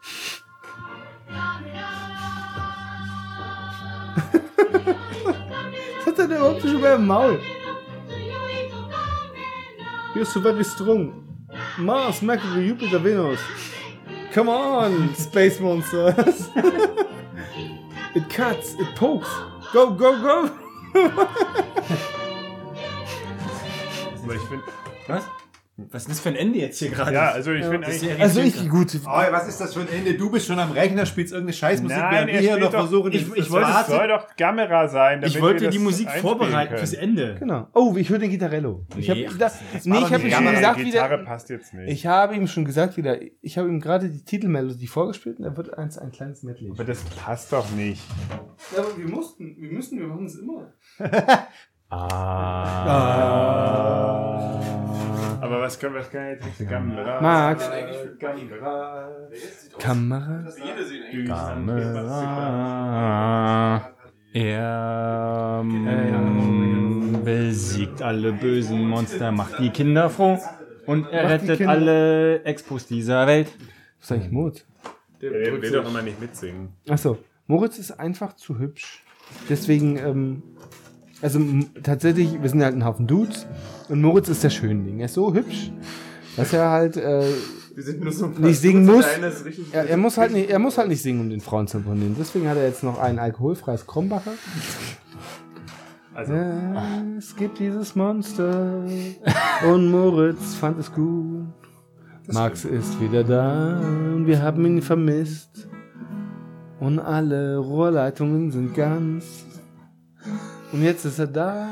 Was 5.97 6.07
hat 6.07 6.19
er 6.19 6.29
denn 6.29 6.37
überhaupt 6.37 6.63
schon 6.63 6.81
mal 6.81 6.95
im 6.95 7.07
Maul? 7.07 7.39
You're 10.15 10.25
so 10.25 10.41
very 10.41 10.65
strong. 10.65 11.25
Mars, 11.77 12.23
Mercury, 12.23 12.69
Jupiter, 12.69 13.03
Venus. 13.03 13.39
Come 14.33 14.49
on, 14.49 15.15
Space 15.15 15.61
Monsters. 15.61 16.51
it 18.15 18.29
cuts, 18.29 18.75
it 18.75 18.95
pokes. 18.95 19.29
Go, 19.73 19.91
go, 19.91 20.21
go. 20.21 20.51
Aber 24.23 24.35
ich 24.35 24.43
find, 24.43 24.63
Was? 25.07 25.25
Was 25.91 26.03
ist 26.03 26.11
das 26.11 26.19
für 26.21 26.31
ein 26.31 26.35
Ende 26.35 26.59
jetzt 26.59 26.81
hier 26.81 26.91
gerade? 26.91 27.13
ja, 27.15 27.31
also 27.31 27.53
ich 27.53 27.65
finde 27.65 27.87
Das 27.87 27.95
ist 27.97 28.03
eigentlich. 28.03 28.19
ja 28.19 28.25
Also 28.25 28.41
ich, 28.41 28.69
gut. 28.69 29.01
Oh, 29.07 29.11
was 29.11 29.47
ist 29.47 29.61
das 29.61 29.75
für 29.75 29.81
ein 29.83 29.89
Ende? 29.89 30.15
Du 30.15 30.29
bist 30.29 30.47
schon 30.49 30.59
am 30.59 30.73
Rechner, 30.73 31.07
spielst 31.07 31.33
irgendeine 31.33 31.53
Scheißmusik, 31.57 31.97
Nein, 31.97 32.11
während 32.13 32.27
wir 32.29 32.35
er 32.35 32.41
hier 32.41 32.57
noch 32.59 32.73
doch- 32.73 32.81
versuchen, 32.81 33.13
ich- 33.13 33.29
das- 33.29 33.37
ich 33.39 33.51
wollte- 33.53 33.69
Fazit- 33.69 33.87
soll 33.97 34.09
doch 34.09 34.27
Gamera 34.37 34.89
sein. 34.89 35.21
damit 35.21 35.37
ich 35.37 35.41
wollte 35.41 35.61
wir 35.63 35.71
die 35.71 35.79
Musik 35.79 36.11
vorbereiten 36.11 36.71
können. 36.71 36.79
fürs 36.79 36.95
Ende. 36.95 37.37
Genau. 37.39 37.69
Oh, 37.75 37.95
ich 37.97 38.09
höre 38.11 38.19
den 38.19 38.31
Gitarrello. 38.31 38.87
Ich 38.97 39.07
Nee, 39.09 39.29
das, 39.39 39.59
das 39.73 39.85
nee, 39.87 39.99
ich 39.99 40.05
habe 40.13 40.19
die 40.19 40.27
ihm 40.27 40.33
schon 40.33 40.47
gesagt, 40.53 40.77
die 40.79 40.81
wie 40.85 40.91
Gitarre 40.91 41.19
passt 41.19 41.49
jetzt 41.51 41.73
nicht. 41.75 41.93
Ich 41.93 42.07
habe 42.09 42.35
ihm 42.35 42.49
schon 42.49 42.65
gesagt 42.65 42.97
wieder, 42.97 43.17
ich 43.41 43.57
habe 43.57 43.69
ihm 43.69 43.81
gerade 43.81 44.09
die 44.11 44.25
Titelmelodie 44.25 44.89
vorgespielt 44.89 45.39
und 45.39 45.45
er 45.45 45.57
wird 45.57 45.79
eins 45.79 45.97
ein 45.97 46.11
kleines 46.11 46.43
Medley. 46.43 46.71
aber 46.73 46.83
das 46.85 47.03
passt 47.25 47.53
doch 47.53 47.71
nicht. 47.71 48.03
Ja, 48.75 48.83
aber 48.83 48.99
wir 48.99 49.07
mussten, 49.07 49.55
wir 49.57 49.71
müssen, 49.71 49.99
wir 50.01 50.09
machen 50.09 50.27
es 50.27 50.35
immer. 50.41 50.73
Aber 55.49 55.63
was 55.63 55.81
können 55.81 55.95
wir 55.95 56.03
was 56.03 56.11
kann 56.11 56.29
jetzt 56.29 56.45
nicht 56.45 56.69
Gamera? 56.69 57.23
Max. 57.23 57.71
Gamera. 58.19 59.09
Kamera. 59.79 60.45
Kamera. 61.25 62.21
Er 64.35 65.63
ähm, 65.65 67.21
besiegt 67.25 68.03
alle 68.03 68.35
bösen 68.35 68.87
Monster, 68.87 69.33
macht 69.33 69.59
die 69.59 69.71
Kinder 69.71 70.11
froh 70.11 70.39
und 70.85 71.07
er 71.07 71.31
rettet 71.31 71.67
alle 71.67 72.45
Expos 72.45 72.87
dieser 72.87 73.27
Welt. 73.27 73.49
Was 74.01 74.11
ist 74.11 74.13
eigentlich 74.13 74.31
Mut? 74.31 74.67
Der 75.23 75.33
will 75.33 75.73
doch 75.73 75.89
immer 75.89 76.03
nicht 76.03 76.21
mitsingen. 76.21 76.75
Achso, 76.91 77.17
Moritz 77.47 77.79
ist 77.79 77.93
einfach 77.93 78.35
zu 78.35 78.59
hübsch. 78.59 79.03
Deswegen, 79.49 79.97
ähm, 79.97 80.43
also 81.21 81.41
tatsächlich, 81.83 82.41
wir 82.41 82.49
sind 82.49 82.63
halt 82.63 82.75
ein 82.75 82.85
Haufen 82.85 83.07
Dudes 83.07 83.47
und 83.89 84.01
Moritz 84.01 84.29
ist 84.29 84.45
der 84.45 84.51
Schönling. 84.51 85.01
Er 85.01 85.07
ist 85.07 85.15
so 85.15 85.35
hübsch, 85.35 85.73
dass 86.37 86.53
er 86.53 86.71
halt 86.71 86.97
äh, 86.97 87.25
so 88.11 88.27
nicht 88.27 88.61
singen 88.61 88.87
muss. 88.87 89.05
Er, 89.73 89.89
er, 89.89 89.97
muss 89.97 90.17
halt 90.17 90.33
nicht, 90.33 90.51
er 90.51 90.59
muss 90.59 90.79
halt 90.79 90.89
nicht 90.89 91.03
singen, 91.03 91.21
um 91.21 91.31
den 91.31 91.41
Frauen 91.41 91.67
zu 91.69 91.79
imponieren. 91.79 92.17
Deswegen 92.19 92.49
hat 92.49 92.57
er 92.57 92.67
jetzt 92.67 92.83
noch 92.83 92.99
ein 92.99 93.19
alkoholfreies 93.19 93.87
Krombacher. 93.87 94.33
Also, 96.15 96.33
Es 97.17 97.37
gibt 97.37 97.61
dieses 97.61 97.95
Monster 97.95 98.85
und 99.69 99.91
Moritz 99.91 100.55
fand 100.55 100.79
es 100.81 100.93
gut. 100.93 101.47
Max 102.33 102.65
ist 102.65 103.01
wieder 103.01 103.25
da 103.25 103.79
und 104.15 104.27
wir 104.27 104.43
haben 104.43 104.67
ihn 104.67 104.83
vermisst. 104.83 105.69
Und 106.81 106.99
alle 106.99 107.59
Rohrleitungen 107.59 108.51
sind 108.51 108.75
ganz. 108.75 109.48
Und 110.73 110.83
jetzt 110.83 111.05
ist 111.05 111.19
er 111.19 111.27
da 111.27 111.69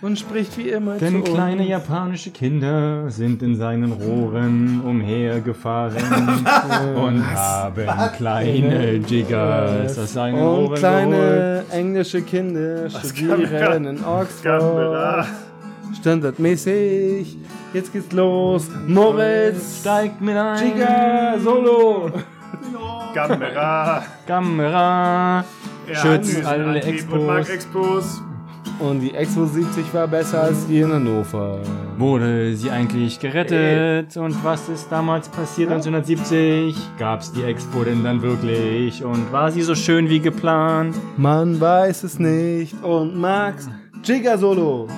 und 0.00 0.18
spricht 0.18 0.58
wie 0.58 0.68
immer 0.70 0.96
Denn 0.96 1.24
zu 1.24 1.32
kleine 1.32 1.60
uns. 1.62 1.70
japanische 1.70 2.30
Kinder 2.30 3.08
sind 3.10 3.42
in 3.42 3.54
seinen 3.56 3.92
Rohren 3.92 4.80
umhergefahren 4.84 6.02
und 6.96 7.24
haben 7.24 7.86
kleine 8.16 8.94
Jiggers 8.96 9.96
aus 9.98 10.12
seinen 10.12 10.34
Und 10.34 10.40
Rohren 10.42 10.66
geholt. 10.66 10.78
kleine 10.80 11.64
englische 11.70 12.22
Kinder 12.22 12.90
studieren 12.90 13.84
in 13.86 14.04
Oxford. 14.04 15.26
Standardmäßig. 16.00 17.36
Jetzt 17.72 17.92
geht's 17.92 18.12
los. 18.12 18.68
Moritz, 18.88 19.80
Steigt 19.80 20.20
mit 20.20 20.36
ein. 20.36 20.66
Jigger, 20.66 21.34
Solo. 21.42 22.10
Kamera. 23.14 24.02
Kamera. 24.26 25.44
Schützt 25.92 26.44
hat 26.44 26.58
alle 26.58 26.82
Expos. 26.82 27.12
Und 27.18 27.26
mag 27.26 27.48
Expos. 27.48 28.22
Und 28.78 29.00
die 29.00 29.14
Expo 29.14 29.44
70 29.46 29.92
war 29.94 30.08
besser 30.08 30.42
als 30.42 30.66
die 30.66 30.80
in 30.80 30.92
Hannover. 30.92 31.60
Wurde 31.98 32.56
sie 32.56 32.70
eigentlich 32.70 33.20
gerettet? 33.20 34.16
Und 34.16 34.42
was 34.42 34.68
ist 34.68 34.90
damals 34.90 35.28
passiert 35.28 35.70
1970? 35.70 36.76
Gab's 36.98 37.32
die 37.32 37.44
Expo 37.44 37.84
denn 37.84 38.02
dann 38.02 38.22
wirklich? 38.22 39.04
Und 39.04 39.30
war 39.32 39.52
sie 39.52 39.62
so 39.62 39.74
schön 39.74 40.08
wie 40.08 40.20
geplant? 40.20 40.96
Man 41.16 41.60
weiß 41.60 42.04
es 42.04 42.18
nicht. 42.18 42.82
Und 42.82 43.16
Max, 43.16 43.68
Jigger 44.02 44.38
Solo. 44.38 44.88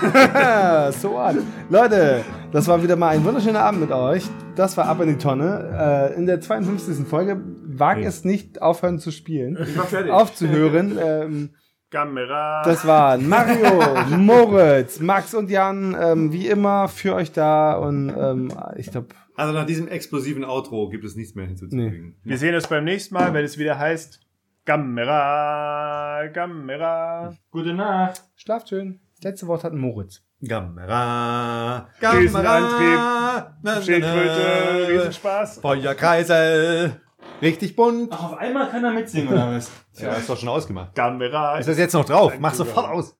so 0.92 1.12
what? 1.12 1.36
Leute, 1.70 2.24
das 2.52 2.66
war 2.68 2.82
wieder 2.82 2.96
mal 2.96 3.08
ein 3.08 3.24
wunderschöner 3.24 3.60
Abend 3.60 3.80
mit 3.80 3.92
euch. 3.92 4.24
Das 4.54 4.76
war 4.76 4.86
Ab 4.86 5.00
in 5.00 5.08
die 5.08 5.18
Tonne. 5.18 6.10
Äh, 6.12 6.16
in 6.16 6.26
der 6.26 6.40
52. 6.40 7.06
Folge 7.06 7.40
wag 7.64 7.98
es 7.98 8.24
nicht 8.24 8.62
aufhören 8.62 8.98
zu 8.98 9.10
spielen. 9.10 9.58
Ich 9.60 9.76
war 9.76 9.86
fertig. 9.86 10.12
Aufzuhören. 10.12 10.98
Ähm, 11.06 11.50
Kamera. 11.90 12.62
Das 12.64 12.84
waren 12.84 13.28
Mario, 13.28 14.16
Moritz, 14.18 14.98
Max 14.98 15.34
und 15.34 15.48
Jan, 15.50 15.96
ähm, 15.98 16.32
wie 16.32 16.48
immer 16.48 16.88
für 16.88 17.14
euch 17.14 17.30
da 17.30 17.74
und 17.74 18.08
ähm, 18.08 18.52
ich 18.76 18.90
glaube, 18.90 19.08
Also 19.36 19.52
nach 19.52 19.66
diesem 19.66 19.86
explosiven 19.86 20.44
Outro 20.44 20.88
gibt 20.88 21.04
es 21.04 21.14
nichts 21.14 21.36
mehr 21.36 21.46
hinzuzufügen. 21.46 22.16
Wir 22.24 22.38
sehen 22.38 22.54
uns 22.56 22.66
beim 22.66 22.84
nächsten 22.84 23.14
Mal, 23.14 23.32
wenn 23.34 23.44
es 23.44 23.56
wieder 23.56 23.78
heißt 23.78 24.20
Kamera. 24.64 26.28
Kamera. 26.34 27.34
Gute 27.50 27.72
Nacht. 27.72 28.22
schlaft 28.34 28.68
schön. 28.70 28.98
Das 29.16 29.30
letzte 29.30 29.46
Wort 29.46 29.64
hat 29.64 29.72
Moritz. 29.72 30.22
Kamera, 30.46 31.88
Riesenantrieb. 32.02 32.98
Na, 32.98 33.56
na, 33.62 33.80
Schildkröte. 33.80 34.88
Riesenspaß. 34.90 35.60
Feuerkreisel, 35.60 37.00
richtig 37.40 37.74
bunt. 37.76 38.12
Ach, 38.12 38.32
auf 38.32 38.36
einmal 38.36 38.68
kann 38.68 38.84
er 38.84 38.90
mitsingen, 38.90 39.32
oder 39.32 39.52
was? 39.56 39.70
Ja, 39.94 40.12
ist 40.12 40.28
doch 40.28 40.36
schon 40.36 40.50
ausgemacht. 40.50 40.94
Kamera. 40.94 41.56
Ist 41.56 41.66
das 41.66 41.78
jetzt 41.78 41.94
noch 41.94 42.04
drauf? 42.04 42.34
Mach 42.38 42.52
sofort 42.52 42.90
aus. 42.90 43.16